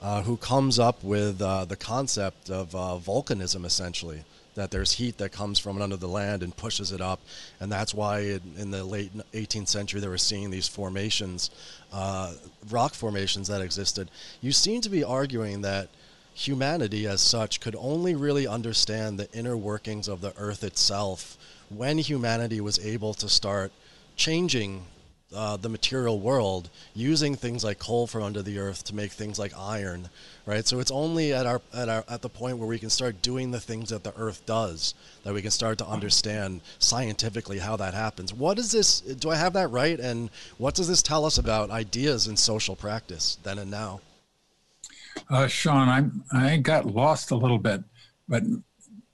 uh, 0.00 0.22
who 0.22 0.36
comes 0.36 0.78
up 0.78 1.02
with 1.02 1.42
uh, 1.42 1.64
the 1.64 1.76
concept 1.76 2.50
of 2.50 2.72
uh, 2.72 3.00
volcanism 3.04 3.64
essentially, 3.64 4.22
that 4.56 4.70
there's 4.70 4.92
heat 4.92 5.18
that 5.18 5.32
comes 5.32 5.58
from 5.58 5.80
under 5.80 5.96
the 5.96 6.08
land 6.08 6.42
and 6.42 6.54
pushes 6.56 6.92
it 6.92 7.00
up, 7.00 7.20
and 7.60 7.70
that's 7.70 7.94
why 7.94 8.38
in, 8.58 8.70
the 8.70 8.84
late 8.84 9.12
18th 9.32 9.68
century 9.68 10.00
they 10.00 10.08
were 10.08 10.18
seeing 10.18 10.50
these 10.50 10.66
formations, 10.66 11.50
uh, 11.92 12.34
rock 12.70 12.94
formations 12.94 13.48
that 13.48 13.60
existed. 13.60 14.10
You 14.40 14.52
seem 14.52 14.80
to 14.80 14.90
be 14.90 15.04
arguing 15.04 15.62
that 15.62 15.88
humanity, 16.34 17.06
as 17.06 17.20
such, 17.20 17.60
could 17.60 17.76
only 17.78 18.14
really 18.14 18.46
understand 18.46 19.18
the 19.18 19.30
inner 19.32 19.56
workings 19.56 20.08
of 20.08 20.20
the 20.20 20.34
Earth 20.36 20.64
itself 20.64 21.38
when 21.68 21.98
humanity 21.98 22.60
was 22.60 22.84
able 22.84 23.14
to 23.14 23.28
start 23.28 23.72
changing 24.16 24.84
uh, 25.34 25.56
the 25.56 25.68
material 25.68 26.20
world 26.20 26.70
using 26.94 27.34
things 27.34 27.64
like 27.64 27.78
coal 27.78 28.06
from 28.06 28.22
under 28.22 28.42
the 28.42 28.58
earth 28.58 28.84
to 28.84 28.94
make 28.94 29.10
things 29.10 29.38
like 29.38 29.52
iron, 29.58 30.08
right? 30.46 30.66
So 30.66 30.80
it's 30.80 30.90
only 30.90 31.34
at 31.34 31.44
our 31.44 31.60
at 31.74 31.88
our 31.88 32.04
at 32.08 32.22
the 32.22 32.28
point 32.28 32.58
where 32.58 32.68
we 32.68 32.78
can 32.78 32.88
start 32.88 33.20
doing 33.20 33.50
the 33.50 33.60
things 33.60 33.90
that 33.90 34.04
the 34.04 34.14
earth 34.16 34.46
does 34.46 34.94
that 35.24 35.34
we 35.34 35.42
can 35.42 35.50
start 35.50 35.76
to 35.78 35.86
understand 35.86 36.60
scientifically 36.78 37.58
how 37.58 37.76
that 37.76 37.92
happens. 37.92 38.32
What 38.32 38.58
is 38.58 38.72
this? 38.72 39.00
Do 39.00 39.30
I 39.30 39.36
have 39.36 39.52
that 39.54 39.68
right? 39.70 39.98
And 39.98 40.30
what 40.56 40.74
does 40.74 40.88
this 40.88 41.02
tell 41.02 41.24
us 41.24 41.36
about 41.36 41.70
ideas 41.70 42.28
in 42.28 42.36
social 42.36 42.76
practice 42.76 43.38
then 43.42 43.58
and 43.58 43.70
now? 43.70 44.00
Uh, 45.28 45.46
Sean, 45.46 45.88
I'm 45.88 46.24
I 46.32 46.56
got 46.58 46.86
lost 46.86 47.32
a 47.32 47.36
little 47.36 47.58
bit, 47.58 47.82
but 48.28 48.42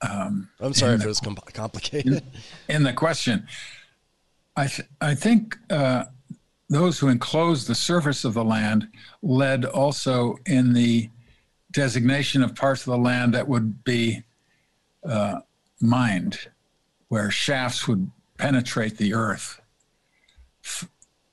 um, 0.03 0.49
I'm 0.61 0.75
sorry 0.75 0.95
if 0.95 1.01
the, 1.01 1.07
it 1.07 1.09
was 1.09 1.21
com- 1.21 1.37
complicated. 1.55 2.23
In, 2.69 2.77
in 2.77 2.83
the 2.83 2.93
question, 2.93 3.47
I, 4.57 4.67
th- 4.67 4.89
I 5.01 5.15
think 5.15 5.57
uh, 5.71 6.05
those 6.69 6.99
who 6.99 7.09
enclosed 7.09 7.69
the 7.69 7.75
surface 7.75 8.25
of 8.25 8.35
the 8.35 8.45
land 8.45 8.89
led 9.23 9.65
also 9.65 10.37
in 10.47 10.73
the 10.73 11.09
designation 11.73 12.43
of 12.43 12.55
parts 12.55 12.83
of 12.83 12.93
the 12.93 12.99
land 12.99 13.35
that 13.35 13.49
would 13.49 13.83
be 13.85 14.23
uh, 15.05 15.41
mined, 15.81 16.49
where 17.09 17.31
shafts 17.31 17.89
would 17.89 18.11
penetrate 18.39 18.99
the 18.99 19.15
earth. 19.15 19.61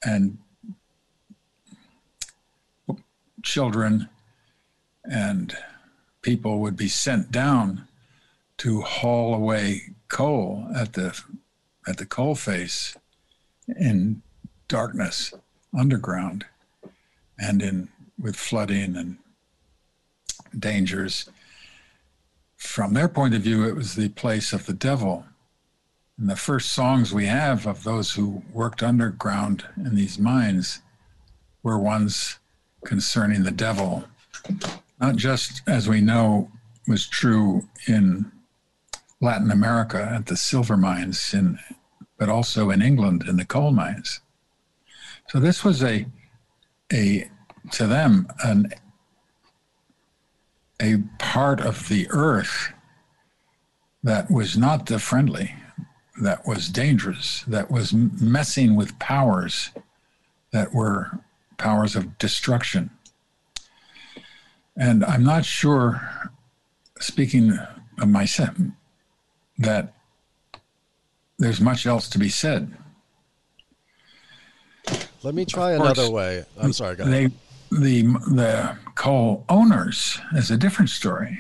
And 0.03 0.37
children 3.43 4.09
and 5.03 5.55
people 6.21 6.59
would 6.59 6.75
be 6.75 6.87
sent 6.87 7.31
down 7.31 7.87
to 8.57 8.81
haul 8.81 9.33
away 9.33 9.81
coal 10.07 10.67
at 10.75 10.93
the 10.93 11.19
at 11.87 11.97
the 11.97 12.05
coal 12.05 12.35
face 12.35 12.97
in 13.67 14.21
darkness 14.67 15.33
underground 15.77 16.45
and 17.39 17.61
in 17.61 17.89
with 18.19 18.35
flooding 18.35 18.95
and 18.95 19.17
dangers. 20.57 21.29
From 22.57 22.93
their 22.93 23.07
point 23.07 23.35
of 23.35 23.41
view 23.41 23.67
it 23.67 23.75
was 23.75 23.95
the 23.95 24.09
place 24.09 24.53
of 24.53 24.65
the 24.65 24.73
devil. 24.73 25.25
And 26.17 26.29
the 26.29 26.35
first 26.35 26.71
songs 26.71 27.13
we 27.13 27.27
have 27.27 27.65
of 27.65 27.83
those 27.83 28.11
who 28.13 28.43
worked 28.51 28.83
underground 28.83 29.65
in 29.77 29.95
these 29.95 30.19
mines 30.19 30.81
were 31.63 31.79
ones 31.79 32.39
concerning 32.85 33.43
the 33.43 33.51
devil. 33.51 34.03
Not 34.99 35.15
just 35.15 35.61
as 35.67 35.87
we 35.87 36.01
know 36.01 36.51
was 36.87 37.07
true 37.07 37.67
in 37.87 38.31
Latin 39.21 39.51
America 39.51 40.11
at 40.13 40.25
the 40.25 40.37
silver 40.37 40.77
mines, 40.77 41.33
in, 41.33 41.59
but 42.17 42.29
also 42.29 42.69
in 42.69 42.81
England 42.81 43.25
in 43.27 43.37
the 43.37 43.45
coal 43.45 43.71
mines. 43.71 44.21
So 45.29 45.39
this 45.39 45.63
was 45.63 45.83
a, 45.83 46.05
a 46.91 47.29
to 47.71 47.87
them 47.87 48.27
an 48.43 48.73
a 50.82 50.97
part 51.17 51.59
of 51.61 51.89
the 51.89 52.07
earth 52.09 52.73
that 54.03 54.32
was 54.32 54.57
not 54.57 54.86
the 54.86 54.99
friendly, 54.99 55.55
that 56.21 56.45
was 56.45 56.69
dangerous, 56.69 57.43
that 57.47 57.69
was 57.69 57.93
messing 57.93 58.75
with 58.75 58.97
powers 58.99 59.71
that 60.51 60.73
were 60.73 61.19
powers 61.57 61.95
of 61.95 62.17
destruction. 62.17 62.89
And 64.77 65.03
I'm 65.03 65.23
not 65.23 65.45
sure, 65.45 66.32
speaking 66.99 67.57
of 67.99 68.07
myself, 68.07 68.55
that 69.57 69.93
there's 71.38 71.59
much 71.61 71.86
else 71.86 72.07
to 72.09 72.19
be 72.19 72.30
said. 72.30 72.71
Let 75.21 75.36
me 75.36 75.45
try 75.45 75.75
course, 75.75 75.97
another 75.97 76.11
way. 76.11 76.45
I'm 76.57 76.71
sorry, 76.71 76.95
they, 76.95 77.30
the 77.72 78.03
the 78.32 78.78
coal 78.95 79.45
owners 79.49 80.20
is 80.34 80.51
a 80.51 80.57
different 80.57 80.89
story. 80.89 81.39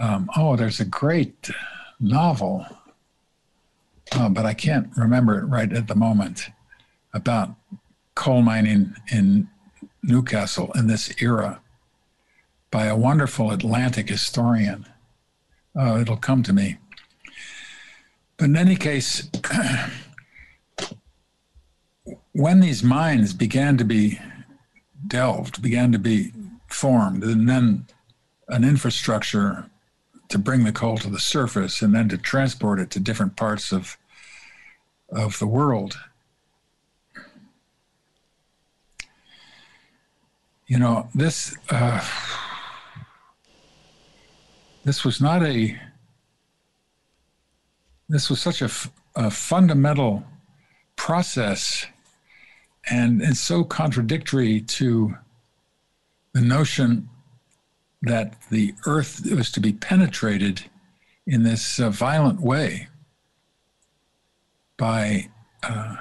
Um, 0.00 0.28
oh, 0.36 0.56
there's 0.56 0.80
a 0.80 0.84
great 0.84 1.50
novel, 2.00 2.66
uh, 4.12 4.28
but 4.28 4.44
I 4.44 4.54
can't 4.54 4.88
remember 4.96 5.38
it 5.38 5.44
right 5.44 5.72
at 5.72 5.88
the 5.88 5.94
moment 5.94 6.48
about 7.12 7.54
coal 8.14 8.42
mining 8.42 8.94
in 9.12 9.48
Newcastle 10.02 10.72
in 10.74 10.88
this 10.88 11.12
era 11.22 11.60
by 12.70 12.86
a 12.86 12.96
wonderful 12.96 13.50
Atlantic 13.50 14.08
historian. 14.08 14.86
Uh, 15.78 15.98
it'll 16.00 16.16
come 16.16 16.42
to 16.42 16.52
me. 16.52 16.76
But 18.36 18.46
in 18.46 18.56
any 18.56 18.76
case, 18.76 19.28
when 22.32 22.60
these 22.60 22.82
mines 22.82 23.32
began 23.32 23.76
to 23.78 23.84
be 23.84 24.18
delved, 25.06 25.62
began 25.62 25.92
to 25.92 25.98
be 25.98 26.32
formed, 26.68 27.22
and 27.22 27.48
then 27.48 27.86
an 28.48 28.64
infrastructure 28.64 29.70
to 30.28 30.38
bring 30.38 30.64
the 30.64 30.72
coal 30.72 30.98
to 30.98 31.10
the 31.10 31.20
surface 31.20 31.82
and 31.82 31.94
then 31.94 32.08
to 32.08 32.18
transport 32.18 32.80
it 32.80 32.90
to 32.90 33.00
different 33.00 33.36
parts 33.36 33.72
of, 33.72 33.96
of 35.10 35.38
the 35.38 35.46
world. 35.46 35.98
You 40.66 40.78
know, 40.78 41.08
this. 41.14 41.56
Uh, 41.68 42.02
this 44.84 45.04
was 45.04 45.20
not 45.20 45.42
a 45.42 45.78
this 48.08 48.28
was 48.28 48.40
such 48.40 48.60
a, 48.60 48.70
a 49.16 49.30
fundamental 49.30 50.24
process 50.94 51.86
and 52.90 53.22
it's 53.22 53.40
so 53.40 53.64
contradictory 53.64 54.60
to 54.60 55.14
the 56.32 56.40
notion 56.40 57.08
that 58.02 58.36
the 58.50 58.74
earth 58.86 59.26
was 59.30 59.50
to 59.52 59.60
be 59.60 59.72
penetrated 59.72 60.64
in 61.26 61.42
this 61.42 61.80
uh, 61.80 61.88
violent 61.90 62.40
way 62.40 62.88
by 64.76 65.28
uh, 65.62 65.96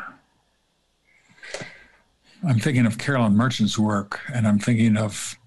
i'm 2.45 2.59
thinking 2.59 2.85
of 2.85 2.97
carolyn 2.97 3.35
merchant's 3.35 3.79
work 3.79 4.19
and 4.33 4.47
i'm 4.47 4.59
thinking 4.59 4.97
of 4.97 5.37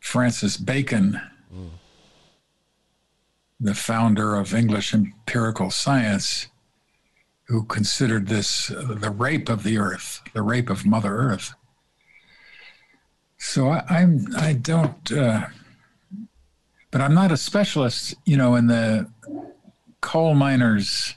francis 0.00 0.56
bacon 0.56 1.20
mm. 1.54 1.68
the 3.60 3.74
founder 3.74 4.34
of 4.34 4.54
English 4.54 4.92
empirical 4.92 5.70
science, 5.70 6.48
who 7.50 7.64
considered 7.64 8.28
this 8.28 8.70
uh, 8.70 8.94
the 9.00 9.10
rape 9.10 9.48
of 9.48 9.64
the 9.64 9.76
earth, 9.76 10.22
the 10.34 10.42
rape 10.42 10.70
of 10.70 10.86
Mother 10.86 11.12
Earth. 11.12 11.52
So 13.38 13.70
I, 13.70 13.82
I'm 13.88 14.24
I 14.36 14.52
don't, 14.52 15.10
uh, 15.10 15.46
but 16.92 17.00
I'm 17.00 17.12
not 17.12 17.32
a 17.32 17.36
specialist, 17.36 18.14
you 18.24 18.36
know, 18.36 18.54
in 18.54 18.68
the 18.68 19.10
coal 20.00 20.36
miners, 20.36 21.16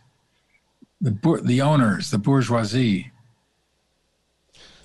the 1.00 1.12
the 1.44 1.62
owners, 1.62 2.10
the 2.10 2.18
bourgeoisie 2.18 3.12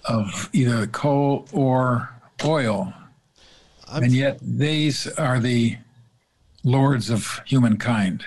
of 0.05 0.51
either 0.53 0.87
coal 0.87 1.49
or 1.51 2.11
oil, 2.45 2.93
I'm, 3.91 4.03
and 4.03 4.13
yet 4.13 4.39
these 4.43 5.07
are 5.17 5.41
the 5.41 5.79
lords 6.63 7.09
of 7.09 7.41
humankind. 7.47 8.27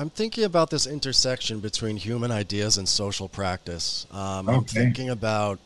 I'm 0.00 0.08
thinking 0.08 0.44
about 0.44 0.70
this 0.70 0.86
intersection 0.86 1.60
between 1.60 1.98
human 1.98 2.30
ideas 2.30 2.78
and 2.78 2.88
social 2.88 3.28
practice. 3.28 4.06
Um, 4.10 4.48
okay. 4.48 4.56
I'm 4.56 4.64
thinking 4.64 5.10
about 5.10 5.58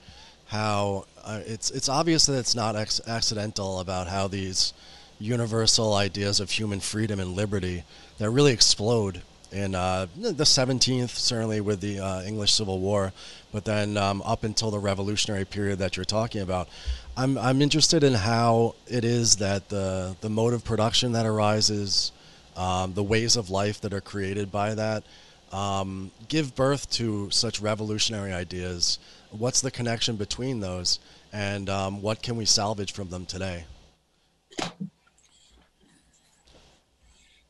how 0.47 1.05
uh, 1.22 1.41
it's 1.47 1.70
it's 1.70 1.89
obvious 1.89 2.26
that 2.26 2.37
it's 2.41 2.57
not 2.57 2.74
ex- 2.74 3.01
accidental 3.07 3.78
about 3.78 4.09
how 4.09 4.26
these 4.26 4.72
universal 5.20 5.95
ideas 5.95 6.41
of 6.41 6.51
human 6.51 6.80
freedom 6.80 7.20
and 7.20 7.37
liberty 7.37 7.85
that 8.18 8.28
really 8.28 8.53
explode 8.53 9.22
in 9.53 9.76
uh, 9.76 10.09
the 10.16 10.32
17th, 10.43 11.11
certainly 11.11 11.61
with 11.61 11.80
the 11.80 12.01
uh, 12.01 12.22
English 12.22 12.55
Civil 12.55 12.80
War, 12.80 13.12
but 13.53 13.64
then 13.64 13.97
um, 13.97 14.20
up 14.22 14.43
until 14.43 14.72
the 14.72 14.80
Revolutionary 14.80 15.45
period 15.45 15.78
that 15.78 15.97
you're 15.97 16.05
talking 16.05 16.41
about. 16.41 16.68
I'm 17.16 17.39
I'm 17.39 17.62
interested 17.62 18.03
in 18.03 18.14
how 18.14 18.74
it 18.89 19.05
is 19.05 19.37
that 19.37 19.68
the 19.68 20.16
the 20.22 20.28
mode 20.28 20.55
of 20.55 20.64
production 20.64 21.12
that 21.12 21.24
arises, 21.24 22.11
um, 22.57 22.95
the 22.95 23.03
ways 23.03 23.37
of 23.37 23.51
life 23.51 23.81
that 23.83 23.93
are 23.93 24.01
created 24.01 24.51
by 24.51 24.75
that, 24.75 25.05
um, 25.53 26.11
give 26.29 26.55
birth 26.55 26.91
to 26.93 27.31
such 27.31 27.61
revolutionary 27.61 28.33
ideas. 28.33 28.99
What's 29.31 29.61
the 29.61 29.71
connection 29.71 30.17
between 30.17 30.61
those, 30.61 30.99
and 31.33 31.69
um, 31.69 32.03
what 32.03 32.23
can 32.23 32.37
we 32.37 32.45
salvage 32.45 32.93
from 32.93 33.11
them 33.11 33.27
today? 33.27 33.65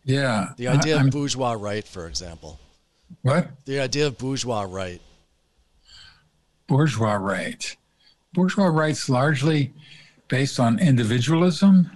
Yeah, 0.05 0.51
the 0.57 0.69
idea 0.69 0.99
I, 0.99 1.03
of 1.03 1.11
bourgeois 1.11 1.53
right, 1.53 1.87
for 1.87 2.07
example. 2.07 2.59
What? 3.23 3.49
The 3.65 3.81
idea 3.81 4.07
of 4.09 4.19
bourgeois 4.19 4.67
right. 4.69 5.01
Bourgeois 6.67 7.15
right 7.15 7.77
bourgeois 8.35 8.67
rights 8.67 9.09
largely 9.09 9.73
based 10.29 10.61
on 10.61 10.79
individualism, 10.79 11.91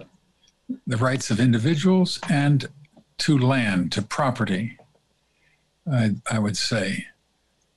the 0.87 0.97
rights 0.97 1.31
of 1.31 1.41
individuals, 1.41 2.19
and 2.31 2.69
to 3.19 3.39
land, 3.39 3.93
to 3.93 4.03
property, 4.03 4.79
I, 5.91 6.16
I 6.31 6.39
would 6.39 6.57
say. 6.57 7.07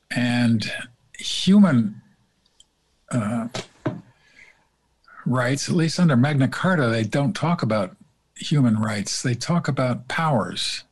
And 0.10 0.72
human 1.18 2.02
uh, 3.12 3.48
rights, 5.26 5.70
at 5.70 5.76
least 5.76 6.00
under 6.00 6.16
Magna 6.16 6.48
Carta, 6.48 6.88
they 6.88 7.04
don't 7.04 7.34
talk 7.34 7.62
about 7.62 7.96
human 8.36 8.80
rights. 8.80 9.22
They 9.22 9.36
talk 9.36 9.68
about 9.68 10.08
powers. 10.08 10.84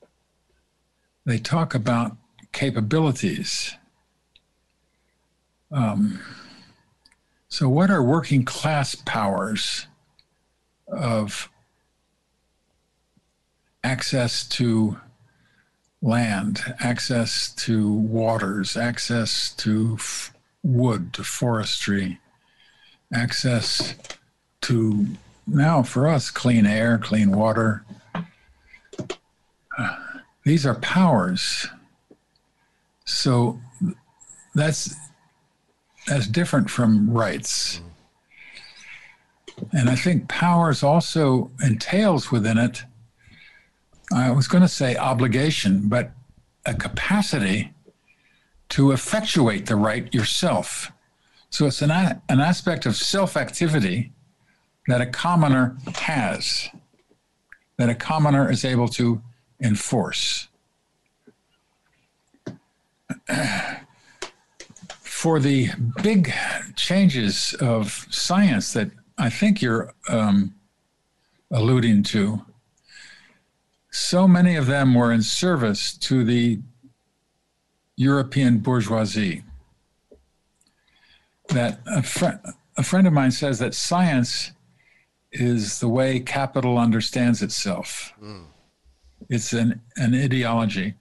They 1.25 1.37
talk 1.37 1.75
about 1.75 2.17
capabilities. 2.51 3.75
Um, 5.71 6.19
so, 7.47 7.69
what 7.69 7.91
are 7.91 8.03
working 8.03 8.45
class 8.45 8.95
powers 8.95 9.87
of 10.87 11.49
access 13.83 14.47
to 14.47 14.97
land, 16.01 16.61
access 16.79 17.53
to 17.53 17.91
waters, 17.91 18.77
access 18.77 19.53
to 19.55 19.95
f- 19.99 20.33
wood, 20.63 21.13
to 21.13 21.23
forestry, 21.23 22.19
access 23.13 23.95
to 24.61 25.07
now 25.47 25.81
for 25.81 26.07
us 26.07 26.29
clean 26.29 26.65
air, 26.65 26.97
clean 26.97 27.31
water? 27.31 27.83
Uh, 29.77 29.95
these 30.43 30.65
are 30.65 30.75
powers. 30.75 31.67
So, 33.05 33.59
that's 34.55 34.95
that's 36.07 36.27
different 36.27 36.69
from 36.69 37.09
rights. 37.09 37.81
And 39.73 39.89
I 39.89 39.95
think 39.95 40.27
powers 40.27 40.83
also 40.83 41.51
entails 41.61 42.31
within 42.31 42.57
it 42.57 42.83
I 44.13 44.31
was 44.31 44.47
going 44.47 44.61
to 44.61 44.67
say 44.67 44.95
obligation, 44.95 45.87
but 45.87 46.11
a 46.65 46.73
capacity 46.73 47.73
to 48.69 48.91
effectuate 48.91 49.65
the 49.65 49.75
right 49.75 50.13
yourself. 50.13 50.91
So 51.49 51.65
it's 51.65 51.81
an, 51.81 51.91
an 51.91 52.39
aspect 52.39 52.85
of 52.85 52.95
self 52.95 53.35
activity 53.35 54.11
that 54.87 55.01
a 55.01 55.05
commoner 55.05 55.77
has, 55.95 56.69
that 57.77 57.89
a 57.89 57.95
commoner 57.95 58.51
is 58.51 58.63
able 58.65 58.87
to 58.89 59.21
enforce. 59.61 60.47
For 65.01 65.39
the 65.39 65.69
big 66.01 66.33
changes 66.75 67.53
of 67.59 68.07
science 68.09 68.73
that 68.73 68.89
I 69.17 69.29
think 69.29 69.61
you're 69.61 69.93
um, 70.07 70.55
alluding 71.51 72.03
to, 72.03 72.45
so 73.99 74.27
many 74.27 74.55
of 74.55 74.65
them 74.65 74.95
were 74.95 75.11
in 75.11 75.21
service 75.21 75.93
to 75.93 76.23
the 76.23 76.59
European 77.97 78.59
bourgeoisie 78.59 79.43
that 81.49 81.81
a, 81.85 82.01
fr- 82.01 82.39
a 82.77 82.83
friend 82.83 83.07
of 83.07 83.13
mine 83.13 83.31
says 83.31 83.59
that 83.59 83.73
science 83.73 84.53
is 85.33 85.81
the 85.81 85.89
way 85.89 86.19
capital 86.21 86.77
understands 86.77 87.41
itself. 87.41 88.13
Mm. 88.23 88.45
It's 89.29 89.51
an, 89.51 89.81
an 89.97 90.15
ideology. 90.15 90.93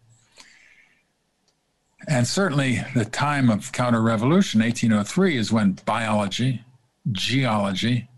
And 2.08 2.26
certainly 2.26 2.84
the 2.94 3.04
time 3.04 3.48
of 3.48 3.70
counter 3.70 4.02
revolution, 4.02 4.60
1803, 4.60 5.36
is 5.36 5.52
when 5.52 5.78
biology, 5.84 6.64
geology 7.12 8.08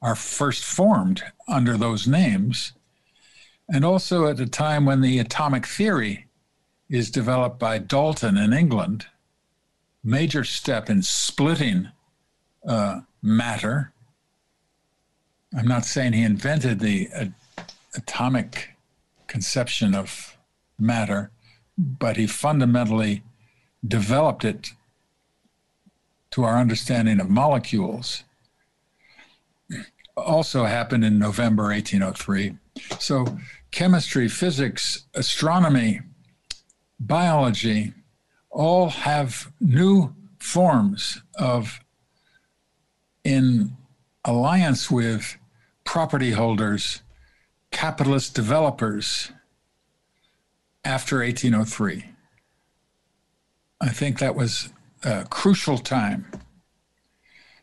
are 0.00 0.16
first 0.16 0.64
formed 0.64 1.22
under 1.46 1.76
those 1.76 2.08
names. 2.08 2.72
And 3.72 3.86
also 3.86 4.26
at 4.26 4.38
a 4.38 4.46
time 4.46 4.84
when 4.84 5.00
the 5.00 5.18
atomic 5.18 5.66
theory 5.66 6.26
is 6.90 7.10
developed 7.10 7.58
by 7.58 7.78
Dalton 7.78 8.36
in 8.36 8.52
England, 8.52 9.06
major 10.04 10.44
step 10.44 10.90
in 10.90 11.00
splitting 11.00 11.88
uh, 12.68 13.00
matter. 13.22 13.94
I'm 15.56 15.66
not 15.66 15.86
saying 15.86 16.12
he 16.12 16.22
invented 16.22 16.80
the 16.80 17.08
uh, 17.16 17.24
atomic 17.94 18.76
conception 19.26 19.94
of 19.94 20.36
matter, 20.78 21.30
but 21.78 22.18
he 22.18 22.26
fundamentally 22.26 23.22
developed 23.86 24.44
it 24.44 24.68
to 26.32 26.44
our 26.44 26.58
understanding 26.58 27.20
of 27.20 27.30
molecules. 27.30 28.24
Also 30.14 30.64
happened 30.64 31.06
in 31.06 31.18
November 31.18 31.64
1803. 31.68 32.58
So, 32.98 33.38
chemistry, 33.72 34.28
physics, 34.28 35.06
astronomy, 35.14 36.00
biology, 37.00 37.92
all 38.50 38.90
have 38.90 39.50
new 39.60 40.14
forms 40.38 41.22
of 41.34 41.80
in 43.24 43.76
alliance 44.24 44.90
with 44.90 45.36
property 45.84 46.32
holders, 46.32 47.02
capitalist 47.70 48.34
developers 48.34 49.32
after 50.84 51.18
1803. 51.18 52.04
I 53.80 53.88
think 53.88 54.18
that 54.18 54.36
was 54.36 54.72
a 55.02 55.24
crucial 55.24 55.78
time. 55.78 56.26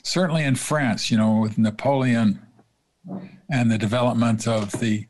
Certainly 0.04 0.44
in 0.44 0.56
France, 0.56 1.12
you 1.12 1.18
know, 1.18 1.38
with 1.38 1.58
Napoleon 1.58 2.42
and 3.50 3.72
the 3.72 3.78
development 3.78 4.48
of 4.48 4.72
the 4.80 5.09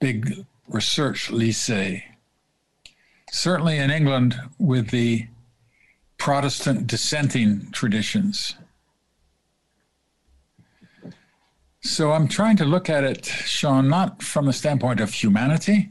big 0.00 0.44
research 0.68 1.30
lycée 1.30 2.02
certainly 3.32 3.78
in 3.78 3.90
England 3.90 4.34
with 4.58 4.90
the 4.90 5.26
Protestant 6.18 6.86
dissenting 6.86 7.70
traditions. 7.72 8.56
So 11.82 12.12
I'm 12.12 12.26
trying 12.26 12.56
to 12.56 12.64
look 12.64 12.88
at 12.90 13.04
it, 13.04 13.26
Sean, 13.26 13.88
not 13.88 14.22
from 14.22 14.46
the 14.46 14.52
standpoint 14.52 15.00
of 15.00 15.12
humanity, 15.12 15.90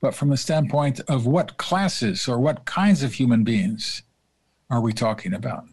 but 0.00 0.14
from 0.14 0.30
the 0.30 0.36
standpoint 0.36 1.00
of 1.08 1.26
what 1.26 1.56
classes 1.56 2.28
or 2.28 2.38
what 2.38 2.64
kinds 2.64 3.02
of 3.02 3.14
human 3.14 3.44
beings 3.44 4.02
are 4.70 4.80
we 4.80 4.92
talking 4.92 5.34
about? 5.34 5.66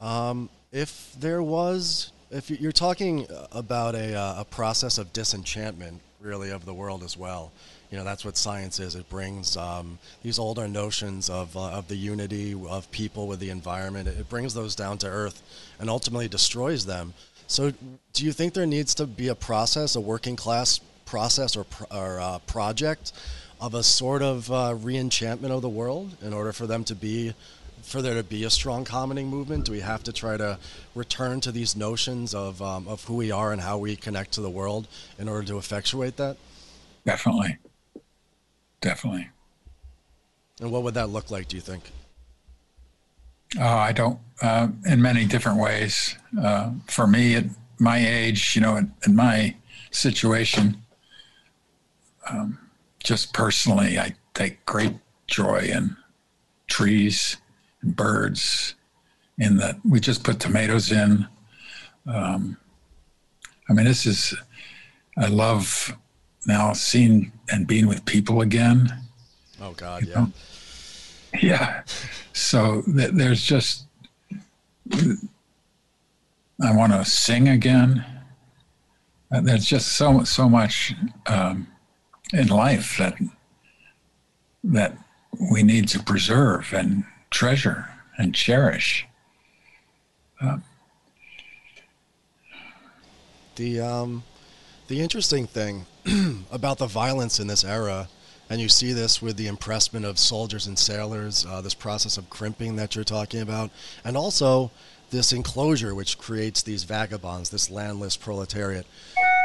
Um, 0.00 0.48
if 0.70 1.14
there 1.18 1.42
was, 1.42 2.12
if 2.30 2.50
you're 2.50 2.70
talking 2.72 3.26
about 3.50 3.94
a, 3.94 4.14
uh, 4.14 4.40
a 4.42 4.44
process 4.44 4.98
of 4.98 5.12
disenchantment, 5.12 6.00
really, 6.20 6.50
of 6.50 6.64
the 6.64 6.74
world 6.74 7.02
as 7.02 7.16
well, 7.16 7.52
you 7.90 7.96
know 7.96 8.04
that's 8.04 8.24
what 8.24 8.36
science 8.36 8.80
is. 8.80 8.94
It 8.94 9.08
brings 9.08 9.56
um, 9.56 9.98
these 10.22 10.38
older 10.38 10.68
notions 10.68 11.30
of 11.30 11.56
uh, 11.56 11.70
of 11.70 11.88
the 11.88 11.96
unity 11.96 12.54
of 12.68 12.90
people 12.90 13.26
with 13.26 13.40
the 13.40 13.50
environment. 13.50 14.08
It 14.08 14.28
brings 14.28 14.54
those 14.54 14.74
down 14.74 14.98
to 14.98 15.06
earth, 15.08 15.42
and 15.78 15.88
ultimately 15.88 16.28
destroys 16.28 16.86
them. 16.86 17.14
So, 17.46 17.72
do 18.12 18.24
you 18.24 18.32
think 18.32 18.52
there 18.52 18.66
needs 18.66 18.94
to 18.96 19.06
be 19.06 19.28
a 19.28 19.34
process, 19.34 19.96
a 19.96 20.00
working 20.00 20.36
class 20.36 20.80
process 21.06 21.56
or, 21.56 21.64
or 21.90 22.20
uh, 22.20 22.38
project, 22.40 23.12
of 23.60 23.74
a 23.74 23.82
sort 23.82 24.22
of 24.22 24.50
uh, 24.50 24.74
reenchantment 24.74 25.50
of 25.50 25.62
the 25.62 25.68
world 25.68 26.14
in 26.22 26.32
order 26.32 26.52
for 26.52 26.66
them 26.66 26.84
to 26.84 26.94
be 26.94 27.34
for 27.88 28.02
there 28.02 28.14
to 28.14 28.22
be 28.22 28.44
a 28.44 28.50
strong 28.50 28.84
commoning 28.84 29.28
movement? 29.28 29.64
Do 29.64 29.72
we 29.72 29.80
have 29.80 30.02
to 30.04 30.12
try 30.12 30.36
to 30.36 30.58
return 30.94 31.40
to 31.40 31.50
these 31.50 31.74
notions 31.74 32.34
of, 32.34 32.60
um, 32.60 32.86
of 32.86 33.04
who 33.04 33.14
we 33.14 33.30
are 33.30 33.52
and 33.52 33.60
how 33.62 33.78
we 33.78 33.96
connect 33.96 34.32
to 34.32 34.40
the 34.40 34.50
world 34.50 34.86
in 35.18 35.28
order 35.28 35.46
to 35.48 35.58
effectuate 35.58 36.16
that? 36.18 36.36
Definitely. 37.04 37.56
Definitely. 38.80 39.30
And 40.60 40.70
what 40.70 40.82
would 40.82 40.94
that 40.94 41.08
look 41.08 41.30
like, 41.30 41.48
do 41.48 41.56
you 41.56 41.62
think? 41.62 41.84
Uh, 43.58 43.64
I 43.66 43.92
don't, 43.92 44.18
uh, 44.42 44.68
in 44.86 45.00
many 45.00 45.24
different 45.24 45.58
ways. 45.58 46.14
Uh, 46.38 46.72
for 46.86 47.06
me, 47.06 47.34
at 47.34 47.46
my 47.78 47.98
age, 47.98 48.54
you 48.54 48.60
know, 48.60 48.76
in, 48.76 48.92
in 49.06 49.16
my 49.16 49.56
situation, 49.90 50.82
um, 52.28 52.58
just 53.02 53.32
personally, 53.32 53.98
I 53.98 54.14
take 54.34 54.66
great 54.66 54.96
joy 55.26 55.60
in 55.60 55.96
trees 56.66 57.38
and 57.82 57.94
birds, 57.94 58.74
in 59.38 59.56
that 59.58 59.76
we 59.84 60.00
just 60.00 60.24
put 60.24 60.40
tomatoes 60.40 60.90
in. 60.92 61.26
Um, 62.06 62.56
I 63.68 63.72
mean, 63.72 63.84
this 63.84 64.06
is, 64.06 64.34
I 65.16 65.26
love 65.28 65.96
now 66.46 66.72
seeing 66.72 67.32
and 67.50 67.66
being 67.66 67.86
with 67.86 68.04
people 68.04 68.40
again. 68.40 68.92
Oh 69.60 69.72
God, 69.72 70.06
yeah. 70.06 70.14
Know? 70.14 70.32
Yeah. 71.40 71.82
So 72.32 72.82
th- 72.82 73.12
there's 73.12 73.42
just 73.42 73.84
I 76.60 76.74
want 76.74 76.92
to 76.92 77.04
sing 77.04 77.48
again. 77.48 78.04
Uh, 79.30 79.40
there's 79.42 79.66
just 79.66 79.96
so 79.96 80.24
so 80.24 80.48
much 80.48 80.94
um, 81.26 81.68
in 82.32 82.48
life 82.48 82.96
that 82.98 83.16
that 84.64 84.96
we 85.52 85.62
need 85.62 85.88
to 85.88 86.02
preserve 86.02 86.72
and 86.72 87.04
treasure 87.30 87.88
and 88.16 88.34
cherish. 88.34 89.06
Uh, 90.40 90.58
the 93.56 93.80
um, 93.80 94.22
the 94.86 95.00
interesting 95.00 95.46
thing 95.46 95.84
about 96.50 96.78
the 96.78 96.86
violence 96.86 97.40
in 97.40 97.46
this 97.46 97.64
era, 97.64 98.08
and 98.48 98.60
you 98.60 98.68
see 98.68 98.92
this 98.92 99.20
with 99.20 99.36
the 99.36 99.46
impressment 99.46 100.06
of 100.06 100.18
soldiers 100.18 100.66
and 100.66 100.78
sailors, 100.78 101.44
uh, 101.46 101.60
this 101.60 101.74
process 101.74 102.16
of 102.16 102.30
crimping 102.30 102.76
that 102.76 102.94
you're 102.94 103.04
talking 103.04 103.40
about, 103.40 103.70
and 104.04 104.16
also 104.16 104.70
this 105.10 105.32
enclosure 105.32 105.94
which 105.94 106.18
creates 106.18 106.62
these 106.62 106.84
vagabonds, 106.84 107.50
this 107.50 107.70
landless 107.70 108.16
proletariat. 108.16 108.86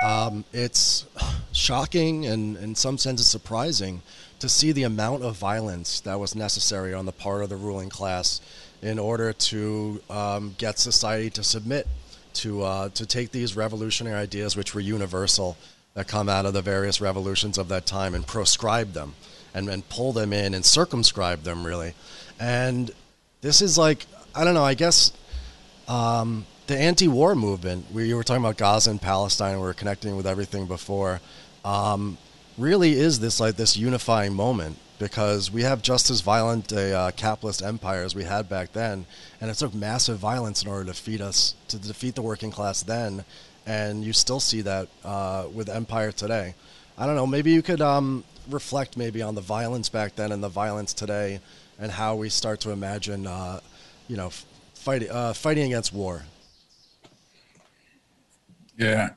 Um, 0.06 0.44
it's 0.54 1.06
shocking 1.54 2.26
and, 2.26 2.58
in 2.58 2.76
some 2.76 2.98
senses, 2.98 3.28
surprising 3.28 4.02
to 4.40 4.50
see 4.50 4.74
the 4.74 4.84
amount 4.84 5.24
of 5.24 5.38
violence 5.38 6.02
that 6.02 6.20
was 6.20 6.36
necessary 6.36 6.94
on 6.94 7.06
the 7.06 7.12
part 7.12 7.44
of 7.44 7.50
the 7.50 7.56
ruling 7.56 7.90
class 7.90 8.42
in 8.82 9.00
order 9.00 9.32
to 9.32 10.02
um, 10.10 10.54
get 10.58 10.78
society 10.78 11.30
to 11.30 11.44
submit 11.44 11.88
to 12.34 12.64
uh, 12.64 12.90
to 12.90 13.06
take 13.06 13.32
these 13.32 13.56
revolutionary 13.56 14.20
ideas, 14.20 14.58
which 14.58 14.74
were 14.76 14.82
universal, 14.82 15.56
that 15.94 16.08
come 16.08 16.28
out 16.28 16.46
of 16.46 16.54
the 16.54 16.62
various 16.62 17.00
revolutions 17.00 17.58
of 17.58 17.70
that 17.70 17.86
time, 17.86 18.16
and 18.16 18.28
proscribe 18.28 18.94
them, 18.94 19.14
and 19.54 19.70
and 19.70 19.88
pull 19.90 20.12
them 20.12 20.34
in 20.34 20.54
and 20.54 20.66
circumscribe 20.66 21.44
them 21.44 21.66
really, 21.66 21.94
and 22.40 22.92
this 23.42 23.62
is 23.62 23.78
like 23.78 24.06
I 24.36 24.44
don't 24.44 24.56
know. 24.56 24.64
I 24.64 24.74
guess 24.74 25.14
um, 25.88 26.46
the 26.68 26.78
anti-war 26.78 27.36
movement. 27.36 27.86
We 27.94 28.08
you 28.08 28.16
were 28.16 28.24
talking 28.24 28.44
about 28.44 28.58
Gaza 28.58 28.90
and 28.90 29.02
Palestine. 29.02 29.56
We 29.58 29.64
were 29.64 29.74
connecting 29.74 30.18
with 30.18 30.28
everything 30.28 30.66
before. 30.66 31.22
Um, 31.66 32.18
really 32.58 32.94
is 32.94 33.20
this 33.20 33.40
like 33.40 33.56
this 33.56 33.78
unifying 33.78 34.34
moment 34.34 34.78
because 35.00 35.52
we 35.52 35.64
have 35.64 35.82
just 35.82 36.10
as 36.10 36.22
violent 36.22 36.72
a 36.72 36.96
uh, 36.96 37.12
capitalist 37.12 37.62
empire 37.62 38.04
as 38.04 38.16
we 38.16 38.24
had 38.24 38.48
back 38.48 38.72
then, 38.74 39.06
and 39.42 39.50
it 39.50 39.56
took 39.56 39.74
massive 39.74 40.18
violence 40.18 40.64
in 40.64 40.70
order 40.70 40.86
to 40.86 40.92
defeat 40.92 41.20
us 41.20 41.56
to 41.68 41.78
defeat 41.78 42.16
the 42.16 42.22
working 42.22 42.52
class 42.52 42.84
then, 42.84 43.26
and 43.66 44.04
you 44.04 44.14
still 44.14 44.40
see 44.40 44.62
that 44.62 44.88
uh, 45.04 45.46
with 45.54 45.70
empire 45.70 46.12
today. 46.12 46.56
I 46.98 47.06
don't 47.06 47.16
know. 47.16 47.28
Maybe 47.28 47.52
you 47.52 47.62
could 47.62 47.82
um, 47.82 48.24
reflect 48.50 48.98
maybe 48.98 49.22
on 49.22 49.36
the 49.36 49.42
violence 49.42 49.90
back 49.90 50.16
then 50.16 50.32
and 50.32 50.44
the 50.44 50.50
violence 50.50 50.94
today, 50.94 51.40
and 51.80 51.92
how 51.92 52.16
we 52.16 52.30
start 52.30 52.60
to 52.62 52.72
imagine, 52.72 53.26
uh, 53.28 53.60
you 54.08 54.16
know, 54.16 54.30
fighting 54.74 55.10
uh, 55.10 55.34
fighting 55.34 55.66
against 55.66 55.92
war. 55.92 56.24
Yeah. 58.78 59.12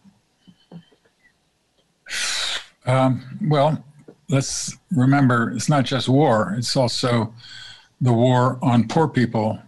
Um, 2.87 3.39
well, 3.49 3.85
let's 4.29 4.77
remember 4.91 5.51
it's 5.51 5.69
not 5.69 5.85
just 5.85 6.09
war, 6.09 6.55
it's 6.57 6.77
also 6.77 7.35
the 8.01 8.13
war 8.13 8.59
on 8.63 8.87
poor 8.89 9.09
people, 9.09 9.59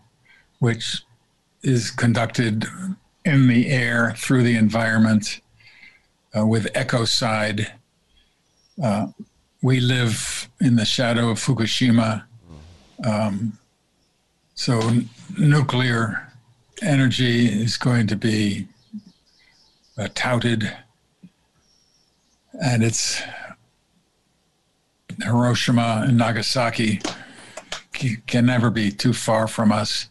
which 0.61 1.03
is 1.63 1.91
conducted 1.91 2.65
in 3.25 3.49
the 3.49 3.69
air 3.69 4.15
through 4.17 4.43
the 4.43 4.57
environment 4.57 5.41
uh, 6.37 6.47
with 6.47 6.73
ecocide. 6.75 7.71
Uh, 8.83 9.09
we 9.63 9.81
live 9.81 10.49
in 10.61 10.77
the 10.77 10.85
shadow 10.85 11.31
of 11.31 11.39
Fukushima. 11.39 12.25
Um, 13.05 13.59
so, 14.55 14.79
n- 14.81 15.09
nuclear 15.37 16.33
energy 16.83 17.47
is 17.47 17.77
going 17.77 18.07
to 18.09 18.17
be 18.17 18.67
uh, 19.97 20.09
touted, 20.15 20.77
and 22.63 22.83
it's 22.83 23.23
Hiroshima 25.23 26.05
and 26.07 26.19
Nagasaki 26.19 27.01
can 28.27 28.47
never 28.47 28.71
be 28.71 28.91
too 28.91 29.13
far 29.13 29.49
from 29.49 29.73
us, 29.73 30.09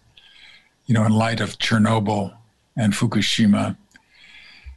you 0.86 0.93
know, 0.93 1.06
in 1.06 1.14
light 1.14 1.39
of 1.39 1.58
Chernobyl 1.58 2.36
and 2.76 2.93
Fukushima. 2.93 3.78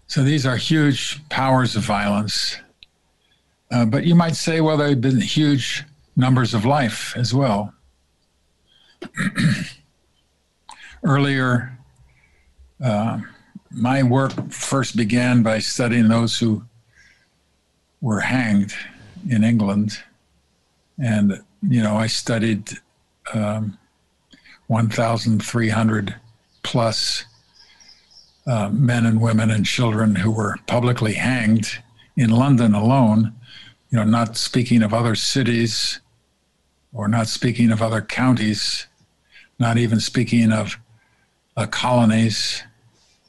So 0.06 0.22
these 0.22 0.46
are 0.46 0.56
huge 0.56 1.20
powers 1.28 1.76
of 1.76 1.82
violence. 1.82 2.56
Uh, 3.70 3.84
but 3.84 4.04
you 4.04 4.14
might 4.14 4.36
say, 4.36 4.60
well, 4.60 4.76
there 4.76 4.88
have 4.88 5.00
been 5.00 5.20
huge 5.20 5.84
numbers 6.16 6.54
of 6.54 6.64
life 6.64 7.14
as 7.16 7.32
well. 7.32 7.72
Earlier, 11.02 11.78
uh, 12.84 13.20
my 13.70 14.02
work 14.02 14.32
first 14.50 14.96
began 14.96 15.42
by 15.42 15.60
studying 15.60 16.08
those 16.08 16.38
who 16.38 16.64
were 18.00 18.20
hanged 18.20 18.74
in 19.28 19.44
England. 19.44 19.98
And, 20.98 21.42
you 21.62 21.82
know, 21.82 21.96
I 21.96 22.06
studied 22.06 22.70
um, 23.34 23.78
1,300 24.68 26.14
plus 26.62 27.24
uh, 28.46 28.70
men 28.70 29.06
and 29.06 29.20
women 29.20 29.50
and 29.50 29.66
children 29.66 30.14
who 30.14 30.30
were 30.30 30.56
publicly 30.66 31.14
hanged 31.14 31.78
in 32.16 32.30
London 32.30 32.74
alone, 32.74 33.34
you 33.90 33.98
know, 33.98 34.04
not 34.04 34.36
speaking 34.36 34.82
of 34.82 34.94
other 34.94 35.14
cities 35.14 36.00
or 36.92 37.08
not 37.08 37.28
speaking 37.28 37.70
of 37.70 37.82
other 37.82 38.00
counties, 38.00 38.86
not 39.58 39.78
even 39.78 40.00
speaking 40.00 40.52
of 40.52 40.78
uh, 41.56 41.66
colonies 41.66 42.62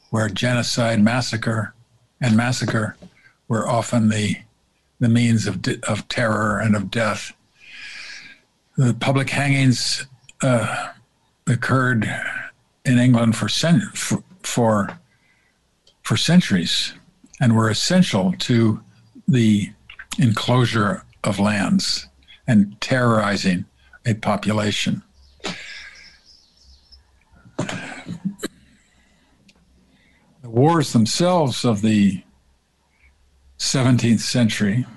where 0.09 0.29
genocide, 0.29 1.01
massacre, 1.01 1.73
and 2.21 2.35
massacre 2.35 2.95
were 3.47 3.67
often 3.67 4.09
the, 4.09 4.37
the 5.01 5.09
means 5.09 5.47
of, 5.47 5.59
of 5.87 6.07
terror 6.07 6.59
and 6.59 6.75
of 6.75 6.89
death. 6.89 7.33
The 8.77 8.93
public 8.93 9.31
hangings 9.31 10.05
uh, 10.41 10.93
occurred 11.47 12.09
in 12.85 12.99
England 12.99 13.35
for, 13.35 13.49
for, 13.49 14.23
for, 14.43 14.99
for 16.03 16.15
centuries 16.15 16.93
and 17.41 17.55
were 17.55 17.69
essential 17.69 18.33
to 18.39 18.81
the 19.27 19.71
enclosure 20.19 21.03
of 21.23 21.39
lands 21.39 22.07
and 22.47 22.79
terrorizing 22.79 23.65
a 24.05 24.13
population. 24.13 25.01
The 27.57 27.67
wars 30.43 30.93
themselves 30.93 31.65
of 31.65 31.81
the 31.81 32.23
17th 33.61 34.21
century, 34.21 34.87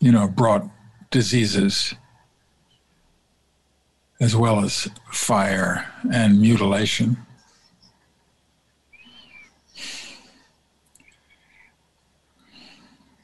you 0.00 0.10
know, 0.10 0.26
brought 0.26 0.68
diseases 1.12 1.94
as 4.20 4.34
well 4.34 4.64
as 4.64 4.88
fire 5.12 5.86
and 6.12 6.40
mutilation. 6.40 7.16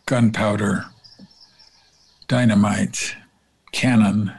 Gunpowder, 0.06 0.84
dynamite, 2.28 3.16
cannon, 3.72 4.32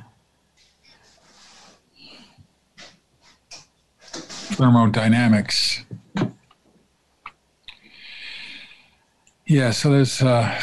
thermodynamics. 4.01 5.83
Yeah, 9.51 9.71
so 9.71 9.91
there's 9.91 10.21
uh, 10.21 10.57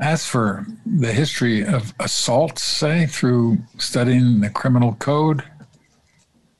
as 0.00 0.24
for 0.24 0.64
the 0.86 1.12
history 1.12 1.66
of 1.66 1.92
assaults, 2.00 2.62
say, 2.62 3.04
through 3.04 3.58
studying 3.76 4.40
the 4.40 4.48
criminal 4.48 4.94
code 4.94 5.44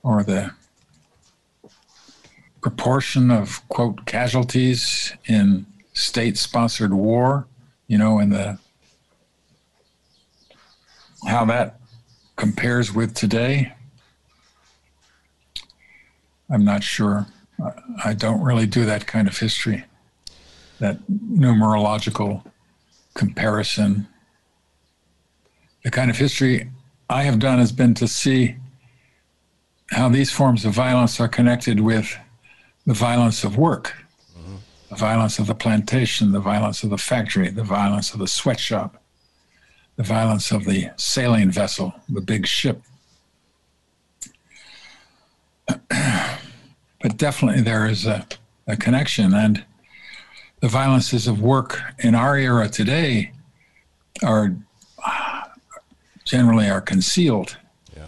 or 0.03 0.23
the 0.23 0.51
proportion 2.61 3.31
of, 3.31 3.67
quote, 3.71 4.05
casualties 4.05 5.15
in 5.25 5.65
state 5.95 6.37
sponsored 6.37 6.93
war, 6.93 7.47
you 7.87 7.97
know, 7.97 8.19
and 8.19 8.35
the 8.35 8.59
how 11.27 11.47
that 11.47 11.81
compares 12.37 12.93
with 12.93 13.15
today, 13.15 13.73
I'm 16.51 16.67
not 16.67 16.85
sure. 16.85 17.29
I 18.05 18.15
don't 18.15 18.43
really 18.43 18.67
do 18.67 18.85
that 18.85 19.07
kind 19.07 19.27
of 19.27 19.37
history, 19.37 19.85
that 20.79 20.99
numerological 21.09 22.45
comparison. 23.15 24.07
The 25.83 25.91
kind 25.91 26.11
of 26.11 26.17
history 26.17 26.71
I 27.11 27.23
have 27.23 27.39
done 27.39 27.59
has 27.59 27.73
been 27.73 27.95
to 27.95 28.07
see 28.07 28.57
how 29.91 30.09
these 30.09 30.31
forms 30.31 30.65
of 30.65 30.73
violence 30.73 31.19
are 31.19 31.29
connected 31.29 31.81
with 31.81 32.17
the 32.87 32.95
violence 32.95 33.45
of 33.45 33.57
work, 33.57 33.95
mm-hmm. 34.39 34.57
the 34.91 34.97
violence 34.97 35.39
of 35.39 35.47
the 35.47 35.55
plantation, 35.55 36.33
the 36.33 36.41
violence 36.41 36.83
of 36.83 36.91
the 36.91 36.99
factory, 36.99 37.49
the 37.49 37.65
violence 37.65 38.13
of 38.13 38.21
the 38.21 38.29
sweatshop, 38.29 39.03
the 39.97 40.03
violence 40.03 40.53
of 40.53 40.65
the 40.65 40.91
sailing 40.97 41.51
vessel, 41.51 41.95
the 42.09 42.21
big 42.21 42.47
ship. 42.47 42.83
But 47.01 47.17
definitely 47.17 47.63
there 47.63 47.87
is 47.87 48.07
a, 48.07 48.27
a 48.67 48.77
connection. 48.77 49.35
And 49.35 49.65
the 50.61 50.69
violences 50.69 51.27
of 51.27 51.41
work 51.41 51.81
in 51.99 52.15
our 52.15 52.37
era 52.37 52.69
today 52.69 53.33
are 54.23 54.57
generally 56.25 56.69
are 56.69 56.81
concealed. 56.81 57.57
Yeah. 57.97 58.07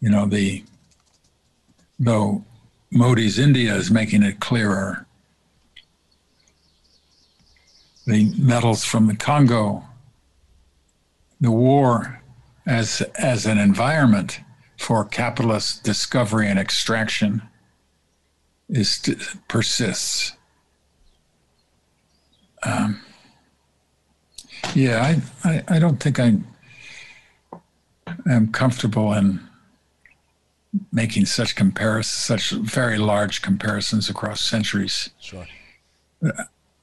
You 0.00 0.10
know, 0.10 0.26
the 0.26 0.64
though 1.98 2.44
Modi's 2.90 3.38
India 3.38 3.74
is 3.74 3.90
making 3.90 4.22
it 4.22 4.40
clearer. 4.40 5.06
The 8.06 8.32
metals 8.38 8.84
from 8.84 9.08
the 9.08 9.16
Congo, 9.16 9.82
the 11.40 11.50
war 11.50 12.20
as 12.66 13.02
as 13.16 13.46
an 13.46 13.58
environment 13.58 14.40
for 14.78 15.04
capitalist 15.04 15.82
discovery 15.82 16.48
and 16.48 16.58
extraction 16.58 17.42
is 18.68 19.00
persists. 19.48 20.32
Um, 22.62 23.00
yeah, 24.74 25.20
I, 25.44 25.48
I, 25.48 25.76
I 25.76 25.78
don't 25.78 26.00
think 26.00 26.18
I 26.18 26.38
am 28.28 28.52
comfortable 28.52 29.12
in 29.12 29.40
making 30.92 31.26
such 31.26 31.54
comparisons, 31.54 32.12
such 32.12 32.50
very 32.50 32.98
large 32.98 33.42
comparisons 33.42 34.10
across 34.10 34.40
centuries. 34.40 35.10
Sure. 35.20 35.46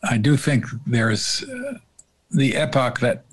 I 0.03 0.17
do 0.17 0.37
think 0.37 0.65
there 0.85 1.09
is 1.09 1.43
uh, 1.43 1.77
the 2.31 2.55
epoch 2.55 2.99
that 2.99 3.25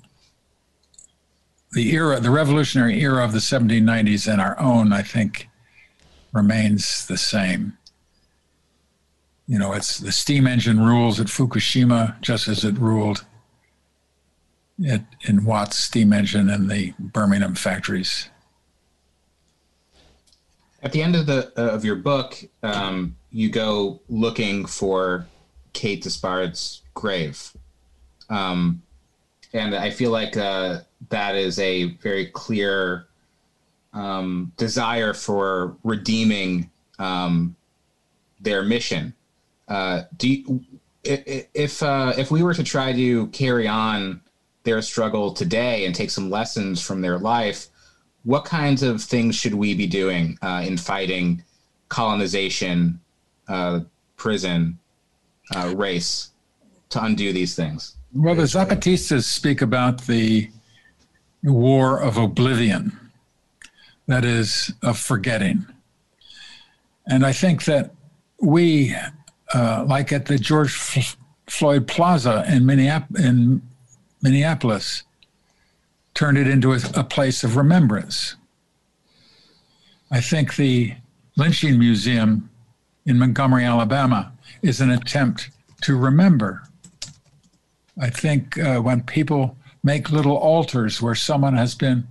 the 1.71 1.93
era, 1.93 2.19
the 2.19 2.29
revolutionary 2.29 2.99
era 3.01 3.23
of 3.23 3.31
the 3.31 3.39
1790s 3.39 4.31
and 4.31 4.41
our 4.41 4.59
own, 4.59 4.91
I 4.91 5.01
think, 5.03 5.49
remains 6.33 7.07
the 7.07 7.17
same 7.17 7.77
you 9.51 9.59
know, 9.59 9.73
it's 9.73 9.97
the 9.97 10.13
steam 10.13 10.47
engine 10.47 10.79
rules 10.79 11.19
at 11.19 11.27
Fukushima 11.27 12.19
just 12.21 12.47
as 12.47 12.63
it 12.63 12.77
ruled 12.79 13.25
at, 14.87 15.03
in 15.27 15.43
Watt's 15.43 15.77
steam 15.77 16.13
engine 16.13 16.49
in 16.49 16.69
the 16.69 16.93
Birmingham 16.97 17.55
factories. 17.55 18.29
At 20.81 20.93
the 20.93 21.03
end 21.03 21.17
of 21.17 21.25
the 21.25 21.51
uh, 21.57 21.75
of 21.75 21.83
your 21.83 21.97
book, 21.97 22.41
um, 22.63 23.17
you 23.29 23.49
go 23.49 23.99
looking 24.07 24.65
for 24.65 25.27
Kate 25.73 26.01
Despard's 26.01 26.83
grave. 26.93 27.51
Um, 28.29 28.81
and 29.51 29.75
I 29.75 29.89
feel 29.89 30.11
like 30.11 30.37
uh, 30.37 30.79
that 31.09 31.35
is 31.35 31.59
a 31.59 31.95
very 31.97 32.27
clear 32.27 33.07
um, 33.91 34.53
desire 34.55 35.13
for 35.13 35.75
redeeming 35.83 36.69
um, 36.99 37.53
their 38.39 38.63
mission. 38.63 39.13
Uh, 39.71 40.03
do 40.17 40.27
you, 40.27 40.61
if 41.05 41.81
uh, 41.81 42.11
if 42.17 42.29
we 42.29 42.43
were 42.43 42.53
to 42.53 42.63
try 42.63 42.91
to 42.91 43.27
carry 43.27 43.69
on 43.69 44.19
their 44.63 44.81
struggle 44.81 45.33
today 45.33 45.85
and 45.85 45.95
take 45.95 46.11
some 46.11 46.29
lessons 46.29 46.81
from 46.81 46.99
their 46.99 47.17
life, 47.17 47.67
what 48.23 48.43
kinds 48.43 48.83
of 48.83 49.01
things 49.01 49.33
should 49.33 49.53
we 49.53 49.73
be 49.73 49.87
doing 49.87 50.37
uh, 50.41 50.61
in 50.67 50.77
fighting 50.77 51.41
colonization, 51.87 52.99
uh, 53.47 53.79
prison, 54.17 54.77
uh, 55.55 55.73
race 55.73 56.31
to 56.89 57.01
undo 57.01 57.31
these 57.31 57.55
things? 57.55 57.95
Well, 58.13 58.35
the 58.35 58.43
Zapatistas 58.43 59.23
speak 59.23 59.61
about 59.61 60.01
the 60.01 60.51
war 61.43 61.97
of 61.97 62.17
oblivion, 62.17 62.99
that 64.07 64.25
is, 64.25 64.73
of 64.83 64.99
forgetting. 64.99 65.65
And 67.07 67.25
I 67.25 67.31
think 67.31 67.63
that 67.65 67.91
we, 68.41 68.93
uh, 69.53 69.85
like 69.87 70.11
at 70.11 70.25
the 70.25 70.37
George 70.37 70.73
F- 70.73 71.17
Floyd 71.47 71.87
Plaza 71.87 72.45
in, 72.47 72.65
Minneap- 72.65 73.17
in 73.19 73.61
Minneapolis, 74.21 75.03
turned 76.13 76.37
it 76.37 76.47
into 76.47 76.73
a, 76.73 76.79
a 76.95 77.03
place 77.03 77.43
of 77.43 77.55
remembrance. 77.55 78.35
I 80.11 80.21
think 80.21 80.55
the 80.55 80.93
Lynching 81.37 81.79
Museum 81.79 82.49
in 83.05 83.17
Montgomery, 83.17 83.63
Alabama, 83.63 84.31
is 84.61 84.81
an 84.81 84.91
attempt 84.91 85.49
to 85.81 85.95
remember. 85.97 86.63
I 87.99 88.09
think 88.09 88.57
uh, 88.57 88.79
when 88.79 89.03
people 89.03 89.57
make 89.83 90.11
little 90.11 90.37
altars 90.37 91.01
where 91.01 91.15
someone 91.15 91.55
has 91.55 91.75
been 91.75 92.07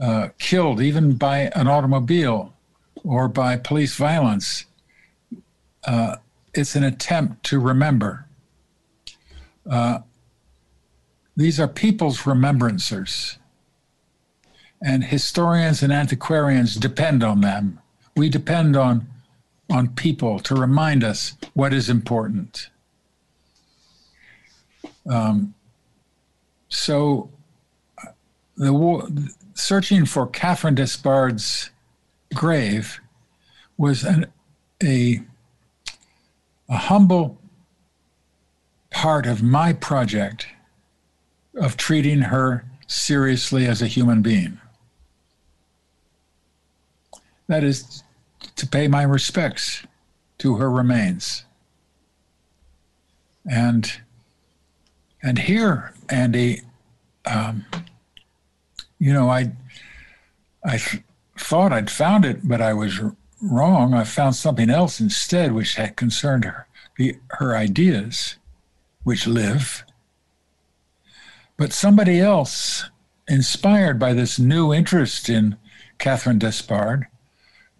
uh, 0.00 0.28
killed, 0.38 0.80
even 0.80 1.14
by 1.14 1.50
an 1.54 1.66
automobile 1.66 2.52
or 3.02 3.28
by 3.28 3.56
police 3.56 3.96
violence, 3.96 4.66
uh, 5.84 6.16
it's 6.54 6.74
an 6.74 6.84
attempt 6.84 7.44
to 7.46 7.58
remember. 7.58 8.26
Uh, 9.68 10.00
these 11.36 11.60
are 11.60 11.68
people's 11.68 12.20
remembrancers. 12.20 13.36
And 14.82 15.04
historians 15.04 15.82
and 15.82 15.92
antiquarians 15.92 16.74
depend 16.74 17.22
on 17.22 17.40
them. 17.40 17.80
We 18.16 18.28
depend 18.28 18.76
on, 18.76 19.06
on 19.70 19.88
people 19.88 20.40
to 20.40 20.54
remind 20.54 21.04
us 21.04 21.36
what 21.54 21.72
is 21.72 21.88
important. 21.88 22.70
Um, 25.08 25.54
so, 26.68 27.30
the 28.56 29.30
searching 29.54 30.06
for 30.06 30.26
Catherine 30.26 30.74
Despard's 30.74 31.70
grave 32.34 33.00
was 33.76 34.04
an, 34.04 34.26
a 34.82 35.22
a 36.70 36.76
humble 36.76 37.36
part 38.90 39.26
of 39.26 39.42
my 39.42 39.72
project 39.72 40.46
of 41.56 41.76
treating 41.76 42.20
her 42.22 42.64
seriously 42.86 43.66
as 43.66 43.82
a 43.82 43.86
human 43.86 44.22
being. 44.22 44.58
That 47.48 47.64
is 47.64 48.04
to 48.56 48.66
pay 48.66 48.86
my 48.86 49.02
respects 49.02 49.84
to 50.38 50.56
her 50.56 50.70
remains. 50.70 51.44
And 53.50 53.90
and 55.22 55.38
here, 55.38 55.92
Andy, 56.08 56.62
um, 57.26 57.66
you 58.98 59.12
know, 59.12 59.28
I 59.28 59.52
I 60.64 60.78
th- 60.78 61.02
thought 61.36 61.72
I'd 61.72 61.90
found 61.90 62.24
it, 62.24 62.46
but 62.46 62.60
I 62.60 62.72
was 62.74 63.00
wrong. 63.40 63.94
I 63.94 64.04
found 64.04 64.36
something 64.36 64.70
else 64.70 65.00
instead, 65.00 65.52
which 65.52 65.74
had 65.74 65.96
concerned 65.96 66.44
her 66.44 66.66
the, 66.96 67.16
her 67.30 67.56
ideas, 67.56 68.36
which 69.04 69.26
live. 69.26 69.84
But 71.56 71.72
somebody 71.72 72.20
else, 72.20 72.84
inspired 73.28 73.98
by 73.98 74.12
this 74.12 74.38
new 74.38 74.72
interest 74.72 75.28
in 75.28 75.56
Catherine 75.98 76.38
Despard, 76.38 77.06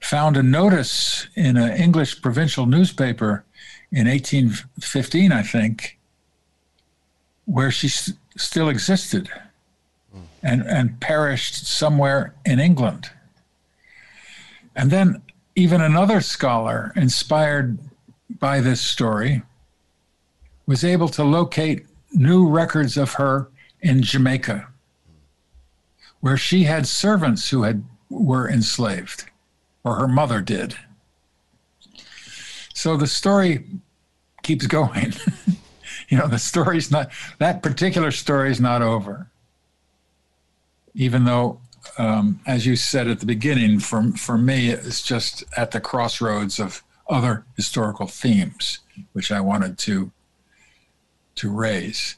found 0.00 0.36
a 0.36 0.42
notice 0.42 1.26
in 1.34 1.56
an 1.56 1.72
English 1.72 2.22
provincial 2.22 2.66
newspaper 2.66 3.44
in 3.92 4.06
1815, 4.06 5.32
I 5.32 5.42
think, 5.42 5.98
where 7.44 7.70
she 7.70 7.88
st- 7.88 8.16
still 8.36 8.68
existed 8.68 9.28
hmm. 10.12 10.20
and, 10.42 10.62
and 10.62 11.00
perished 11.00 11.66
somewhere 11.66 12.34
in 12.46 12.60
England. 12.60 13.10
And 14.74 14.90
then 14.90 15.22
even 15.54 15.80
another 15.80 16.20
scholar 16.20 16.92
inspired 16.96 17.78
by 18.38 18.60
this 18.60 18.80
story 18.80 19.42
was 20.66 20.84
able 20.84 21.08
to 21.08 21.24
locate 21.24 21.86
new 22.12 22.48
records 22.48 22.96
of 22.96 23.14
her 23.14 23.48
in 23.80 24.02
Jamaica, 24.02 24.68
where 26.20 26.36
she 26.36 26.64
had 26.64 26.86
servants 26.86 27.50
who 27.50 27.62
had 27.62 27.84
were 28.08 28.48
enslaved, 28.48 29.24
or 29.84 29.96
her 29.96 30.08
mother 30.08 30.40
did. 30.40 30.76
So 32.74 32.96
the 32.96 33.06
story 33.06 33.64
keeps 34.42 34.66
going. 34.66 35.12
you 36.08 36.18
know, 36.18 36.26
the 36.26 36.38
story's 36.38 36.90
not 36.90 37.10
that 37.38 37.62
particular 37.62 38.10
story 38.10 38.50
is 38.50 38.60
not 38.60 38.82
over. 38.82 39.30
Even 40.94 41.24
though, 41.24 41.60
um, 41.98 42.40
as 42.46 42.66
you 42.66 42.76
said 42.76 43.08
at 43.08 43.20
the 43.20 43.26
beginning, 43.26 43.78
for 43.78 44.02
for 44.12 44.38
me, 44.38 44.70
it's 44.70 45.02
just 45.02 45.44
at 45.56 45.70
the 45.70 45.80
crossroads 45.80 46.58
of 46.58 46.82
other 47.08 47.44
historical 47.56 48.06
themes, 48.06 48.80
which 49.12 49.32
I 49.32 49.40
wanted 49.40 49.78
to 49.78 50.10
to 51.36 51.50
raise. 51.50 52.16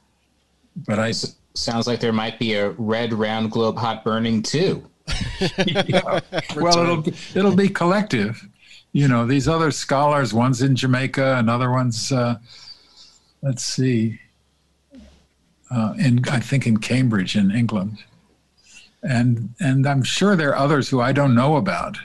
But 0.77 0.99
I 0.99 1.13
sounds 1.55 1.87
like 1.87 2.01
there 2.01 2.13
might 2.13 2.39
be 2.39 2.55
a 2.55 2.71
red 2.71 3.13
round 3.13 3.51
globe 3.51 3.79
hot 3.79 4.05
burning 4.05 4.43
too. 4.43 4.89
yeah. 5.67 6.21
Well, 6.57 6.79
it'll 6.79 7.03
be, 7.03 7.15
it'll 7.35 7.57
be 7.57 7.69
collective. 7.69 8.47
You 8.93 9.09
know, 9.09 9.27
these 9.27 9.49
other 9.49 9.71
scholars. 9.71 10.35
One's 10.35 10.63
in 10.63 10.77
Jamaica, 10.77 11.37
another 11.39 11.71
one's 11.71 12.13
uh, 12.13 12.37
let's 13.43 13.65
see, 13.65 14.21
uh, 15.71 15.95
in 15.99 16.23
I 16.29 16.41
think 16.41 16.67
in 16.67 16.79
Cambridge 16.79 17.37
in 17.37 17.51
England, 17.51 17.99
and 19.03 19.55
and 19.61 19.87
I'm 19.87 20.03
sure 20.03 20.37
there 20.37 20.51
are 20.51 20.57
others 20.57 20.89
who 20.89 21.01
I 21.01 21.13
don't 21.13 21.35
know 21.35 21.57
about 21.57 21.99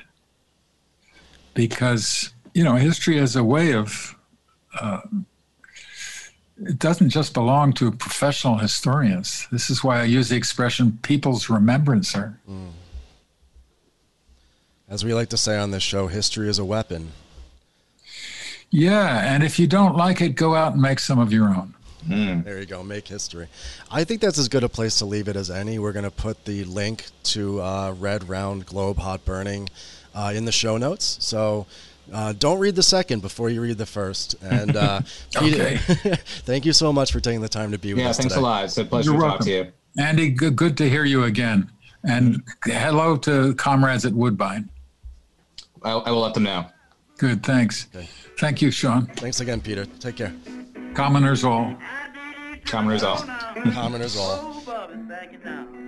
because 1.54 2.32
you 2.54 2.64
know 2.64 2.76
history 2.76 3.18
is 3.18 3.36
a 3.36 3.44
way 3.44 3.74
of. 3.74 4.16
Uh, 4.80 5.02
it 6.60 6.80
doesn't 6.80 7.10
just 7.10 7.36
belong 7.36 7.72
to 7.74 7.92
professional 7.92 8.58
historians. 8.58 9.48
This 9.52 9.70
is 9.70 9.84
why 9.84 10.02
I 10.02 10.06
use 10.06 10.30
the 10.30 10.36
expression 10.36 10.98
"people's 11.04 11.50
remembrancer." 11.50 12.40
Mm. 12.50 12.72
As 14.90 15.04
we 15.06 15.14
like 15.14 15.30
to 15.30 15.38
say 15.38 15.58
on 15.58 15.72
this 15.72 15.84
show, 15.84 16.08
history 16.08 16.50
is 16.50 16.58
a 16.58 16.66
weapon. 16.66 17.12
Yeah, 18.70 19.34
and 19.34 19.44
if 19.44 19.60
you 19.60 19.68
don't 19.68 19.96
like 19.96 20.22
it, 20.22 20.30
go 20.30 20.56
out 20.56 20.74
and 20.74 20.82
make 20.82 21.00
some 21.00 21.20
of 21.20 21.32
your 21.32 21.50
own. 21.50 21.76
Mm. 22.06 22.44
There 22.44 22.60
you 22.60 22.66
go, 22.66 22.84
make 22.84 23.08
history. 23.08 23.48
I 23.92 24.04
think 24.04 24.22
that's 24.22 24.38
as 24.38 24.48
good 24.48 24.64
a 24.64 24.70
place 24.70 24.98
to 25.00 25.06
leave 25.06 25.28
it 25.28 25.36
as 25.36 25.50
any. 25.50 25.80
We're 25.80 25.94
going 25.94 26.06
to 26.06 26.12
put 26.12 26.46
the 26.46 26.64
link 26.66 27.06
to 27.24 27.62
uh, 27.62 27.96
Red 27.98 28.30
Round 28.30 28.66
Globe 28.66 28.98
Hot 28.98 29.24
Burning 29.26 29.70
uh, 30.14 30.32
in 30.36 30.46
the 30.46 30.52
show 30.52 30.78
notes. 30.78 31.18
So 31.22 31.66
uh, 32.14 32.34
don't 32.34 32.60
read 32.60 32.76
the 32.76 32.84
second 32.84 33.22
before 33.22 33.50
you 33.50 33.62
read 33.62 33.78
the 33.78 33.86
first. 33.86 34.36
And 34.42 34.76
uh, 34.76 35.02
okay. 35.38 35.78
thank 36.46 36.66
you 36.66 36.74
so 36.74 36.94
much 36.94 37.12
for 37.12 37.20
taking 37.20 37.42
the 37.42 37.50
time 37.50 37.72
to 37.72 37.78
be 37.78 37.94
with 37.94 38.04
yeah, 38.04 38.10
us. 38.10 38.18
Yeah, 38.18 38.24
thanks 38.24 38.34
today. 38.36 38.42
a 38.42 38.44
lot. 38.44 38.66
It's 38.66 38.78
a 38.78 38.86
pleasure 38.86 39.12
You're 39.12 39.20
to 39.20 39.26
welcome. 39.26 39.40
talk 39.40 39.46
to 39.46 39.52
you. 39.52 39.72
Andy, 40.00 40.30
good, 40.30 40.56
good 40.56 40.78
to 40.78 40.90
hear 40.90 41.04
you 41.04 41.24
again. 41.24 41.70
And 42.04 42.36
mm-hmm. 42.36 42.72
hello 42.72 43.18
to 43.18 43.56
comrades 43.56 44.06
at 44.06 44.14
Woodbine. 44.14 44.70
I, 45.84 45.92
I 45.92 46.12
will 46.12 46.22
let 46.22 46.34
them 46.34 46.44
know. 46.44 46.68
Good, 47.18 47.44
thanks. 47.44 47.88
Okay. 47.96 48.08
Thank 48.38 48.62
you, 48.62 48.70
Sean. 48.70 49.08
Thanks 49.08 49.40
again, 49.40 49.60
Peter. 49.60 49.86
Take 49.86 50.18
care. 50.18 50.34
Commoners 50.98 51.44
all. 51.44 51.78
Commoners 52.66 53.04
all. 53.04 53.18
Commoners 53.72 54.18
all. 54.18 54.64